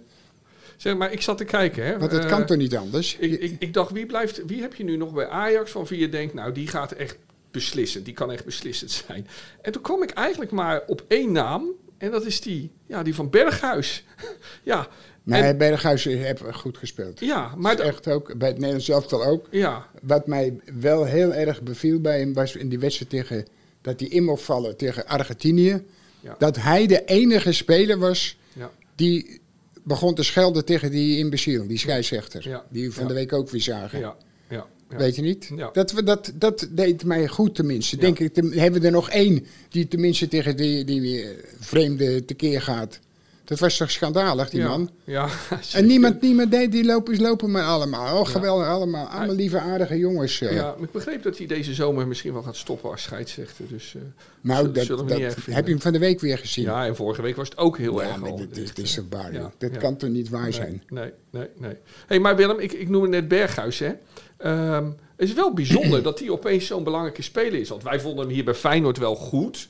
Zeg 0.76 0.96
maar, 0.96 1.12
ik 1.12 1.20
zat 1.22 1.38
te 1.38 1.44
kijken. 1.44 1.84
Hè. 1.86 1.98
want 1.98 2.10
dat 2.10 2.22
Eh, 2.24 2.28
kan 2.30 2.46
toch 2.46 2.56
niet 2.56 2.76
anders? 2.76 3.16
ik, 3.18 3.40
ik, 3.40 3.56
ik 3.58 3.74
dacht, 3.74 3.92
wie, 3.92 4.06
blijft, 4.06 4.42
wie 4.46 4.60
heb 4.60 4.74
je 4.74 4.84
nu 4.84 4.96
nog 4.96 5.12
bij 5.12 5.28
Ajax 5.28 5.70
van 5.70 5.84
wie 5.86 5.98
je 5.98 6.08
denkt, 6.08 6.34
nou, 6.34 6.52
die 6.52 6.66
gaat 6.68 6.92
echt 6.92 7.16
beslissen. 7.56 8.02
Die 8.04 8.14
kan 8.14 8.32
echt 8.32 8.44
beslissend 8.44 8.90
zijn. 8.90 9.26
En 9.62 9.72
toen 9.72 9.82
kwam 9.82 10.02
ik 10.02 10.10
eigenlijk 10.10 10.50
maar 10.50 10.82
op 10.86 11.04
één 11.08 11.32
naam. 11.32 11.68
En 11.98 12.10
dat 12.10 12.26
is 12.26 12.40
die, 12.40 12.70
ja, 12.86 13.02
die 13.02 13.14
van 13.14 13.30
Berghuis. 13.30 14.04
ja, 14.62 14.88
maar 15.22 15.40
en- 15.40 15.58
Berghuis 15.58 16.04
heeft 16.04 16.42
goed 16.52 16.78
gespeeld. 16.78 17.20
ja, 17.20 17.54
Maar 17.56 17.78
echt 17.78 18.08
ook, 18.08 18.38
bij 18.38 18.48
het 18.48 18.56
Nederlands 18.56 18.88
elftal 18.88 19.24
ook. 19.24 19.46
Ja, 19.50 19.86
Wat 20.02 20.26
mij 20.26 20.60
wel 20.80 21.04
heel 21.04 21.32
erg 21.32 21.62
beviel 21.62 22.00
bij 22.00 22.18
hem 22.18 22.32
was 22.34 22.56
in 22.56 22.68
die 22.68 22.78
wedstrijd 22.78 23.10
tegen... 23.10 23.46
dat 23.82 24.00
hij 24.00 24.08
in 24.08 24.24
mocht 24.24 24.42
vallen 24.42 24.76
tegen 24.76 25.06
Argentinië. 25.06 25.82
Ja. 26.20 26.34
Dat 26.38 26.56
hij 26.56 26.86
de 26.86 27.04
enige 27.04 27.52
speler 27.52 27.98
was 27.98 28.38
ja, 28.52 28.70
die 28.94 29.40
begon 29.84 30.14
te 30.14 30.22
schelden 30.22 30.64
tegen 30.64 30.90
die 30.90 31.18
imbeciel, 31.18 31.66
die 31.66 31.78
scheidsrechter. 31.78 32.48
Ja. 32.48 32.64
Die 32.70 32.86
we 32.88 32.92
van 32.94 33.06
de 33.08 33.14
week 33.14 33.32
ook 33.32 33.50
weer 33.50 33.60
zagen. 33.60 33.98
ja, 33.98 34.16
ja. 34.48 34.66
Ja. 34.90 34.96
Weet 34.96 35.16
je 35.16 35.22
niet? 35.22 35.50
Ja. 35.56 35.70
Dat, 35.72 35.92
we- 35.92 36.02
dat, 36.02 36.32
dat 36.34 36.68
deed 36.70 37.04
mij 37.04 37.28
goed 37.28 37.54
tenminste. 37.54 37.96
Ja. 37.96 38.02
Denk 38.02 38.18
ik, 38.18 38.34
hebben 38.36 38.80
we 38.80 38.86
er 38.86 38.92
nog 38.92 39.10
één 39.10 39.46
die 39.68 39.88
tenminste 39.88 40.28
tegen 40.28 40.56
die, 40.56 40.84
die 40.84 41.22
eh, 41.22 41.28
vreemde 41.60 42.24
tekeer 42.24 42.62
gaat. 42.62 42.98
Dat 43.44 43.58
was 43.58 43.76
toch 43.76 43.90
schandalig, 43.90 44.50
die 44.50 44.62
man? 44.62 44.90
Ja, 45.04 45.28
En 45.74 45.86
niemand, 45.86 46.20
niemand 46.20 46.50
deed, 46.50 46.72
die 46.72 46.84
lopen, 46.84 47.20
lopen 47.20 47.50
maar 47.50 47.64
allemaal. 47.64 48.20
Oh, 48.20 48.26
geweldig, 48.28 48.66
allemaal. 48.66 49.06
Allemaal 49.06 49.34
lieve, 49.34 49.58
aardige 49.58 49.98
jongens. 49.98 50.40
eh. 50.40 50.54
Ja, 50.54 50.74
maar 50.74 50.82
ik 50.82 50.92
begreep 50.92 51.22
dat 51.22 51.38
hij 51.38 51.46
deze 51.46 51.74
zomer 51.74 52.06
misschien 52.06 52.32
wel 52.32 52.42
gaat 52.42 52.56
stoppen 52.56 52.90
als 52.90 53.02
scheidsrechter. 53.02 53.64
Dus 53.68 53.94
eh, 53.96 54.02
nou, 54.40 54.72
dat, 54.72 54.86
dat 54.86 55.10
heb 55.50 55.64
je 55.66 55.70
hem 55.72 55.80
van 55.80 55.92
de 55.92 55.98
week 55.98 56.20
weer 56.20 56.38
gezien. 56.38 56.64
Ja, 56.64 56.86
en 56.86 56.96
vorige 56.96 57.22
week 57.22 57.36
was 57.36 57.48
het 57.48 57.58
ook 57.58 57.78
heel 57.78 58.02
erg 58.02 58.16
maar 58.16 58.30
al. 58.30 58.36
dit 58.36 58.56
is, 58.56 58.74
dit 58.74 58.84
is 58.84 58.94
toch 58.94 59.04
waar, 59.10 59.32
Ja, 59.32 59.38
joh. 59.38 59.50
Dat 59.58 59.76
kan 59.76 59.96
toch 59.96 60.10
niet 60.10 60.28
waar 60.28 60.42
nee, 60.42 60.52
zijn? 60.52 60.82
Nee, 60.88 61.10
nee, 61.30 61.46
nee. 61.58 61.74
hey, 62.06 62.18
maar 62.20 62.36
Willem, 62.36 62.58
ik, 62.58 62.72
ik 62.72 62.88
noemde 62.88 63.08
net 63.08 63.28
Berghuis, 63.28 63.78
hè. 63.78 63.92
Ehm, 64.36 64.84
het 65.16 65.28
is 65.28 65.34
wel 65.34 65.52
bijzonder 65.52 66.02
dat 66.02 66.18
hij 66.18 66.30
opeens 66.30 66.66
zo'n 66.66 66.84
belangrijke 66.84 67.22
speler 67.22 67.60
is. 67.60 67.68
Want 67.68 67.82
wij 67.82 68.00
vonden 68.00 68.24
hem 68.24 68.34
hier 68.34 68.44
bij 68.44 68.54
Feyenoord 68.54 68.98
wel 68.98 69.14
goed. 69.14 69.68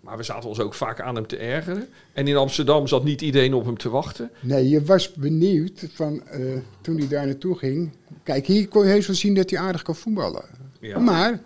Maar 0.00 0.16
we 0.16 0.22
zaten 0.22 0.48
ons 0.48 0.60
ook 0.60 0.74
vaak 0.74 1.00
aan 1.00 1.14
hem 1.14 1.26
te 1.26 1.36
ergeren. 1.36 1.88
En 2.12 2.28
in 2.28 2.36
Amsterdam 2.36 2.86
zat 2.86 3.04
niet 3.04 3.22
iedereen 3.22 3.54
op 3.54 3.64
hem 3.64 3.78
te 3.78 3.88
wachten. 3.88 4.30
Nee, 4.40 4.68
je 4.68 4.84
was 4.84 5.12
benieuwd 5.12 5.86
van 5.92 6.26
eh, 6.26 6.40
toen 6.80 6.98
hij 6.98 7.08
daar 7.08 7.26
naartoe 7.26 7.58
ging. 7.58 7.90
Kijk, 8.22 8.46
hier 8.46 8.68
kon 8.68 8.84
je 8.84 8.90
heus 8.90 9.06
wel 9.06 9.16
zien 9.16 9.34
dat 9.34 9.50
hij 9.50 9.58
aardig 9.58 9.82
kan 9.82 9.96
voetballen. 9.96 10.44
Ja. 10.80 10.98
Maar 10.98 11.42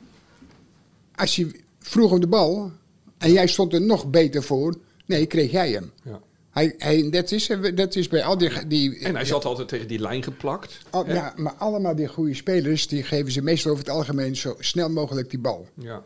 als 1.14 1.36
je 1.36 1.50
vroeg 1.78 2.12
om 2.12 2.20
de 2.20 2.26
bal 2.26 2.70
en 3.18 3.32
jij 3.32 3.46
stond 3.46 3.72
er 3.72 3.82
nog 3.82 4.10
beter 4.10 4.42
voor, 4.42 4.74
nee, 5.06 5.26
kreeg 5.26 5.50
jij 5.50 5.70
hem. 5.70 5.92
Ja. 6.02 6.20
Hij, 6.52 6.74
hij, 6.78 7.10
dat, 7.10 7.30
is, 7.30 7.50
dat 7.74 7.96
is 7.96 8.08
bij 8.08 8.24
al 8.24 8.38
die... 8.38 8.66
die 8.66 8.98
En 8.98 9.14
hij 9.14 9.24
zat 9.24 9.44
altijd 9.44 9.68
tegen 9.68 9.88
die 9.88 9.98
lijn 9.98 10.22
geplakt. 10.22 10.78
al- 10.90 11.06
ja, 11.08 11.32
maar 11.36 11.52
allemaal 11.52 11.94
die 11.94 12.08
goede 12.08 12.34
spelers, 12.34 12.88
die 12.88 13.02
geven 13.02 13.32
ze 13.32 13.42
meestal 13.42 13.70
over 13.72 13.84
het 13.84 13.92
algemeen 13.94 14.36
zo 14.36 14.54
snel 14.58 14.90
mogelijk 14.90 15.30
die 15.30 15.38
bal. 15.38 15.68
Ja, 15.74 16.02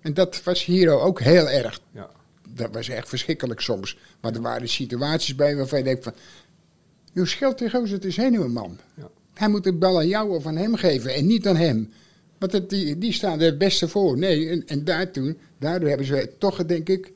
En 0.00 0.14
dat 0.14 0.42
was 0.42 0.64
hier 0.64 0.90
ook 0.90 1.20
heel 1.20 1.48
erg. 1.48 1.80
ja. 1.90 2.10
Dat 2.48 2.74
was 2.74 2.88
echt 2.88 3.08
verschrikkelijk 3.08 3.60
soms. 3.60 3.98
Maar 4.20 4.34
er 4.34 4.40
waren 4.40 4.68
situaties 4.68 5.34
bij 5.34 5.56
waarvan 5.56 5.78
je 5.78 5.84
denkt 5.84 6.04
van... 6.04 6.12
Je 7.12 7.54
tegen 7.54 7.80
ons, 7.80 7.90
het 7.90 8.04
is 8.04 8.16
een 8.16 8.52
man. 8.52 8.78
Ja. 8.94 9.10
Hij 9.34 9.48
moet 9.48 9.64
de 9.64 9.72
bal 9.72 9.96
aan 9.98 10.08
jou 10.08 10.30
of 10.36 10.46
aan 10.46 10.56
hem 10.56 10.74
geven 10.74 11.14
en 11.14 11.26
niet 11.26 11.46
aan 11.46 11.56
hem. 11.56 11.92
Want 12.38 12.52
het, 12.52 12.70
die, 12.70 12.98
die 12.98 13.12
staan 13.12 13.40
er 13.40 13.46
het 13.46 13.58
beste 13.58 13.88
voor. 13.88 14.18
Nee, 14.18 14.48
en, 14.48 14.66
en 14.66 14.84
daar 14.84 15.10
toen, 15.10 15.38
daardoor 15.58 15.88
hebben 15.88 16.06
ze 16.06 16.32
toch, 16.38 16.64
denk 16.64 16.88
ik, 16.88 17.12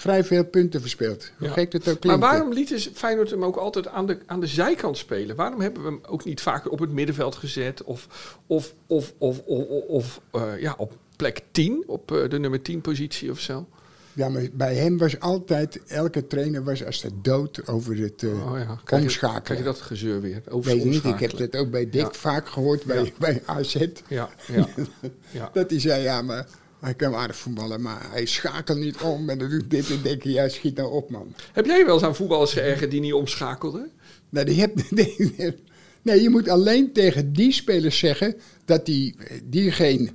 vrij 0.00 0.24
veel 0.24 0.44
punten 0.44 0.80
verspeeld. 0.80 1.30
Hoe 1.38 1.48
Ja. 1.48 1.52
gek 1.54 1.72
het 1.72 1.80
ook 1.82 1.86
Maar 1.86 1.96
klinkt. 1.98 2.20
waarom 2.20 2.52
lieten 2.52 2.80
ze 2.80 2.90
Feyenoord 2.94 3.30
hem 3.30 3.44
ook 3.44 3.56
altijd 3.56 3.86
aan 3.88 4.06
de, 4.06 4.18
aan 4.26 4.40
de 4.40 4.46
zijkant 4.46 4.96
spelen? 4.98 5.36
Waarom 5.36 5.60
hebben 5.60 5.82
we 5.82 5.88
hem 5.88 6.00
ook 6.08 6.24
niet 6.24 6.40
vaker 6.40 6.70
op 6.70 6.78
het 6.78 6.90
middenveld 6.90 7.34
gezet? 7.36 7.82
Of, 7.84 8.06
of, 8.46 8.74
of, 8.86 9.12
of, 9.18 9.38
of, 9.38 9.66
of, 9.88 10.20
eh, 10.32 10.60
ja, 10.60 10.74
op 10.78 10.92
plek 11.16 11.40
10, 11.50 11.84
op 11.86 12.12
eh, 12.12 12.28
de 12.28 12.38
nummer 12.38 12.62
10 12.62 12.80
positie 12.80 13.30
of 13.30 13.38
zo? 13.40 13.66
Ja, 14.12 14.28
maar 14.28 14.42
bij 14.52 14.74
hem 14.74 14.98
was 14.98 15.20
altijd, 15.20 15.80
elke 15.86 16.26
trainer 16.26 16.64
was 16.64 16.84
als 16.84 17.00
de 17.00 17.10
dood 17.22 17.66
over 17.68 17.96
het 17.96 18.22
eh, 18.22 18.52
Oh 18.52 18.58
ja, 18.58 18.78
omschakelen. 18.98 19.42
krijg 19.42 19.58
je 19.58 19.64
dat 19.64 19.80
gezeur 19.80 20.20
weer? 20.20 20.42
Over 20.48 20.70
Weet 20.72 20.82
je 20.82 20.88
niet, 20.88 21.04
ik 21.04 21.18
heb 21.18 21.36
dat 21.36 21.56
ook 21.56 21.70
bij 21.70 21.84
Dick 21.90 22.00
Ja. 22.00 22.12
vaak 22.12 22.48
gehoord 22.48 22.84
bij, 22.84 23.04
Ja. 23.04 23.10
bij 23.18 23.42
AZ. 23.46 23.86
Ja, 24.08 24.28
ja, 24.46 24.66
ja. 25.30 25.50
Dat 25.52 25.70
hij 25.70 25.80
zei, 25.80 26.02
ja, 26.02 26.22
maar 26.22 26.46
hij 26.80 26.94
kan 26.94 27.14
aardig 27.14 27.36
voetballen, 27.36 27.80
maar 27.80 28.10
hij 28.10 28.26
schakelt 28.26 28.78
niet 28.78 28.96
om. 29.00 29.28
En 29.30 29.38
dan 29.38 29.48
doet 29.50 29.70
dit 29.70 29.90
en 29.90 30.02
denk 30.02 30.22
je, 30.22 30.30
ja, 30.30 30.48
schiet 30.48 30.76
nou 30.76 30.92
op, 30.92 31.10
man. 31.10 31.34
Heb 31.52 31.66
jij 31.66 31.84
wel 31.84 31.94
eens 31.94 32.02
aan 32.04 32.16
voetballers 32.16 32.52
geërgerd 32.52 32.90
die 32.90 33.00
niet 33.00 33.12
omschakelden? 33.12 33.90
Nou, 34.28 34.46
die 34.46 34.60
heb, 34.60 34.74
die- 34.90 35.54
nee, 36.02 36.22
je 36.22 36.30
moet 36.30 36.48
alleen 36.48 36.92
tegen 36.92 37.32
die 37.32 37.52
spelers 37.52 37.98
zeggen 37.98 38.34
dat 38.64 38.86
die, 38.86 39.16
diegene 39.44 40.08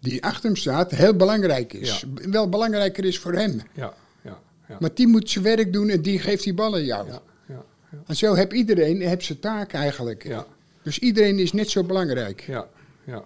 die 0.00 0.24
achter 0.24 0.44
hem 0.44 0.56
staat 0.56 0.90
heel 0.90 1.14
belangrijk 1.16 1.72
is. 1.72 2.04
Wel 2.14 2.48
belangrijker 2.48 3.04
is 3.04 3.18
voor 3.18 3.32
hem. 3.32 3.60
Ja, 3.74 3.94
ja, 4.24 4.40
ja. 4.68 4.76
Maar 4.80 4.94
die 4.94 5.06
moet 5.06 5.30
zijn 5.30 5.44
werk 5.44 5.72
doen 5.72 5.88
en 5.88 6.02
die 6.02 6.18
geeft 6.18 6.44
die 6.44 6.54
ballen 6.54 6.84
jou. 6.84 7.06
ja, 7.06 7.22
ja, 7.48 7.62
ja, 7.90 7.98
En 8.06 8.16
zo 8.16 8.34
heb 8.36 8.52
iedereen 8.52 9.00
heb 9.00 9.22
zijn 9.22 9.38
taak 9.40 9.72
eigenlijk. 9.72 10.24
ja, 10.24 10.46
Dus 10.82 10.98
iedereen 10.98 11.38
is 11.38 11.52
net 11.52 11.70
zo 11.70 11.84
belangrijk. 11.84 12.40
ja, 12.46 12.68
ja. 13.06 13.24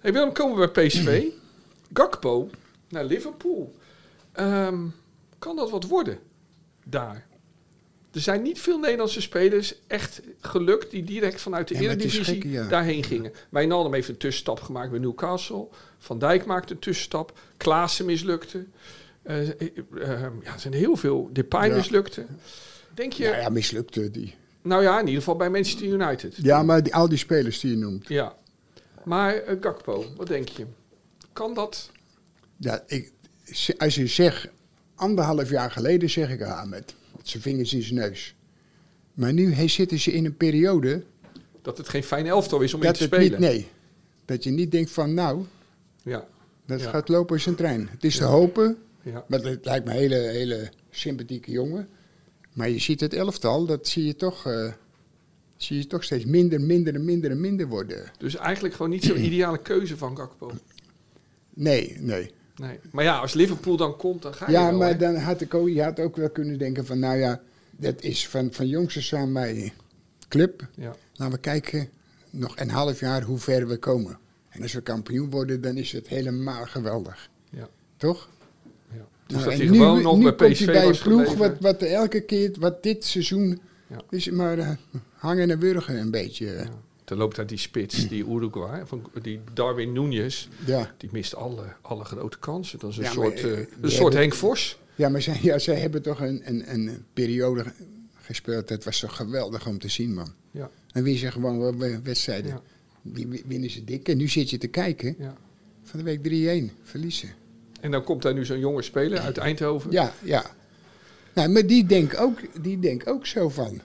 Hey 0.00 0.12
Willem, 0.12 0.32
komen 0.32 0.58
we 0.60 0.70
bij 0.72 0.86
PSV. 0.86 1.22
Gakpo 1.94 2.50
naar 2.88 3.04
Liverpool. 3.04 3.74
Ehm, 4.32 4.78
kan 5.38 5.56
dat 5.56 5.70
wat 5.70 5.84
worden 5.86 6.18
daar? 6.84 7.26
Er 8.12 8.20
zijn 8.20 8.42
niet 8.42 8.60
veel 8.60 8.78
Nederlandse 8.78 9.20
spelers 9.20 9.74
echt 9.86 10.20
gelukt 10.40 10.90
die 10.90 11.04
direct 11.04 11.40
vanuit 11.40 11.68
de 11.68 11.74
Ja, 11.74 11.80
Eredivisie 11.80 12.24
gek, 12.24 12.44
ja. 12.44 12.68
daarheen 12.68 13.04
gingen. 13.04 13.32
Wijnaldum 13.48 13.94
heeft 13.94 14.08
een 14.08 14.16
tussenstap 14.16 14.60
gemaakt 14.60 14.90
bij 14.90 14.98
Newcastle. 14.98 15.66
Van 15.98 16.18
Dijk 16.18 16.44
maakte 16.46 16.72
een 16.72 16.78
tussenstap. 16.78 17.38
Klaassen 17.56 18.04
mislukte. 18.06 18.64
Eh, 19.22 19.48
eh, 19.48 19.68
eh, 20.00 20.20
ja, 20.42 20.52
er 20.52 20.60
zijn 20.60 20.74
heel 20.74 20.96
veel. 20.96 21.28
Depay 21.32 21.70
mislukte. 21.70 22.26
Denk 22.94 23.12
je, 23.12 23.24
Ja, 23.24 23.36
ja, 23.36 23.48
mislukte 23.48 24.10
die. 24.10 24.34
nou 24.62 24.82
ja, 24.82 24.94
in 25.00 25.06
ieder 25.06 25.20
geval 25.20 25.36
bij 25.36 25.50
Manchester 25.50 25.86
United. 25.86 26.36
Ja, 26.36 26.62
maar 26.62 26.82
die, 26.82 26.94
al 26.94 27.08
die 27.08 27.18
spelers 27.18 27.60
die 27.60 27.70
je 27.70 27.76
noemt. 27.76 28.08
Ja. 28.08 28.36
Maar 29.04 29.42
Gakpo, 29.60 30.04
wat 30.16 30.26
denk 30.26 30.48
je? 30.48 30.66
Kan 31.34 31.54
dat? 31.54 31.90
Ja, 32.56 32.84
ik, 32.86 33.12
als 33.78 33.94
je 33.94 34.06
zegt, 34.06 34.48
anderhalf 34.94 35.50
jaar 35.50 35.70
geleden 35.70 36.10
zeg 36.10 36.30
ik, 36.30 36.42
ah, 36.42 36.64
met 36.68 36.94
zijn 37.22 37.42
vingers 37.42 37.72
in 37.74 37.82
zijn 37.82 37.94
neus. 38.00 38.34
Maar 39.14 39.32
nu 39.32 39.52
hij 39.52 39.68
zitten 39.68 39.98
ze 39.98 40.12
in 40.12 40.24
een 40.24 40.36
periode 40.36 41.04
Dat 41.62 41.78
het 41.78 41.88
geen 41.88 42.02
fijn 42.04 42.26
elftal 42.26 42.60
is 42.60 42.74
om 42.74 42.82
in 42.82 42.92
te 42.92 43.02
spelen. 43.02 43.30
niet, 43.30 43.38
nee, 43.38 43.68
dat 44.24 44.44
je 44.44 44.50
niet 44.50 44.70
denkt 44.70 44.90
van, 44.90 45.14
nou, 45.14 45.44
Ja, 46.02 46.26
dat 46.66 46.80
Ja. 46.80 46.90
gaat 46.90 47.08
lopen 47.08 47.34
als 47.34 47.46
een 47.46 47.54
trein. 47.54 47.88
Het 47.90 48.04
is 48.04 48.16
te 48.16 48.24
hopen, 48.24 48.78
ja, 49.02 49.24
maar 49.28 49.40
het 49.40 49.64
lijkt 49.64 49.84
me 49.84 49.90
een 49.90 49.96
hele, 49.98 50.14
hele 50.16 50.70
sympathieke 50.90 51.50
jongen. 51.50 51.88
Maar 52.52 52.68
je 52.68 52.78
ziet 52.78 53.00
het 53.00 53.14
elftal, 53.14 53.66
dat 53.66 53.88
zie 53.88 54.04
je 54.04 54.16
toch, 54.16 54.46
eh, 54.46 54.72
zie 55.56 55.76
je 55.78 55.86
toch 55.86 56.04
steeds 56.04 56.24
minder, 56.24 56.60
minder 56.60 56.94
en 56.94 57.04
minder 57.04 57.30
en 57.30 57.40
minder 57.40 57.68
worden. 57.68 58.10
dus 58.18 58.36
eigenlijk 58.36 58.74
gewoon 58.74 58.90
niet 58.90 59.04
zo'n 59.04 59.24
ideale 59.24 59.58
keuze 59.62 59.96
van 59.96 60.16
Gakpo. 60.16 60.50
Nee, 61.54 61.96
nee. 62.00 62.30
Nee. 62.56 62.78
Maar 62.92 63.04
ja, 63.04 63.18
als 63.18 63.32
Liverpool 63.34 63.76
dan 63.76 63.96
komt, 63.96 64.22
dan 64.22 64.34
ga 64.34 64.46
je 64.46 64.52
Ja, 64.52 64.68
wel, 64.68 64.78
maar 64.78 64.88
hè? 64.88 64.96
dan 64.96 65.16
had 65.16 65.40
ik 65.40 65.54
ook, 65.54 65.68
je 65.68 65.82
had 65.82 66.00
ook 66.00 66.16
wel 66.16 66.30
kunnen 66.30 66.58
denken 66.58 66.86
van, 66.86 66.98
nou 66.98 67.16
ja, 67.18 67.40
dat 67.70 68.02
is 68.02 68.28
van, 68.28 68.52
van 68.52 68.68
jongs 68.68 68.96
af 69.12 69.18
aan 69.20 69.32
mijn 69.32 69.72
club. 70.28 70.66
Ja, 70.74 70.94
Laten 71.16 71.34
we 71.34 71.40
kijken, 71.40 71.88
nog 72.30 72.56
een 72.58 72.70
half 72.70 73.00
jaar 73.00 73.22
hoe 73.22 73.38
ver 73.38 73.66
we 73.68 73.76
komen. 73.76 74.18
En 74.48 74.62
als 74.62 74.72
we 74.72 74.80
kampioen 74.80 75.30
worden, 75.30 75.60
dan 75.60 75.76
is 75.76 75.92
het 75.92 76.08
helemaal 76.08 76.64
geweldig. 76.66 77.30
ja, 77.50 77.68
Toch? 77.96 78.28
ja. 78.92 79.06
Dus 79.26 79.36
Nou, 79.36 79.48
dat 79.50 79.58
hij 79.58 79.68
nu, 79.68 79.76
gewoon 79.78 80.02
nog 80.02 80.16
nu 80.16 80.22
bij 80.22 80.34
komt 80.34 80.58
hij 80.58 80.66
bij 80.66 80.86
een 80.86 80.98
ploeg 81.02 81.20
gebleven. 81.28 81.38
wat, 81.38 81.60
wat 81.60 81.82
elke 81.82 82.20
keer, 82.20 82.50
wat 82.58 82.82
dit 82.82 83.04
seizoen, 83.04 83.60
Ja. 83.86 83.96
is 84.10 84.30
maar 84.30 84.58
eh, 84.58 84.70
hangen 85.12 85.50
en 85.50 85.58
wurgen 85.58 85.98
een 86.00 86.10
beetje. 86.10 86.46
Ja. 86.46 86.68
Dan 87.04 87.18
loopt 87.18 87.36
daar 87.36 87.46
die 87.46 87.58
spits, 87.58 88.08
die 88.08 88.24
Uruguay, 88.28 88.86
van, 88.86 89.10
die 89.22 89.40
Darwin 89.54 89.92
Nunez. 89.92 90.48
Ja, 90.66 90.94
Die 90.96 91.08
mist 91.12 91.34
alle, 91.34 91.62
alle 91.82 92.04
grote 92.04 92.38
kansen. 92.38 92.78
Dat 92.78 92.90
is 92.90 92.96
een 92.96 93.02
Ja, 93.02 93.10
soort, 93.10 93.40
eh, 93.40 93.52
eh, 93.52 93.58
een 93.58 93.66
soort 93.90 94.00
hebben- 94.02 94.18
Henk 94.20 94.34
Vos. 94.34 94.78
ja 94.94 95.08
maar 95.08 95.22
zij, 95.22 95.38
ja, 95.42 95.58
zij 95.58 95.74
hebben 95.76 96.02
toch 96.02 96.20
een, 96.20 96.42
een, 96.44 96.72
een 96.74 97.04
periode 97.12 97.62
ge- 97.62 97.70
gespeeld, 98.20 98.68
dat 98.68 98.84
was 98.84 98.98
zo 98.98 99.08
geweldig 99.08 99.66
om 99.66 99.78
te 99.78 99.88
zien, 99.88 100.14
man. 100.14 100.32
Ja, 100.50 100.70
Dan 100.92 101.02
win 101.02 101.18
je 101.18 101.30
gewoon 101.30 101.78
wedstrijden. 102.02 102.50
Ja. 102.50 102.62
Die 103.02 103.26
wi- 103.28 103.42
winnen 103.46 103.70
ze 103.70 103.84
dik. 103.84 104.08
En 104.08 104.16
nu 104.16 104.28
zit 104.28 104.50
je 104.50 104.58
te 104.58 104.66
kijken, 104.68 105.14
ja. 105.18 105.36
van 105.82 105.98
de 105.98 106.04
week 106.04 106.22
3-1, 106.22 106.70
verliezen. 106.82 107.28
En 107.80 107.90
dan 107.90 108.04
komt 108.04 108.22
daar 108.22 108.34
nu 108.34 108.44
zo'n 108.44 108.58
jonge 108.58 108.82
speler 108.82 109.18
uit 109.18 109.38
Eindhoven. 109.38 109.90
Ja, 109.90 110.12
ja. 110.22 110.44
Nou, 111.34 111.48
maar 111.48 111.66
die 111.66 111.86
denkt 111.86 112.16
ook, 112.16 112.38
die 112.62 112.78
denkt 112.78 113.06
ook 113.08 113.26
zo 113.26 113.48
van. 113.48 113.80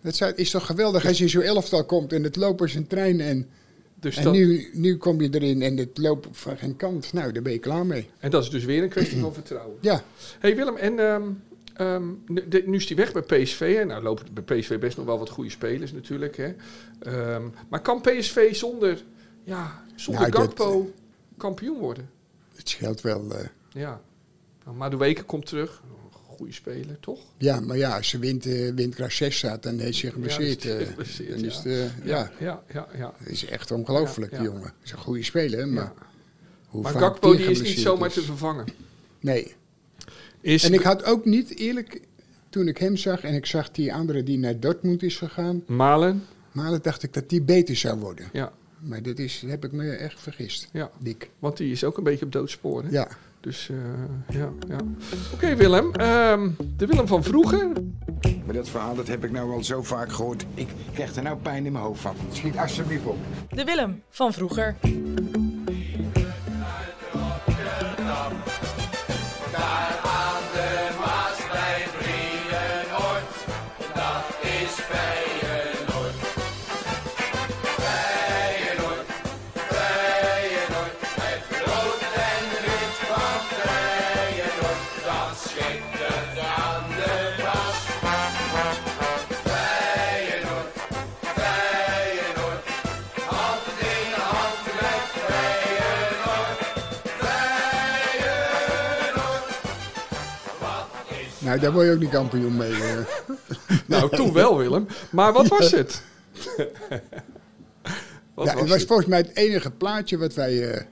Dat 0.00 0.16
zou- 0.16 0.32
is 0.34 0.50
toch 0.50 0.66
geweldig 0.66 1.06
als 1.06 1.18
je 1.18 1.28
zo'n 1.28 1.42
elftal 1.42 1.84
komt 1.84 2.12
en 2.12 2.22
het 2.22 2.36
loopt 2.36 2.60
als 2.60 2.74
een 2.74 2.86
trein. 2.86 3.20
En, 3.20 3.48
Dus 4.00 4.16
en 4.16 4.24
dat, 4.24 4.32
nu, 4.32 4.70
nu 4.72 4.96
kom 4.96 5.20
je 5.20 5.28
erin 5.34 5.62
en 5.62 5.76
het 5.76 5.98
loopt 5.98 6.26
van 6.30 6.56
geen 6.56 6.76
kant. 6.76 7.12
Nou, 7.12 7.32
daar 7.32 7.42
ben 7.42 7.52
je 7.52 7.58
klaar 7.58 7.86
mee. 7.86 8.08
en 8.18 8.30
dat 8.30 8.42
is 8.42 8.50
dus 8.50 8.64
weer 8.64 8.82
een 8.82 8.88
kwestie 8.88 9.20
van 9.20 9.34
vertrouwen. 9.34 9.76
Ja, 9.80 10.02
hey 10.38 10.56
Willem, 10.56 10.76
en 10.76 10.98
ehm, 10.98 11.22
ehm, 11.74 12.02
nu, 12.26 12.48
de- 12.48 12.62
nu 12.66 12.76
is 12.76 12.88
hij 12.88 12.96
weg 12.96 13.12
bij 13.12 13.22
PSV. 13.42 13.74
Hè? 13.76 13.84
Nou 13.84 14.02
lopen 14.02 14.26
bij 14.32 14.58
PSV 14.58 14.78
best 14.78 14.96
nog 14.96 15.06
wel 15.06 15.18
wat 15.18 15.28
goede 15.30 15.50
spelers 15.50 15.92
natuurlijk. 15.92 16.36
Hè? 16.36 16.52
Ehm, 17.00 17.42
maar 17.68 17.80
kan 17.82 18.00
PSV 18.00 18.54
zonder, 18.54 19.04
ja, 19.44 19.84
zonder 19.96 20.30
Nou, 20.30 20.54
dat- 20.54 20.76
kampioen 21.36 21.78
worden? 21.78 22.10
het 22.56 22.68
scheelt 22.68 23.00
wel. 23.00 23.30
eh, 23.32 23.46
Ja. 23.72 24.00
Nou, 24.64 24.76
Madueke 24.76 25.22
komt 25.22 25.46
terug. 25.46 25.82
Goede 26.38 26.52
speler, 26.52 26.96
toch? 27.00 27.18
ja, 27.38 27.60
maar 27.60 27.76
ja, 27.76 27.96
als 27.96 28.08
ze 28.08 28.18
wint, 28.18 28.46
eh 28.46 28.72
windkracht 28.74 29.14
6 29.16 29.36
staat, 29.36 29.62
dan 29.62 29.80
is 29.80 30.02
hij 30.02 30.10
geblesseerd. 30.10 30.62
Ja, 30.62 30.78
dan 30.78 31.44
is 31.44 31.62
eh, 31.64 31.78
ja. 31.78 31.84
eh, 31.84 32.06
ja. 32.06 32.30
ja, 32.40 32.62
ja. 32.72 32.88
ja. 32.96 33.12
dat 33.18 33.28
is 33.28 33.44
echt 33.44 33.70
ongelooflijk, 33.70 34.30
die 34.30 34.42
jongen. 34.42 34.72
Is 34.84 34.92
een 34.92 34.98
goede 34.98 35.22
speler, 35.22 35.68
maar 35.68 35.92
hoe 36.66 36.82
Maar 36.82 36.92
Gakpo 36.92 37.36
die 37.36 37.46
is 37.46 37.62
niet 37.62 37.78
zomaar 37.78 38.08
is. 38.08 38.14
te 38.14 38.22
vervangen. 38.22 38.64
Nee. 39.20 39.54
Is, 40.40 40.64
En 40.64 40.72
ik 40.74 40.82
had 40.82 41.04
ook 41.04 41.24
niet, 41.24 41.56
eerlijk, 41.58 42.00
toen 42.48 42.68
ik 42.68 42.78
hem 42.78 42.96
zag 42.96 43.20
en 43.22 43.34
ik 43.34 43.46
zag 43.46 43.70
die 43.70 43.94
andere 43.94 44.22
die 44.22 44.38
naar 44.38 44.60
Dortmund 44.60 45.02
is 45.02 45.16
gegaan, 45.16 45.62
Malen? 45.66 46.24
dan 46.52 46.78
dacht 46.82 47.02
ik 47.02 47.12
dat 47.12 47.28
die 47.28 47.42
beter 47.42 47.76
zou 47.76 47.98
worden. 47.98 48.28
Ja, 48.32 48.52
Maar 48.80 49.02
dit 49.02 49.18
is, 49.18 49.42
heb 49.46 49.64
ik 49.64 49.72
me 49.72 49.90
echt 49.90 50.20
vergist. 50.20 50.68
ja. 50.72 50.90
Dik. 50.98 51.30
Want 51.38 51.56
die 51.56 51.72
is 51.72 51.84
ook 51.84 51.96
een 51.98 52.04
beetje 52.04 52.24
op 52.24 52.32
doodsporen. 52.32 52.90
Ja. 52.90 53.08
Dus 53.40 53.68
eh, 53.70 54.38
ja, 54.38 54.48
ja. 54.68 54.76
Oké 55.34 55.56
Willem, 55.56 55.92
Ehm, 55.94 56.50
de 56.76 56.86
Willem 56.86 57.06
van 57.06 57.22
vroeger. 57.24 57.68
Maar 58.44 58.54
dat 58.54 58.68
verhaal 58.68 58.94
dat 58.94 59.06
heb 59.08 59.24
ik 59.24 59.30
nou 59.30 59.52
al 59.52 59.64
zo 59.64 59.82
vaak 59.82 60.12
gehoord. 60.12 60.46
Ik 60.54 60.68
krijg 60.94 61.16
er 61.16 61.22
nou 61.22 61.36
pijn 61.36 61.66
in 61.66 61.72
mijn 61.72 61.84
hoofd 61.84 62.00
van. 62.00 62.14
Schiet 62.32 62.56
alsjeblieft 62.56 63.04
op. 63.04 63.16
De 63.50 63.64
Willem 63.64 64.02
van 64.10 64.32
vroeger. 64.32 64.76
Nou, 101.48 101.60
daar 101.60 101.72
word 101.72 101.86
je 101.86 101.92
ook 101.92 101.98
niet 101.98 102.10
kampioen 102.10 102.56
mee. 102.56 102.72
eh. 102.72 102.98
Nou, 103.86 104.16
toen 104.16 104.32
wel 104.32 104.58
Willem. 104.58 104.86
Maar 105.10 105.32
wat 105.32 105.48
was 105.48 105.70
het? 105.70 106.02
wat 108.34 108.46
ja, 108.46 108.52
was 108.52 108.60
het 108.60 108.68
was 108.68 108.78
het? 108.78 108.86
volgens 108.86 109.08
mij 109.08 109.18
het 109.18 109.36
enige 109.36 109.70
plaatje 109.70 110.18
wat 110.18 110.34
wij 110.34 110.70
eh, 110.70 110.84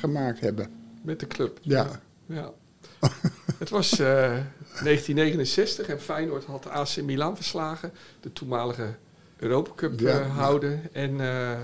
gemaakt 0.00 0.40
hebben. 0.40 0.70
Met 1.02 1.20
de 1.20 1.26
club. 1.26 1.58
Ja. 1.62 2.00
ja. 2.26 2.50
het 3.58 3.70
was 3.70 3.90
eh, 3.92 3.98
1969 3.98 5.88
en 5.88 6.00
Feyenoord 6.00 6.44
had 6.44 6.68
AC 6.68 6.96
Milan 7.02 7.36
verslagen. 7.36 7.92
De 8.20 8.32
toenmalige 8.32 8.94
Europa 9.36 9.70
Cup 9.76 10.00
Ja, 10.00 10.20
eh, 10.20 10.36
houden. 10.36 10.82
En 10.92 11.20
eh, 11.20 11.58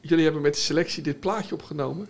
jullie 0.00 0.24
hebben 0.24 0.42
met 0.42 0.54
de 0.54 0.60
selectie 0.60 1.02
dit 1.02 1.20
plaatje 1.20 1.54
opgenomen. 1.54 2.08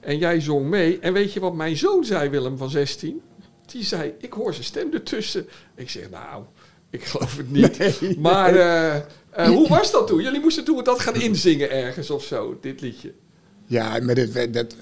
En 0.00 0.18
jij 0.18 0.40
zong 0.40 0.68
mee. 0.68 0.98
En 0.98 1.12
weet 1.12 1.32
je 1.32 1.40
wat 1.40 1.54
mijn 1.54 1.76
zoon 1.76 2.04
zei, 2.04 2.28
Willem 2.28 2.58
van 2.58 2.70
16? 2.70 3.22
Die 3.66 3.84
zei, 3.84 4.14
ik 4.18 4.32
hoor 4.32 4.52
zijn 4.52 4.64
stem 4.64 4.92
ertussen. 4.92 5.46
Ik 5.74 5.90
zeg, 5.90 6.10
nou, 6.10 6.44
ik 6.90 7.04
geloof 7.04 7.36
het 7.36 7.50
niet. 7.50 7.78
Nee, 8.00 8.18
maar 8.18 8.54
eh, 8.54 8.96
eh, 9.30 9.46
hoe 9.46 9.68
was 9.68 9.90
dat 9.90 10.06
toen? 10.06 10.22
Jullie 10.22 10.40
moesten 10.40 10.64
toen 10.64 10.84
dat 10.84 11.00
gaan 11.00 11.14
inzingen 11.20 11.70
ergens 11.70 12.10
of 12.10 12.24
zo, 12.24 12.58
dit 12.60 12.80
liedje. 12.80 13.12
Ja, 13.66 13.98
maar 14.00 14.14
dat, 14.14 14.52
dat 14.52 14.76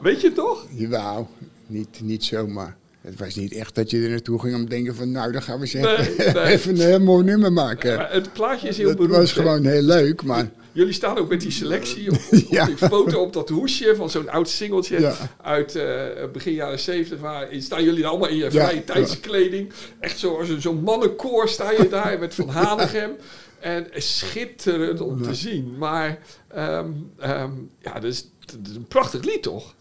Weet 0.00 0.20
je 0.20 0.26
het 0.26 0.36
toch? 0.36 0.66
jawel. 0.70 1.28
niet, 1.66 2.00
niet 2.02 2.24
zomaar. 2.24 2.76
Het 3.00 3.18
was 3.18 3.34
niet 3.34 3.52
echt 3.52 3.74
dat 3.74 3.90
je 3.90 4.02
er 4.02 4.10
naartoe 4.10 4.40
ging 4.40 4.54
om 4.54 4.62
te 4.62 4.68
denken 4.68 4.94
van... 4.94 5.10
nou, 5.10 5.32
dan 5.32 5.42
gaan 5.42 5.60
we 5.60 5.60
eens 5.60 5.72
Nee, 5.72 6.44
even, 6.52 6.70
een 6.74 6.86
heel 6.86 7.00
mooi 7.00 7.24
nummer 7.24 7.52
maken. 7.52 8.06
Het 8.10 8.32
plaatje 8.32 8.68
is 8.68 8.76
heel 8.76 8.86
dat 8.86 8.96
beroemd. 8.96 9.16
was 9.16 9.34
hè? 9.34 9.42
gewoon 9.42 9.64
heel 9.64 9.82
leuk, 9.82 10.22
maar... 10.22 10.50
Jullie 10.72 10.92
staan 10.92 11.18
ook 11.18 11.28
met 11.28 11.40
die 11.40 11.50
selectie 11.50 12.10
op, 12.12 12.16
op 12.32 12.38
Ja. 12.50 12.64
die 12.66 12.76
foto 12.76 13.20
op 13.22 13.32
dat 13.32 13.48
hoesje 13.48 13.94
van 13.96 14.10
zo'n 14.10 14.28
oud 14.28 14.48
singeltje 14.48 15.00
Ja. 15.00 15.14
uit 15.42 15.74
eh, 15.76 16.06
begin 16.32 16.52
jaren 16.52 16.78
zeventig. 16.78 17.20
Waar 17.20 17.48
staan 17.58 17.84
jullie 17.84 18.06
allemaal 18.06 18.28
in 18.28 18.36
je 18.36 18.50
vrije 18.50 18.84
tijdskleding. 18.84 19.72
Echt 20.00 20.18
zoals 20.18 20.48
een- 20.48 20.60
zo'n 20.60 20.82
mannenkoor 20.82 21.48
sta 21.48 21.70
je 21.70 21.88
daar 21.88 22.18
met 22.18 22.34
Van 22.34 22.48
Hanegem. 22.48 23.10
En 23.60 23.86
schitterend 23.94 25.00
om 25.00 25.22
te 25.22 25.34
zien. 25.34 25.78
Maar 25.78 26.18
ehm, 26.48 26.90
ehm, 27.18 27.50
ja, 27.80 27.92
dat 27.92 28.04
is, 28.04 28.28
dat 28.44 28.56
is 28.70 28.76
een 28.76 28.86
prachtig 28.86 29.22
lied 29.24 29.42
toch? 29.42 29.74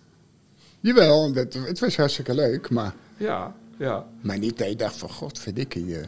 Jawel, 0.80 1.34
dat, 1.34 1.54
het 1.54 1.80
was 1.80 1.96
hartstikke 1.98 2.34
leuk, 2.34 2.70
maar... 2.70 2.94
Ja, 3.18 3.56
ja. 3.78 4.06
Maar 4.22 4.38
niet 4.38 4.58
dat 4.58 4.68
je 4.70 4.76
dacht 4.76 4.96
van, 4.98 5.10
god, 5.10 5.40
verdikkie. 5.40 5.96
eh. 5.98 6.08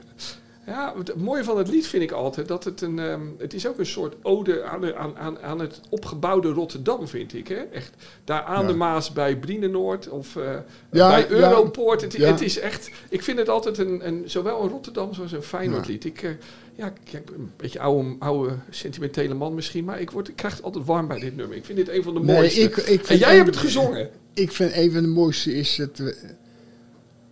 Ja, 0.71 0.93
het 0.97 1.15
mooie 1.15 1.43
van 1.43 1.57
het 1.57 1.67
lied 1.67 1.87
vind 1.87 2.03
ik 2.03 2.11
altijd 2.11 2.47
dat 2.47 2.63
het 2.63 2.81
een. 2.81 2.99
ehm, 2.99 3.21
het 3.37 3.53
is 3.53 3.67
ook 3.67 3.79
een 3.79 3.85
soort 3.85 4.15
ode 4.21 4.63
aan, 4.63 4.81
de, 4.81 4.95
aan, 4.95 5.17
aan, 5.17 5.39
aan 5.39 5.59
het 5.59 5.81
opgebouwde 5.89 6.49
Rotterdam, 6.49 7.07
vind 7.07 7.33
ik. 7.33 7.47
Hè? 7.47 7.55
Echt 7.55 7.93
daar 8.23 8.41
aan 8.43 8.61
Ja. 8.61 8.67
de 8.67 8.73
Maas 8.75 9.13
bij 9.13 9.37
Brienenoord 9.37 10.09
of 10.09 10.35
eh, 10.35 10.43
Ja, 10.91 11.09
bij 11.09 11.19
ja. 11.19 11.27
Europoort. 11.29 12.01
Het, 12.01 12.13
Ja. 12.13 12.31
het 12.31 12.41
is 12.41 12.59
echt. 12.59 12.89
Ik 13.09 13.23
vind 13.23 13.37
het 13.37 13.49
altijd 13.49 13.77
een, 13.77 14.07
een 14.07 14.23
zowel 14.25 14.63
een 14.63 14.69
Rotterdam 14.69 15.09
als 15.19 15.31
een 15.31 15.41
Feyenoordlied. 15.43 16.05
Ik, 16.05 16.21
eh, 16.21 16.29
ja, 16.75 16.85
ik 16.87 17.13
ik 17.13 17.25
ben 17.25 17.35
een 17.35 17.51
beetje 17.57 17.79
oude, 17.79 18.15
oude 18.19 18.53
sentimentele 18.69 19.33
man 19.33 19.53
misschien, 19.53 19.83
maar 19.83 20.01
ik, 20.01 20.11
word, 20.11 20.27
ik 20.27 20.35
krijg 20.35 20.53
het 20.55 20.63
altijd 20.63 20.85
warm 20.85 21.07
bij 21.07 21.19
dit 21.19 21.35
nummer. 21.35 21.57
Ik 21.57 21.65
vind 21.65 21.77
dit 21.77 21.89
een 21.89 22.03
van 22.03 22.13
de 22.13 22.19
Nee, 22.19 22.35
mooiste. 22.35 22.61
ik- 22.61 22.77
ik 22.77 23.07
en 23.07 23.17
jij 23.17 23.29
een- 23.29 23.35
hebt 23.35 23.47
het 23.47 23.57
gezongen. 23.57 24.09
Ik 24.33 24.51
vind 24.51 24.75
een 24.75 24.91
van 24.91 25.01
de 25.01 25.07
mooiste 25.07 25.53
is 25.53 25.77
het... 25.77 25.99
eh, 25.99 26.07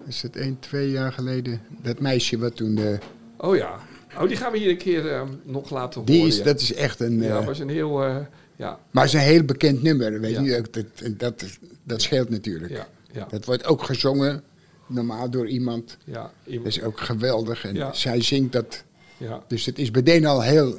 Is 0.07 0.21
het 0.21 0.35
één, 0.35 0.57
twee 0.59 0.89
jaar 0.91 1.11
geleden? 1.11 1.61
Dat 1.81 1.99
meisje 1.99 2.37
wat 2.37 2.55
toen... 2.55 2.77
eh, 2.77 2.97
Oh 3.41 3.55
ja. 3.55 3.79
Oh, 4.17 4.27
die 4.27 4.37
gaan 4.37 4.51
we 4.51 4.57
hier 4.57 4.69
een 4.69 4.77
keer 4.77 5.11
ehm, 5.11 5.27
nog 5.43 5.69
laten 5.69 6.05
die 6.05 6.15
horen. 6.15 6.31
is, 6.31 6.37
ja. 6.37 6.43
dat 6.43 6.59
is 6.61 6.73
echt 6.73 6.99
een... 6.99 7.21
ja, 7.21 7.39
eh, 7.39 7.45
was 7.45 7.59
een 7.59 7.69
heel. 7.69 8.03
eh, 8.03 8.15
ja, 8.55 8.79
maar 8.91 9.03
het 9.03 9.13
is 9.13 9.19
een 9.19 9.25
heel 9.25 9.43
bekend 9.43 9.83
nummer, 9.83 10.19
weet 10.19 10.37
je. 10.45 10.57
ook 10.57 10.73
Dat, 10.73 10.85
dat, 11.17 11.45
dat 11.83 12.01
scheelt 12.01 12.29
natuurlijk. 12.29 12.71
ja, 12.71 12.87
ja. 13.11 13.25
Dat 13.29 13.45
wordt 13.45 13.65
ook 13.65 13.83
gezongen, 13.83 14.43
normaal 14.87 15.29
door 15.29 15.47
iemand. 15.47 15.97
ja, 16.03 16.21
Dat 16.21 16.31
iemand- 16.53 16.67
is 16.67 16.81
ook 16.81 16.99
geweldig. 16.99 17.65
En 17.65 17.75
Ja. 17.75 17.93
zij 17.93 18.21
zingt 18.21 18.51
dat. 18.53 18.83
ja. 19.17 19.43
Dus 19.47 19.65
het 19.65 19.79
is 19.79 19.91
meteen 19.91 20.25
al 20.25 20.41
heel, 20.43 20.77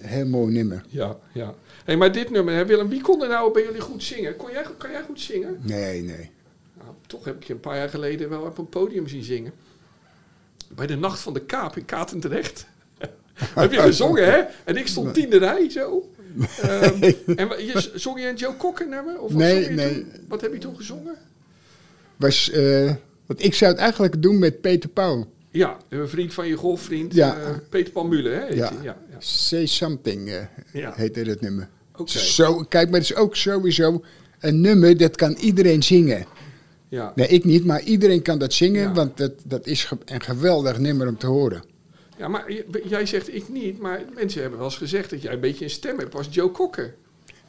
heel 0.00 0.26
mooi 0.26 0.52
nummer. 0.52 0.84
Ja, 0.88 1.16
ja. 1.32 1.54
Hey, 1.84 1.96
maar 1.96 2.12
dit 2.12 2.30
nummer, 2.30 2.54
hè, 2.54 2.66
Willem, 2.66 2.88
wie 2.88 3.00
kon 3.00 3.22
er 3.22 3.28
nou 3.28 3.52
bij 3.52 3.62
jullie 3.62 3.80
goed 3.80 4.02
zingen? 4.02 4.36
Kon 4.36 4.50
jij, 4.50 4.64
kan 4.78 4.90
jij 4.90 5.02
goed 5.02 5.20
zingen? 5.20 5.58
Nee, 5.62 6.02
nee. 6.02 6.30
Nou, 6.78 6.90
toch 7.06 7.24
heb 7.24 7.36
ik 7.36 7.44
je 7.44 7.52
een 7.52 7.60
paar 7.60 7.76
jaar 7.76 7.88
geleden 7.88 8.28
wel 8.28 8.42
op 8.42 8.58
een 8.58 8.68
podium 8.68 9.08
zien 9.08 9.22
zingen. 9.22 9.52
Bij 10.74 10.86
de 10.86 10.96
Nacht 10.96 11.20
van 11.20 11.34
de 11.34 11.40
Kaap 11.40 11.76
in 11.76 11.84
Katendrecht. 11.84 12.66
heb 13.54 13.72
je 13.72 13.80
gezongen, 13.80 14.24
hè? 14.24 14.42
En 14.64 14.76
ik 14.76 14.86
stond 14.86 15.14
tiende 15.14 15.38
rij, 15.38 15.70
zo. 15.70 16.10
Ehm, 16.60 17.02
en 17.36 17.48
je, 17.66 17.90
zong 17.94 18.20
je 18.20 18.28
een 18.28 18.36
Joe 18.36 18.56
Cocker 18.56 18.88
nummer? 18.88 19.20
Of 19.20 19.32
wat 19.32 19.38
Nee, 19.40 19.68
nee. 19.70 19.94
toen? 19.94 20.12
Wat 20.28 20.40
heb 20.40 20.52
je 20.52 20.58
toen 20.58 20.76
gezongen? 20.76 21.14
Was, 22.16 22.50
eh, 22.50 22.92
want 23.26 23.44
ik 23.44 23.54
zou 23.54 23.70
het 23.72 23.80
eigenlijk 23.80 24.22
doen 24.22 24.38
met 24.38 24.60
Peter 24.60 24.88
Paul. 24.88 25.26
Ja, 25.50 25.76
een 25.88 26.08
vriend 26.08 26.34
van 26.34 26.46
je 26.46 26.54
golfvriend, 26.56 27.14
Ja. 27.14 27.36
eh, 27.36 27.50
Peter 27.68 27.92
Paul 27.92 28.06
Muller, 28.06 28.32
hè? 28.34 28.46
Ja. 28.46 28.54
ja, 28.54 28.82
ja. 28.82 28.96
Say 29.18 29.66
Something 29.66 30.28
eh, 30.28 30.42
Ja. 30.72 30.92
heette 30.96 31.24
dat 31.24 31.40
nummer. 31.40 31.68
Oké. 31.96 32.18
Zo, 32.18 32.64
kijk, 32.68 32.90
maar 32.90 33.00
het 33.00 33.10
is 33.10 33.16
ook 33.16 33.36
sowieso 33.36 34.04
een 34.40 34.60
nummer 34.60 34.96
dat 34.96 35.16
kan 35.16 35.32
iedereen 35.34 35.82
zingen. 35.82 36.26
Ja. 36.88 37.12
Nee, 37.14 37.28
ik 37.28 37.44
niet, 37.44 37.64
maar 37.64 37.82
iedereen 37.82 38.22
kan 38.22 38.38
dat 38.38 38.52
zingen, 38.52 38.82
Ja. 38.82 38.92
want 38.92 39.16
dat, 39.16 39.32
dat 39.44 39.66
is 39.66 39.84
ge- 39.84 39.98
een 40.04 40.20
geweldig 40.22 40.78
nummer 40.78 41.08
om 41.08 41.18
te 41.18 41.26
horen. 41.26 41.62
ja, 42.18 42.28
maar 42.28 42.52
jij 42.84 43.06
zegt 43.06 43.34
ik 43.34 43.48
niet, 43.48 43.78
maar 43.78 44.04
mensen 44.14 44.40
hebben 44.40 44.58
wel 44.58 44.68
eens 44.68 44.76
gezegd 44.76 45.10
dat 45.10 45.22
jij 45.22 45.32
een 45.32 45.40
beetje 45.40 45.64
een 45.64 45.70
stem 45.70 45.98
hebt 45.98 46.14
als 46.14 46.26
Joe 46.30 46.50
Cocker. 46.50 46.94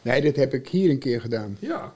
Nee, 0.02 0.22
dat 0.22 0.36
heb 0.36 0.54
ik 0.54 0.68
hier 0.68 0.90
een 0.90 1.00
keer 1.00 1.22
gedaan. 1.22 1.58
Ja, 1.60 1.94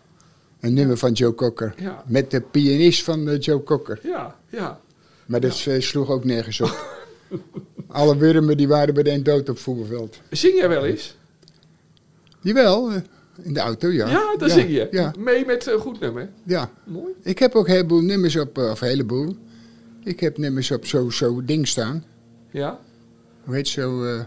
Een 0.59 0.73
nummer 0.73 0.97
van 0.97 1.11
Joe 1.11 1.35
Cocker. 1.35 1.73
Ja. 1.77 2.03
Met 2.07 2.31
de 2.31 2.41
pianist 2.41 3.03
van 3.03 3.29
eh, 3.29 3.39
Joe 3.39 3.63
Cocker. 3.63 3.99
ja, 4.03 4.39
ja. 4.49 4.79
Maar 5.25 5.39
dat 5.39 5.65
eh, 5.67 5.79
sloeg 5.81 6.09
ook 6.09 6.23
nergens 6.23 6.61
op. 6.61 6.85
Alle 7.87 8.17
wurmen 8.17 8.57
die 8.57 8.67
waren 8.67 8.93
meteen 8.95 9.23
dood 9.23 9.49
op 9.49 9.57
voetbalveld. 9.57 10.19
Zing 10.29 10.55
jij 10.57 10.69
wel 10.69 10.85
eens? 10.85 11.15
Jawel, 12.41 12.91
eh, 12.91 12.97
in 13.43 13.53
de 13.53 13.59
auto, 13.59 13.87
ja. 13.91 14.09
Ja, 14.09 14.35
dat 14.37 14.51
zing 14.51 14.69
je. 14.69 14.87
Ja, 14.91 15.13
Mee 15.19 15.45
met 15.45 15.65
een 15.65 15.79
goed 15.79 15.99
nummer. 15.99 16.29
ja. 16.43 16.71
Mooi. 16.85 17.13
Ik 17.23 17.39
heb 17.39 17.55
ook 17.55 17.65
een 17.67 17.71
heleboel 17.73 18.01
nummers 18.01 18.35
op, 18.35 18.57
eh, 18.57 18.69
of 18.69 18.81
een 18.81 18.87
heleboel. 18.87 19.35
Ik 20.03 20.19
heb 20.19 20.37
nummers 20.37 20.71
op 20.71 20.85
zo'n 20.85 21.11
zo 21.11 21.43
ding 21.45 21.67
staan. 21.67 22.03
Ja, 22.51 22.79
Hoe 23.43 23.55
heet 23.55 23.67
zo, 23.67 24.03
eh 24.05 24.19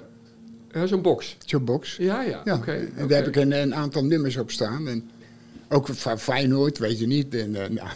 ja 0.73 0.87
zo'n 0.87 1.03
box. 1.03 1.37
zo'n 1.47 1.65
box? 1.65 1.97
Ja, 1.97 2.23
ja, 2.23 2.41
Ja, 2.45 2.55
oké. 2.57 2.73
en 2.97 3.09
daar 3.09 3.19
heb 3.19 3.27
ik 3.27 3.37
een, 3.37 3.53
een 3.53 3.75
aantal 3.75 4.05
nummers 4.05 4.37
op 4.37 4.51
staan. 4.51 4.89
En 4.89 5.11
ook 5.69 5.87
van 5.89 6.19
Feyenoord, 6.19 6.79
weet 6.79 6.99
je 6.99 7.07
niet. 7.07 7.35
En, 7.35 7.55
eh, 7.63 7.71
nou, 7.71 7.89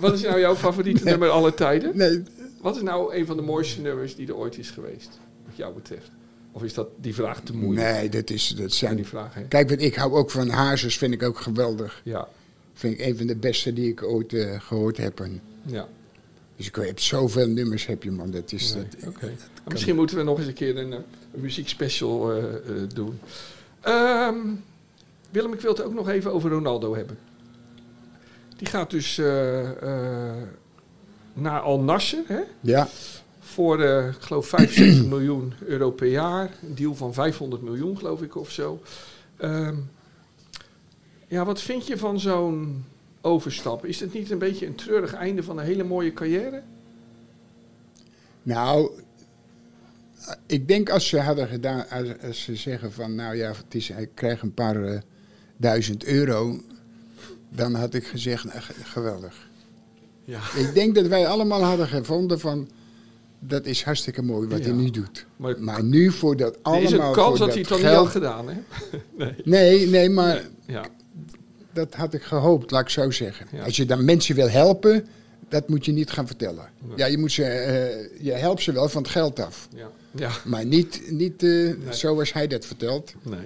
Wat 0.00 0.12
is 0.12 0.22
nou 0.22 0.40
jouw 0.40 0.54
favoriete 0.56 1.04
nummer 1.10 1.28
alle 1.28 1.54
tijden? 1.54 1.96
nee, 1.96 2.22
Wat 2.60 2.76
is 2.76 2.82
nou 2.82 3.14
een 3.14 3.26
van 3.26 3.36
de 3.36 3.42
mooiste 3.42 3.80
nummers 3.80 4.16
die 4.16 4.26
er 4.28 4.36
ooit 4.36 4.58
is 4.58 4.70
geweest, 4.70 5.18
wat 5.46 5.56
jou 5.56 5.74
betreft? 5.74 6.10
Of 6.56 6.62
is 6.62 6.74
dat 6.74 6.88
die 6.96 7.14
vraag 7.14 7.40
te 7.40 7.56
moeilijk? 7.56 7.86
nee, 7.86 8.08
dat, 8.08 8.30
is, 8.30 8.48
dat 8.48 8.72
Zijn 8.72 8.96
die 8.96 9.06
vragen? 9.06 9.48
Kijk, 9.48 9.68
want 9.68 9.82
ik 9.82 9.94
hou 9.94 10.12
ook 10.12 10.30
van 10.30 10.48
Hazes, 10.48 10.98
vind 10.98 11.12
ik 11.12 11.22
ook 11.22 11.38
geweldig. 11.38 12.00
Ja, 12.04 12.28
Vind 12.74 12.98
ik 12.98 13.06
een 13.06 13.16
van 13.16 13.26
de 13.26 13.36
beste 13.36 13.72
die 13.72 13.90
ik 13.90 14.02
ooit 14.02 14.32
eh, 14.32 14.60
gehoord 14.60 14.96
heb. 14.96 15.20
En, 15.20 15.40
ja. 15.62 15.88
dus 16.56 16.66
ik 16.66 16.74
heb 16.74 17.00
zoveel 17.00 17.48
nummers, 17.48 17.86
heb 17.86 18.02
je 18.02 18.10
man. 18.10 18.30
Dat 18.30 18.52
is, 18.52 18.74
Nee, 18.74 18.86
dat, 18.98 19.14
Misschien 19.68 19.96
moeten 19.96 20.16
we 20.16 20.22
nog 20.22 20.38
eens 20.38 20.46
een 20.46 20.54
keer 20.54 20.76
een, 20.76 20.92
eh, 20.92 20.98
een 21.34 21.40
muziekspecial 21.40 22.32
eh, 22.32 22.44
eh, 22.44 22.52
doen. 22.94 23.18
Ehm, 23.80 24.36
Willem, 25.30 25.52
ik 25.52 25.60
wil 25.60 25.70
het 25.70 25.82
ook 25.82 25.94
nog 25.94 26.08
even 26.08 26.32
over 26.32 26.50
Ronaldo 26.50 26.94
hebben. 26.94 27.18
Die 28.56 28.68
gaat 28.68 28.90
dus 28.90 29.18
eh, 29.18 29.70
eh, 29.82 30.42
naar 31.32 31.60
Al 31.60 31.80
Nasser, 31.80 32.22
hè? 32.26 32.40
ja, 32.60 32.88
Voor, 33.46 33.80
eh, 33.82 34.06
ik 34.08 34.20
geloof, 34.20 34.48
75 34.48 35.04
miljoen 35.16 35.52
euro 35.64 35.90
per 35.90 36.06
jaar. 36.08 36.50
Een 36.62 36.74
deal 36.74 36.94
van 36.94 37.14
500 37.14 37.62
miljoen, 37.62 37.98
geloof 37.98 38.22
ik, 38.22 38.36
of 38.36 38.50
zo. 38.50 38.80
Ehm, 39.36 39.76
ja, 41.26 41.44
wat 41.44 41.60
vind 41.60 41.86
je 41.86 41.98
van 41.98 42.20
zo'n 42.20 42.84
overstap? 43.20 43.84
Is 43.84 44.00
het 44.00 44.12
niet 44.12 44.30
een 44.30 44.38
beetje 44.38 44.66
een 44.66 44.74
treurig 44.74 45.14
einde 45.14 45.42
van 45.42 45.58
een 45.58 45.64
hele 45.64 45.84
mooie 45.84 46.12
carrière? 46.12 46.62
nou, 48.42 48.90
ik 50.46 50.68
denk 50.68 50.90
als 50.90 51.08
ze 51.08 51.20
hadden 51.20 51.48
gedaan, 51.48 51.88
als, 51.88 52.08
als 52.22 52.42
ze 52.42 52.56
zeggen 52.56 52.92
van, 52.92 53.14
nou 53.14 53.36
ja, 53.36 53.48
het 53.48 53.74
is, 53.74 53.88
hij 53.88 54.08
krijgt 54.14 54.42
een 54.42 54.54
paar 54.54 54.84
eh, 54.84 55.00
duizend 55.56 56.04
euro, 56.04 56.60
dan 57.48 57.74
had 57.74 57.94
ik 57.94 58.06
gezegd, 58.06 58.44
ge- 58.50 58.74
geweldig. 58.84 59.48
Ja. 60.24 60.40
Ik 60.56 60.74
denk 60.74 60.94
dat 60.94 61.06
wij 61.06 61.26
allemaal 61.26 61.62
hadden 61.62 61.86
gevonden 61.88 62.40
van, 62.40 62.68
dat 63.48 63.66
is 63.66 63.82
hartstikke 63.82 64.22
mooi 64.22 64.48
wat 64.48 64.58
Ja. 64.58 64.64
hij 64.64 64.72
nu 64.74 64.90
doet. 64.90 65.26
Maar 65.36 65.54
Maar 65.60 65.84
nu 65.84 66.12
voor 66.12 66.36
dat 66.36 66.54
er 66.54 66.58
allemaal 66.62 66.84
is 66.84 66.92
een 66.92 67.12
kans 67.12 67.38
dat 67.38 67.48
hij 67.48 67.58
het 67.58 67.68
dan 67.68 67.78
geld- 67.78 67.92
niet 67.92 68.02
had 68.02 68.10
gedaan, 68.22 68.48
hè? 68.48 68.54
nee. 69.18 69.34
Nee, 69.44 69.86
nee, 69.88 70.10
maar 70.10 70.42
Ja, 70.66 70.84
dat 71.72 71.94
had 71.94 72.14
ik 72.14 72.22
gehoopt, 72.22 72.70
laat 72.70 72.82
ik 72.82 72.88
zo 72.88 73.10
zeggen. 73.10 73.46
Ja. 73.52 73.64
Als 73.64 73.76
je 73.76 73.84
dan 73.86 74.04
mensen 74.04 74.34
wil 74.34 74.48
helpen, 74.50 75.06
dat 75.48 75.68
moet 75.68 75.84
je 75.84 75.92
niet 75.92 76.10
gaan 76.10 76.26
vertellen. 76.26 76.68
Nee. 76.86 76.96
Ja, 76.96 77.06
je, 77.06 77.18
moet 77.18 77.32
ze, 77.32 77.44
eh, 77.44 78.24
je 78.24 78.32
helpt 78.32 78.62
ze 78.62 78.72
wel 78.72 78.88
van 78.88 79.02
het 79.02 79.10
geld 79.10 79.40
af. 79.40 79.68
ja, 79.74 79.90
ja. 80.10 80.30
Maar 80.44 80.66
niet, 80.66 81.02
niet 81.10 81.42
eh, 81.42 81.72
zoals 81.90 82.32
hij 82.32 82.46
dat 82.46 82.66
vertelt. 82.66 83.14
Nee, 83.22 83.38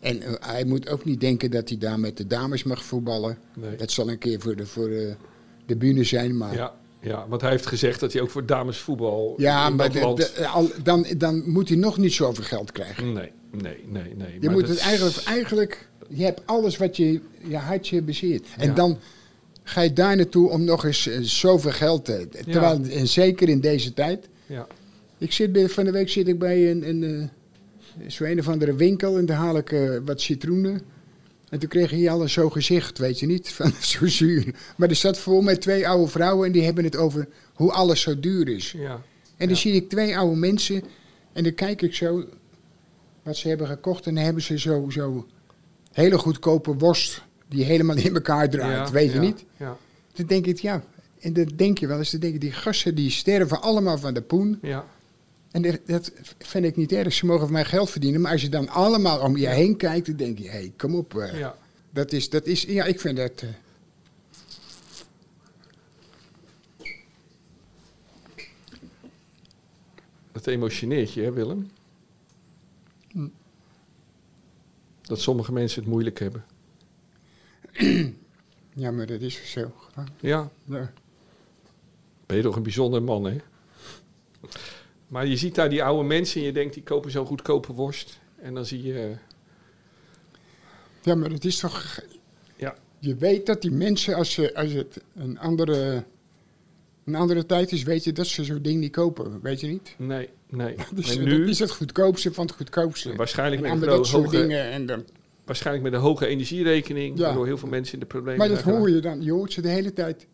En 0.00 0.22
eh, 0.22 0.32
hij 0.40 0.64
moet 0.64 0.88
ook 0.88 1.04
niet 1.04 1.20
denken 1.20 1.50
dat 1.50 1.68
hij 1.68 1.78
daar 1.78 2.00
met 2.00 2.16
de 2.16 2.26
dames 2.26 2.62
mag 2.62 2.84
voetballen. 2.84 3.38
nee. 3.54 3.76
Dat 3.76 3.90
zal 3.90 4.10
een 4.10 4.18
keer 4.18 4.40
voor 4.40 4.56
de, 4.56 4.66
voor 4.66 4.88
de 5.66 5.76
bühne 5.76 6.04
zijn. 6.04 6.36
Maar, 6.36 6.72
ja, 7.02 7.08
Ja, 7.10 7.16
ja, 7.18 7.28
want 7.28 7.40
hij 7.40 7.50
heeft 7.50 7.66
gezegd 7.66 8.00
dat 8.00 8.12
hij 8.12 8.22
ook 8.22 8.30
voor 8.30 8.46
damesvoetbal 8.46 9.34
in 9.36 9.44
maar 9.44 9.76
dat 9.76 9.92
de- 9.92 10.00
land... 10.00 10.16
de- 10.36 10.46
al, 10.46 10.68
dan, 10.82 11.06
dan 11.16 11.50
moet 11.50 11.68
hij 11.68 11.78
nog 11.78 11.98
niet 11.98 12.12
zoveel 12.12 12.44
geld 12.44 12.72
krijgen. 12.72 13.12
Nee, 13.12 13.30
nee, 13.50 13.84
nee, 13.88 14.14
nee. 14.16 14.32
Je 14.32 14.38
maar 14.40 14.50
moet 14.52 14.68
het 14.68 14.78
eigenlijk, 14.78 15.16
eigenlijk, 15.24 15.88
je 16.08 16.24
hebt 16.24 16.42
alles 16.46 16.76
wat 16.76 16.96
je, 16.96 17.20
je 17.48 17.56
hartje 17.56 18.02
bezeert. 18.02 18.46
En 18.58 18.68
Ja. 18.68 18.74
dan 18.74 18.98
ga 19.62 19.80
je 19.80 19.92
daar 19.92 20.16
naartoe 20.16 20.48
om 20.50 20.64
nog 20.64 20.84
eens 20.84 21.06
eh, 21.06 21.18
zoveel 21.20 21.70
geld 21.72 22.04
te... 22.04 22.28
Terwijl, 22.50 22.80
en 22.90 23.08
zeker 23.08 23.48
in 23.48 23.60
deze 23.60 23.92
tijd. 23.94 24.28
Ja, 24.46 24.66
Ik 25.18 25.32
zit 25.32 25.52
bij, 25.52 25.68
van 25.68 25.84
de 25.84 25.90
week 25.90 26.08
zit 26.08 26.28
ik 26.28 26.38
bij 26.38 26.70
een, 26.70 26.88
een, 26.88 27.30
eh, 28.00 28.08
zo 28.10 28.24
een 28.24 28.38
of 28.38 28.48
andere 28.48 28.74
winkel 28.74 29.18
en 29.18 29.26
daar 29.26 29.36
haal 29.36 29.56
ik 29.56 29.72
eh, 29.72 29.90
wat 30.04 30.20
citroenen. 30.20 30.80
En 31.52 31.58
toen 31.58 31.68
kreeg 31.68 31.90
hij 31.90 32.10
al 32.10 32.22
een 32.22 32.30
zo 32.30 32.50
gezicht, 32.50 32.98
weet 32.98 33.20
je 33.20 33.26
niet, 33.26 33.52
van 33.58 33.72
zo 33.80 34.06
zuur. 34.06 34.54
Maar 34.76 34.88
er 34.88 34.94
zat 34.94 35.18
vol 35.18 35.40
met 35.42 35.60
twee 35.60 35.88
oude 35.88 36.10
vrouwen 36.10 36.46
en 36.46 36.52
die 36.52 36.62
hebben 36.64 36.84
het 36.84 36.96
over 36.96 37.28
hoe 37.54 37.72
alles 37.72 38.00
zo 38.00 38.20
duur 38.20 38.48
is. 38.48 38.72
ja, 38.72 38.92
En 39.36 39.46
dan 39.46 39.48
Ja. 39.48 39.54
zie 39.54 39.72
ik 39.72 39.88
twee 39.88 40.16
oude 40.18 40.36
mensen 40.36 40.82
en 41.32 41.42
dan 41.42 41.54
kijk 41.54 41.82
ik 41.82 41.94
zo 41.94 42.24
wat 43.22 43.36
ze 43.36 43.48
hebben 43.48 43.66
gekocht 43.66 44.06
en 44.06 44.14
dan 44.14 44.24
hebben 44.24 44.42
ze 44.42 44.58
zo, 44.58 44.90
zo 44.90 45.26
hele 45.92 46.18
goedkope 46.18 46.74
worst 46.74 47.22
die 47.48 47.64
helemaal 47.64 47.96
in 47.96 48.14
elkaar 48.14 48.50
draait, 48.50 48.86
ja, 48.88 48.92
weet 48.92 49.12
je 49.12 49.18
niet. 49.18 49.44
Ja, 49.56 49.76
Dan 50.12 50.26
denk 50.26 50.46
ik, 50.46 50.58
ja, 50.58 50.84
En 51.20 51.32
dan 51.32 51.50
denk 51.56 51.78
je 51.78 51.86
wel 51.86 51.98
eens, 51.98 52.10
dan 52.10 52.20
denk 52.20 52.32
je, 52.32 52.38
die 52.38 52.52
gasten 52.52 52.94
die 52.94 53.10
sterven 53.10 53.62
allemaal 53.62 53.98
van 53.98 54.14
de 54.14 54.22
poen. 54.22 54.58
Ja. 54.62 54.84
En 55.52 55.62
dat, 55.86 56.12
vind 56.38 56.64
ik 56.64 56.76
niet 56.76 56.92
erg, 56.92 57.12
ze 57.12 57.26
mogen 57.26 57.42
van 57.44 57.52
mij 57.52 57.64
geld 57.64 57.90
verdienen. 57.90 58.20
Maar 58.20 58.32
als 58.32 58.42
je 58.42 58.48
dan 58.48 58.68
allemaal 58.68 59.20
om 59.20 59.36
je 59.36 59.48
heen 59.48 59.76
kijkt, 59.76 60.06
dan 60.06 60.16
denk 60.16 60.38
je, 60.38 60.44
hé, 60.44 60.50
hey, 60.50 60.72
kom 60.76 60.94
op. 60.94 61.14
eh. 61.16 61.38
ja. 61.38 61.56
Dat 61.90 62.12
is, 62.12 62.30
dat 62.30 62.46
is, 62.46 62.62
ja, 62.62 62.84
ik 62.84 63.00
vind 63.00 63.16
dat... 63.16 63.42
eh, 63.42 63.48
Dat 70.32 70.46
emotioneert 70.46 71.12
je, 71.12 71.22
hè, 71.22 71.32
Willem? 71.32 71.70
Hm. 73.10 73.28
Dat 75.02 75.20
sommige 75.20 75.52
mensen 75.52 75.82
het 75.82 75.90
moeilijk 75.90 76.18
hebben. 76.18 76.44
ja, 78.74 78.90
maar 78.90 79.06
dat 79.06 79.20
is 79.20 79.50
zo. 79.50 79.72
Ja, 80.20 80.50
Ja. 80.64 80.92
ben 82.26 82.36
je 82.36 82.42
toch 82.42 82.56
een 82.56 82.62
bijzonder 82.62 83.02
man, 83.02 83.24
hè? 83.24 83.36
Maar 85.12 85.26
je 85.26 85.36
ziet 85.36 85.54
daar 85.54 85.70
die 85.70 85.82
oude 85.84 86.04
mensen 86.08 86.40
en 86.40 86.46
je 86.46 86.52
denkt, 86.52 86.74
die 86.74 86.82
kopen 86.82 87.10
zo'n 87.10 87.26
goedkope 87.26 87.72
worst. 87.72 88.20
En 88.36 88.54
dan 88.54 88.66
zie 88.66 88.82
je... 88.82 88.94
eh, 88.98 89.16
Ja, 91.02 91.14
maar 91.14 91.30
het 91.30 91.44
is 91.44 91.58
toch. 91.58 92.00
Ja. 92.56 92.74
Je 92.98 93.14
weet 93.16 93.46
dat 93.46 93.62
die 93.62 93.70
mensen, 93.70 94.14
als, 94.14 94.32
ze, 94.32 94.54
als 94.54 94.72
het 94.72 95.00
een 95.14 95.38
andere, 95.38 96.04
een 97.04 97.14
andere 97.14 97.46
tijd 97.46 97.72
is, 97.72 97.82
weet 97.82 98.04
je 98.04 98.12
dat 98.12 98.26
ze 98.26 98.44
zo'n 98.44 98.62
ding 98.62 98.80
niet 98.80 98.92
kopen. 98.92 99.40
Weet 99.42 99.60
je 99.60 99.66
niet? 99.66 99.94
Nee, 99.98 100.28
nee. 100.48 100.74
Dus 100.94 101.10
en 101.10 101.16
dat 101.16 101.24
nu, 101.26 101.48
is 101.48 101.58
het 101.58 101.70
goedkoopste 101.70 102.32
van 102.32 102.46
het 102.46 102.54
goedkoopste. 102.54 103.16
waarschijnlijk 103.16 103.62
en 103.62 103.78
met, 103.78 103.88
dat 103.88 104.06
soort 104.06 104.24
hoge, 104.24 104.36
dingen. 104.36 104.64
En 104.70 104.86
dan, 104.86 105.04
waarschijnlijk 105.44 105.84
met 105.84 105.92
een 105.94 106.00
hoge 106.06 106.26
energierekening, 106.26 107.18
Ja. 107.18 107.24
waardoor 107.24 107.46
heel 107.46 107.58
veel 107.58 107.68
mensen 107.68 107.94
in 107.94 108.00
de 108.00 108.06
problemen 108.06 108.38
maar 108.38 108.48
dat 108.48 108.62
hoor 108.62 108.90
je 108.90 109.00
dan. 109.00 109.22
Je 109.22 109.32
hoort 109.32 109.52
ze 109.52 109.60
de 109.60 109.68
hele 109.68 109.92
tijd 109.92 110.26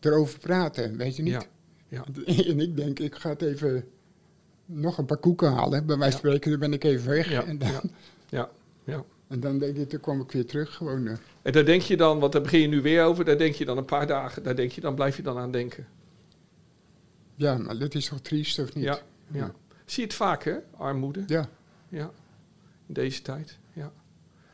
erover 0.00 0.38
praten, 0.38 0.96
weet 0.96 1.16
je 1.16 1.22
niet? 1.22 1.32
Ja, 1.32 1.44
ja. 1.88 2.04
En 2.50 2.60
ik 2.60 2.76
denk, 2.76 2.98
ik 2.98 3.14
ga 3.14 3.28
het 3.28 3.42
even 3.42 3.84
nog 4.74 4.98
een 4.98 5.04
paar 5.04 5.16
koeken 5.18 5.52
halen. 5.52 5.86
Bij 5.86 5.96
wijze 5.96 6.18
van 6.18 6.20
spreken, 6.20 6.50
dan 6.50 6.60
ben 6.60 6.72
ik 6.72 6.84
even 6.84 7.10
weg. 7.10 7.30
Ja, 7.30 7.44
en, 7.44 7.58
dan, 7.58 7.68
ja, 7.68 7.80
ja, 8.28 8.50
ja. 8.84 9.04
en 9.28 9.40
dan 9.40 9.58
denk 9.58 9.76
ik, 9.76 9.90
dan 9.90 10.00
kom 10.00 10.20
ik 10.20 10.32
weer 10.32 10.46
terug. 10.46 10.74
Gewoon, 10.74 11.06
eh. 11.06 11.16
En 11.42 11.52
daar 11.52 11.64
denk 11.64 11.82
je 11.82 11.96
dan, 11.96 12.18
want 12.18 12.32
daar 12.32 12.42
begin 12.42 12.60
je 12.60 12.68
nu 12.68 12.82
weer 12.82 13.04
over, 13.04 13.24
daar 13.24 13.38
denk 13.38 13.54
je 13.54 13.64
dan 13.64 13.76
een 13.76 13.84
paar 13.84 14.06
dagen, 14.06 14.42
daar 14.42 14.56
denk 14.56 14.70
je 14.72 14.80
dan, 14.80 14.94
blijf 14.94 15.16
je 15.16 15.22
dan 15.22 15.38
aan 15.38 15.50
denken. 15.50 15.86
ja, 17.34 17.58
maar 17.58 17.78
dat 17.78 17.94
is 17.94 18.06
toch 18.08 18.20
triest, 18.20 18.58
of 18.58 18.74
niet? 18.74 18.84
Ja, 18.84 18.98
ja. 19.32 19.52
Zie 19.84 20.02
je 20.02 20.08
het 20.08 20.14
vaak, 20.16 20.44
hè? 20.44 20.54
Armoede. 20.76 21.22
Ja. 21.26 21.48
Ja. 21.88 22.10
In 22.86 22.94
deze 22.94 23.22
tijd. 23.22 23.58
Ja. 23.72 23.92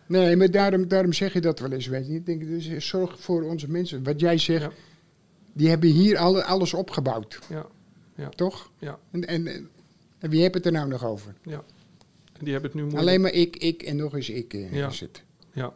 Nee, 0.07 0.37
maar 0.37 0.51
daarom, 0.51 0.89
daarom 0.89 1.13
zeg 1.13 1.33
je 1.33 1.41
dat 1.41 1.59
wel 1.59 1.71
eens, 1.73 1.87
weet 1.87 2.07
je. 2.07 2.15
Ik 2.15 2.27
denk, 2.27 2.41
dus 2.41 2.89
zorg 2.89 3.21
voor 3.21 3.43
onze 3.43 3.71
mensen. 3.71 4.05
Wat 4.05 4.21
jij 4.21 4.39
zegt, 4.39 4.63
Ja. 4.63 4.71
die 5.53 5.69
hebben 5.69 5.89
hier 5.91 6.19
alle, 6.19 6.45
alles 6.45 6.75
opgebouwd, 6.75 7.39
Ja. 8.15 8.29
toch? 8.29 8.71
Ja. 8.79 8.99
En, 9.11 9.27
en, 9.27 9.69
en 10.21 10.31
wie 10.31 10.41
heeft 10.41 10.55
het 10.55 10.67
er 10.67 10.73
nou 10.73 10.89
nog 10.89 11.05
over? 11.05 11.35
Ja. 11.45 11.65
En 12.33 12.45
die 12.47 12.53
hebben 12.53 12.71
het 12.71 12.75
nu 12.81 12.81
moeilijk. 12.87 13.03
Alleen 13.09 13.21
maar 13.21 13.33
ik, 13.33 13.57
ik 13.57 13.83
en 13.83 13.97
nog 13.97 14.15
eens 14.15 14.31
ik 14.31 14.55
eh, 14.55 14.73
Ja. 14.73 14.89
is 14.89 15.01
het. 15.01 15.23
Ja. 15.53 15.73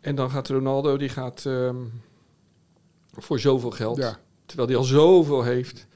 En 0.00 0.14
dan 0.14 0.30
gaat 0.30 0.48
Ronaldo, 0.48 0.96
die 0.96 1.08
gaat 1.08 1.46
ehm, 1.46 1.76
voor 3.12 3.38
zoveel 3.40 3.70
geld. 3.70 3.96
Ja. 3.96 4.20
Terwijl 4.46 4.68
hij 4.68 4.76
al 4.78 4.84
zoveel 4.84 5.42
heeft. 5.42 5.86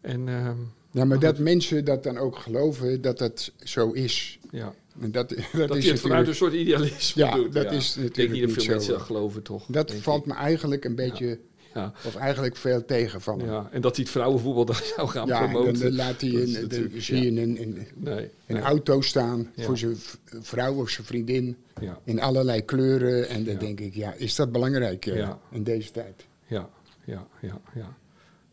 En 0.00 0.28
ehm, 0.28 0.56
Ja, 0.90 1.04
maar 1.04 1.18
dat 1.18 1.38
mensen 1.38 1.84
dat 1.84 2.02
dan 2.02 2.18
ook 2.18 2.36
geloven 2.38 3.00
dat 3.00 3.18
dat 3.18 3.52
zo 3.64 3.90
is. 3.92 4.38
ja. 4.50 4.74
En 5.00 5.12
dat, 5.12 5.28
dat, 5.52 5.68
dat 5.68 5.76
is 5.76 5.88
het 5.90 6.00
vanuit 6.00 6.02
natuurlijk- 6.02 6.28
een 6.28 6.34
soort 6.34 6.52
idealisme 6.52 7.24
Ja, 7.24 7.34
doet. 7.34 7.52
dat 7.52 7.72
is 7.72 7.88
Ik 7.88 7.94
denk 7.94 8.06
natuurlijk 8.08 8.16
niet 8.34 8.40
dat 8.46 8.56
niet 8.56 8.64
veel 8.64 8.74
mensen 8.74 8.92
dat 8.92 9.02
geloven, 9.02 9.42
toch? 9.42 9.66
dat 9.68 9.92
valt 9.94 10.20
ik. 10.20 10.26
me 10.26 10.34
eigenlijk 10.34 10.84
een 10.84 10.94
beetje, 10.94 11.38
Ja. 11.76 11.92
of 12.04 12.14
eigenlijk 12.14 12.56
veel 12.56 12.84
tegen 12.84 13.20
van 13.20 13.38
hem. 13.38 13.48
ja. 13.48 13.68
En 13.72 13.80
dat 13.80 13.94
hij 13.96 14.04
het 14.04 14.12
vrouwenvoetbal 14.12 14.64
daar 14.64 14.82
zou 14.96 15.08
gaan 15.08 15.26
Ja, 15.26 15.42
en 15.42 15.50
promoten. 15.50 15.72
dan, 15.72 15.82
dan 15.82 15.92
laat 15.94 16.20
hij 16.20 16.30
dan 16.30 16.50
natuurlijk- 16.52 17.02
zie 17.02 17.20
je 17.32 17.40
een, 17.42 17.60
een, 17.62 17.86
Nee. 17.94 18.30
een 18.46 18.54
nee. 18.54 18.62
auto 18.62 19.00
staan 19.00 19.50
Ja. 19.54 19.64
voor 19.64 19.78
zijn 19.78 19.96
vrouw 20.40 20.74
of 20.74 20.88
zijn 20.90 21.06
vriendin. 21.06 21.56
Ja. 21.80 21.98
In 22.04 22.20
allerlei 22.20 22.64
kleuren. 22.64 23.28
En 23.28 23.44
dan 23.44 23.54
Ja. 23.54 23.58
denk 23.60 23.80
ik, 23.80 23.94
ja, 23.94 24.12
is 24.12 24.34
dat 24.34 24.52
belangrijk 24.52 25.06
eh, 25.06 25.16
Ja. 25.16 25.38
in 25.50 25.62
deze 25.62 25.90
tijd? 25.90 26.24
Ja, 26.46 26.68
ja, 27.04 27.26
ja, 27.40 27.60
ja. 27.74 27.80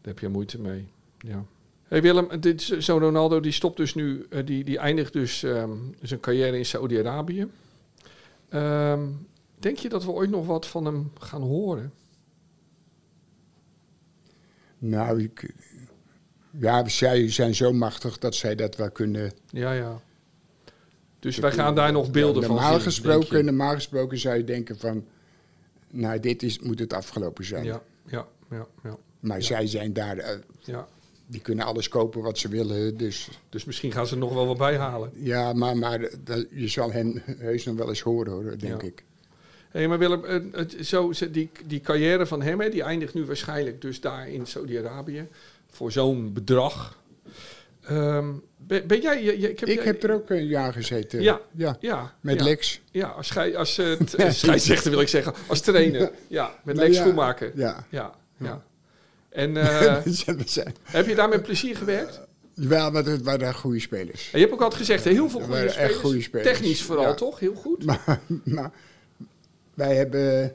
Daar 0.01 0.13
heb 0.13 0.19
je 0.19 0.27
moeite 0.29 0.59
mee. 0.61 0.87
Ja. 1.17 1.45
Hey 1.87 2.01
Willem, 2.01 2.27
zo'n 2.77 2.99
Ronaldo 2.99 3.39
die 3.39 3.51
stopt 3.51 3.77
dus 3.77 3.93
nu, 3.93 4.25
eh, 4.29 4.45
die, 4.45 4.63
die 4.63 4.77
eindigt 4.77 5.13
dus 5.13 5.43
ehm, 5.43 5.71
zijn 6.01 6.19
carrière 6.19 6.57
in 6.57 6.65
Saudi-Arabië. 6.65 7.47
Ehm, 8.49 9.01
denk 9.59 9.77
je 9.77 9.89
dat 9.89 10.03
we 10.05 10.11
ooit 10.11 10.29
nog 10.29 10.45
wat 10.45 10.67
van 10.67 10.85
hem 10.85 11.11
gaan 11.19 11.41
horen? 11.41 11.91
Nou, 14.85 15.23
ik, 15.23 15.53
ja, 16.51 16.87
zij 16.87 17.29
zijn 17.31 17.55
zo 17.55 17.73
machtig 17.73 18.17
dat 18.17 18.35
zij 18.35 18.55
dat 18.55 18.75
wel 18.75 18.91
kunnen. 18.91 19.31
Ja, 19.49 19.71
ja. 19.71 20.01
Dus 21.19 21.37
wij 21.37 21.51
gaan 21.51 21.75
daar 21.75 21.91
nog 21.91 22.11
beelden 22.11 22.41
Ja, 22.41 22.47
van 22.47 22.55
normaal 22.55 22.73
zien, 22.73 22.81
gesproken, 22.81 23.45
normaal 23.45 23.73
gesproken 23.73 24.17
zou 24.17 24.37
je 24.37 24.43
denken 24.43 24.79
van, 24.79 25.05
nou, 25.89 26.19
dit 26.19 26.43
is, 26.43 26.59
moet 26.59 26.79
het 26.79 26.93
afgelopen 26.93 27.45
zijn. 27.45 27.63
Ja, 27.63 27.81
ja, 28.07 28.27
ja, 28.49 28.67
ja, 28.83 28.97
Maar 29.19 29.41
zij 29.41 29.67
zijn 29.67 29.93
daar, 29.93 30.17
eh, 30.17 30.37
ja. 30.59 30.87
die 31.27 31.41
kunnen 31.41 31.65
alles 31.65 31.87
kopen 31.89 32.21
wat 32.21 32.37
ze 32.37 32.47
willen. 32.47 32.97
Dus 32.97 33.29
Dus 33.49 33.65
misschien 33.65 33.91
gaan 33.91 34.07
ze 34.07 34.13
er 34.13 34.19
nog 34.19 34.33
wel 34.33 34.47
wat 34.47 34.57
bij 34.57 34.77
halen. 34.77 35.11
ja, 35.13 35.53
maar, 35.53 35.77
maar 35.77 36.09
dat- 36.23 36.45
je 36.51 36.67
zal 36.67 36.91
hen 36.91 37.21
heus 37.25 37.65
nog 37.65 37.75
wel 37.75 37.89
eens 37.89 38.01
horen, 38.01 38.33
hoor, 38.33 38.57
denk 38.57 38.81
Ja. 38.81 38.87
ik. 38.87 39.03
Hé, 39.73 39.87
maar 39.87 39.97
Willem, 39.99 40.25
eh, 40.25 40.39
het, 40.51 40.75
zo, 40.81 41.11
ze- 41.11 41.31
die, 41.31 41.49
die 41.65 41.79
carrière 41.81 42.25
van 42.25 42.41
hem, 42.41 42.61
hè, 42.61 42.69
die 42.69 42.83
eindigt 42.83 43.13
nu 43.13 43.25
waarschijnlijk 43.25 43.81
dus 43.81 44.01
daar 44.01 44.29
in 44.29 44.45
Saudi-Arabië. 44.45 45.27
Voor 45.71 45.91
zo'n 45.91 46.33
bedrag. 46.33 46.97
Ehm, 47.83 48.27
ben, 48.57 48.87
ben 48.87 49.01
jij... 49.01 49.23
je- 49.23 49.39
je- 49.39 49.49
ik 49.49 49.59
heb, 49.59 49.69
Ik 49.69 49.75
jij- 49.75 49.83
heb 49.85 50.03
er 50.03 50.13
ook 50.13 50.29
een 50.29 50.45
jaar 50.45 50.73
gezeten. 50.73 51.21
Ja. 51.21 51.41
ja 51.51 51.77
Ja. 51.79 52.13
met 52.21 52.39
ja, 52.39 52.43
Lex. 52.43 52.81
Ja, 52.91 53.07
als, 53.07 53.27
schei, 53.27 53.55
als 53.55 53.77
eh, 53.77 53.91
t- 54.09 54.13
eh, 54.15 54.29
scheidsrechter 54.31 54.91
wil 54.91 54.99
ik 55.01 55.07
zeggen. 55.07 55.33
Als 55.47 55.61
trainer. 55.61 56.11
Ja, 56.27 56.55
met 56.63 56.75
Nou 56.75 56.87
Lex 56.87 56.99
Schoenmaker. 56.99 57.51
Ja, 57.55 57.85
Ja. 57.89 58.13
ja. 58.37 58.63
En 59.29 59.55
heb 60.83 61.07
je 61.07 61.15
daar 61.15 61.29
met 61.29 61.43
plezier 61.43 61.77
gewerkt? 61.77 62.21
Wel, 62.55 62.91
maar 62.91 63.03
het 63.05 63.21
waren 63.21 63.53
goede 63.53 63.79
spelers. 63.79 64.23
En 64.31 64.39
je 64.39 64.45
hebt 64.45 64.53
ook 64.53 64.61
altijd 64.61 64.79
gezegd, 64.81 65.03
heel 65.03 65.29
veel 65.29 65.39
goede 65.39 65.47
waren 65.55 65.65
echt 65.67 65.75
spelers. 65.75 65.97
goede 65.99 66.21
spelers. 66.21 66.47
Technisch 66.49 66.81
vooral, 66.83 67.15
toch? 67.15 67.39
Heel 67.39 67.53
goed. 67.55 67.85
Maar, 67.85 68.19
maar 68.43 68.71
wij 69.73 69.95
hebben. 69.95 70.53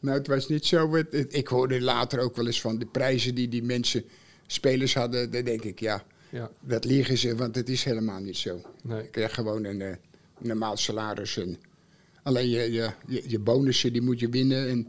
Nou, 0.00 0.18
het 0.18 0.26
was 0.26 0.48
niet 0.48 0.66
zo. 0.66 0.96
ik 1.28 1.48
hoorde 1.48 1.80
later 1.80 2.18
ook 2.20 2.36
wel 2.36 2.46
eens 2.46 2.60
van 2.60 2.78
de 2.78 2.86
prijzen 2.86 3.34
die 3.34 3.48
die 3.48 3.62
mensen, 3.62 4.04
spelers 4.46 4.94
hadden. 4.94 5.30
Dan 5.30 5.44
denk 5.44 5.62
ik, 5.64 5.80
ja, 5.80 6.04
Ja, 6.30 6.50
dat 6.60 6.84
liegen 6.84 7.18
ze, 7.18 7.36
want 7.36 7.54
het 7.54 7.68
is 7.68 7.84
helemaal 7.84 8.20
niet 8.20 8.36
zo. 8.36 8.60
nee. 8.82 9.02
Je 9.02 9.08
krijgt 9.08 9.34
gewoon 9.34 9.64
een 9.64 9.82
eh, 9.82 9.94
normaal 10.38 10.76
salaris. 10.76 11.36
En 11.36 11.58
alleen 12.22 12.48
je, 12.48 12.72
je, 12.72 12.90
je, 13.06 13.22
je 13.26 13.38
bonussen, 13.38 13.92
die 13.92 14.02
moet 14.02 14.20
je 14.20 14.28
winnen. 14.28 14.68
En 14.68 14.86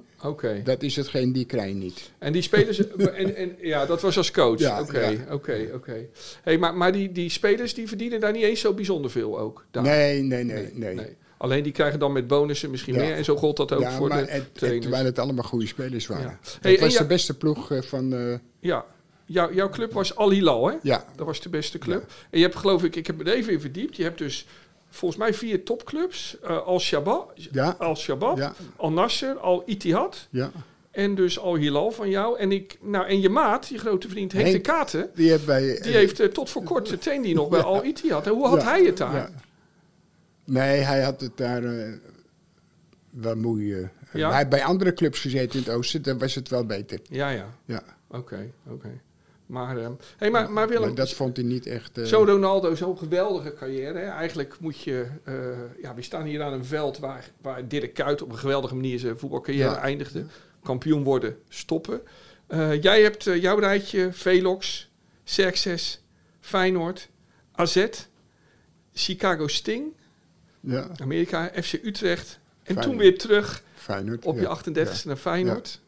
dat 0.64 0.84
is 0.84 0.96
hetgeen 0.96 1.34
die 1.34 1.46
krijg 1.46 1.68
je 1.68 1.76
niet. 1.76 2.12
En 2.18 2.34
die 2.34 2.42
spelers, 2.42 2.88
en, 2.98 3.36
en, 3.36 3.56
ja, 3.62 3.86
dat 3.86 4.02
was 4.02 4.18
als 4.18 4.32
coach. 4.32 4.60
Ja, 4.60 4.82
Oké, 4.82 5.06
ja. 5.06 5.34
oké, 5.34 5.70
oké. 5.74 6.06
Hey, 6.44 6.58
maar 6.58 6.76
maar 6.76 6.92
die, 6.92 7.12
die 7.12 7.30
spelers 7.30 7.74
die 7.74 7.88
verdienen 7.88 8.20
daar 8.20 8.32
niet 8.32 8.44
eens 8.44 8.60
zo 8.60 8.74
bijzonder 8.74 9.12
veel 9.12 9.40
ook. 9.40 9.66
Daar. 9.72 9.84
Nee, 9.84 10.22
nee, 10.22 10.44
nee, 10.44 10.72
nee. 10.74 11.16
Alleen 11.42 11.64
die 11.64 11.72
krijgen 11.72 12.00
dan 12.00 12.12
met 12.12 12.28
bonussen 12.28 12.70
misschien 12.70 12.94
Ja. 12.94 13.00
meer. 13.02 13.16
En 13.16 13.24
zo 13.24 13.36
gold 13.36 13.58
dat 13.58 13.72
ook 13.74 13.82
Ja, 13.82 13.92
voor 13.92 14.08
maar 14.08 14.26
de 14.26 14.32
het, 14.32 14.56
trainers. 14.56 14.84
terwijl 14.86 15.06
het 15.06 15.20
allemaal 15.20 15.44
goede 15.44 15.68
spelers 15.68 16.08
waren. 16.08 16.40
Ja. 16.44 16.60
Hey, 16.62 16.80
was 16.80 16.98
de 16.98 17.06
beste 17.06 17.38
ploeg 17.38 17.72
eh, 17.72 17.82
van. 17.82 18.14
eh, 18.14 18.34
Ja, 18.60 18.86
Jou, 19.26 19.54
jouw 19.56 19.70
club 19.70 19.94
was 19.94 20.16
Al 20.16 20.30
Hilal, 20.32 20.68
hè? 20.70 20.76
ja, 20.82 21.06
Dat 21.16 21.26
was 21.26 21.42
de 21.42 21.50
beste 21.50 21.78
club. 21.78 22.06
En 22.30 22.40
je 22.40 22.46
hebt 22.46 22.56
geloof 22.58 22.84
ik, 22.84 22.96
ik 22.96 23.08
heb 23.08 23.24
me 23.24 23.34
even 23.36 23.54
in 23.54 23.62
verdiept. 23.62 23.96
Je 23.96 24.04
hebt 24.04 24.18
dus 24.18 24.46
volgens 24.90 25.20
mij 25.22 25.34
vier 25.34 25.64
topclubs. 25.64 26.38
Eh, 26.44 26.58
Al 26.66 26.80
Shabab, 26.80 27.34
Al 27.78 27.96
Shabab, 27.96 28.38
ja, 28.38 28.54
Al 28.76 28.92
Nasser, 28.92 29.38
Al 29.38 29.64
Ittihad 29.66 30.28
ja. 30.30 30.52
en 30.92 31.16
dus 31.16 31.40
Al 31.40 31.56
Hilal 31.56 31.92
van 31.92 32.10
jou. 32.10 32.38
En 32.40 32.52
ik, 32.52 32.78
nou 32.82 33.06
en 33.08 33.22
je 33.22 33.30
maat, 33.30 33.68
je 33.68 33.78
grote 33.78 34.10
vriend 34.10 34.32
Henk, 34.32 34.52
de. 34.52 34.60
Katen, 34.60 35.10
Die 35.16 35.30
heeft 35.30 35.46
bij. 35.46 35.80
die 35.82 35.94
heeft 35.94 36.34
tot 36.34 36.50
voor 36.50 36.64
kort 36.64 37.02
trainde 37.02 37.26
die 37.28 37.36
nog 37.36 37.50
bij 37.50 37.60
Ja. 37.60 37.66
Al 37.66 37.84
Ittihad. 37.84 38.26
En 38.28 38.32
hoe 38.34 38.48
had 38.48 38.64
hij 38.64 38.84
het 38.84 38.98
daar? 38.98 39.32
Nee, 40.50 40.80
hij 40.80 41.02
had 41.04 41.22
het 41.22 41.38
daar 41.38 41.64
eh, 41.64 41.94
wel 43.10 43.36
moeie. 43.36 43.90
Ja? 44.14 44.28
Hij 44.30 44.38
heeft 44.38 44.50
bij 44.50 44.64
andere 44.64 44.94
clubs 44.94 45.20
gezeten 45.20 45.60
in 45.60 45.66
het 45.66 45.74
oosten, 45.76 46.02
dan 46.02 46.18
was 46.18 46.36
het 46.36 46.50
wel 46.50 46.66
beter. 46.66 47.00
Ja, 47.10 47.30
ja. 47.30 47.56
Ja. 47.66 47.84
Oké, 48.08 48.52
oké. 48.68 49.02
Maar, 49.46 49.78
eh, 49.78 49.90
hey, 50.18 50.30
maar, 50.32 50.52
maar 50.52 50.68
Willem, 50.68 50.96
dat 50.96 51.14
vond 51.14 51.38
hij 51.38 51.46
niet 51.46 51.66
echt. 51.66 51.98
eh, 51.98 52.04
Zo'n 52.06 52.26
Ronaldo, 52.26 52.76
zo'n 52.76 52.98
geweldige 52.98 53.54
carrière. 53.54 53.98
Hè. 54.00 54.06
Eigenlijk 54.06 54.60
moet 54.60 54.80
je... 54.80 55.06
ja, 55.82 55.96
we 55.96 56.02
staan 56.02 56.26
hier 56.26 56.42
aan 56.42 56.54
een 56.54 56.66
veld 56.66 56.98
waar, 57.00 57.30
waar 57.42 57.68
Dirk 57.68 57.94
Kuyt 57.94 58.22
op 58.22 58.32
een 58.32 58.38
geweldige 58.38 58.76
manier 58.76 59.00
zijn 59.00 59.18
voetbalcarrière 59.20 59.70
Ja. 59.70 59.82
eindigde. 59.82 60.26
Kampioen 60.64 61.04
worden, 61.04 61.38
stoppen. 61.48 62.02
Jij 62.82 63.02
hebt 63.02 63.24
jouw 63.24 63.58
rijtje 63.60 64.14
Velox, 64.14 64.92
Xerxes, 65.24 66.04
Feyenoord, 66.40 67.10
AZ, 67.52 67.88
Chicago 68.94 69.48
Sting, 69.48 69.94
ja, 70.60 70.90
Amerika, 70.98 71.52
FC 71.64 71.74
Utrecht. 71.84 72.40
En 72.64 72.80
toen 72.82 72.98
weer 72.98 73.18
terug 73.18 73.64
Feyenoord. 73.74 74.26
op 74.26 74.40
ja. 74.40 74.42
je 74.66 74.72
38e 74.72 75.04
naar 75.06 75.16
Feyenoord. 75.16 75.82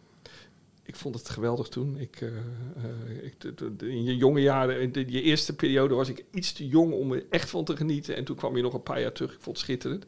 ik 0.83 0.95
vond 0.95 1.15
het 1.15 1.29
geweldig 1.29 1.67
toen. 1.67 1.97
Ik, 1.99 2.21
eh, 2.21 2.27
eh, 2.27 3.23
ik, 3.23 3.43
in 3.81 4.03
je 4.03 4.17
jonge 4.17 4.41
jaren, 4.41 4.81
in 4.81 4.91
de, 4.91 5.11
je 5.11 5.21
eerste 5.21 5.55
periode, 5.55 5.93
was 5.95 6.09
ik 6.09 6.25
iets 6.31 6.53
te 6.53 6.67
jong 6.67 6.93
om 6.93 7.11
er 7.11 7.23
echt 7.29 7.49
van 7.49 7.65
te 7.65 7.75
genieten. 7.75 8.15
En 8.15 8.23
toen 8.23 8.35
kwam 8.35 8.55
je 8.55 8.61
nog 8.61 8.73
een 8.73 8.83
paar 8.83 9.01
jaar 9.01 9.11
terug. 9.11 9.33
Ik 9.33 9.41
vond 9.41 9.55
het 9.57 9.65
schitterend. 9.65 10.05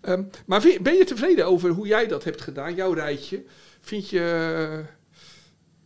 Ehm, 0.00 0.22
maar 0.46 0.60
vind- 0.60 0.82
ben 0.82 0.94
je 0.94 1.04
tevreden 1.04 1.46
over 1.46 1.70
hoe 1.70 1.86
jij 1.86 2.06
dat 2.06 2.24
hebt 2.24 2.40
gedaan, 2.40 2.74
jouw 2.74 2.92
rijtje? 2.92 3.44
Vind 3.80 4.08
je, 4.10 4.20
eh, 4.20 4.86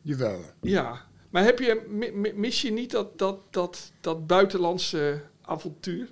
Jawel. 0.03 0.41
ja. 0.61 1.07
Maar 1.31 1.45
heb 1.45 1.59
je, 1.59 1.85
mi- 1.89 2.11
mi- 2.13 2.33
mis 2.35 2.63
je 2.63 2.71
niet 2.73 2.91
dat, 2.91 3.19
dat, 3.19 3.41
dat, 3.51 3.93
dat 4.01 4.27
buitenlandse 4.27 5.23
avontuur? 5.43 6.09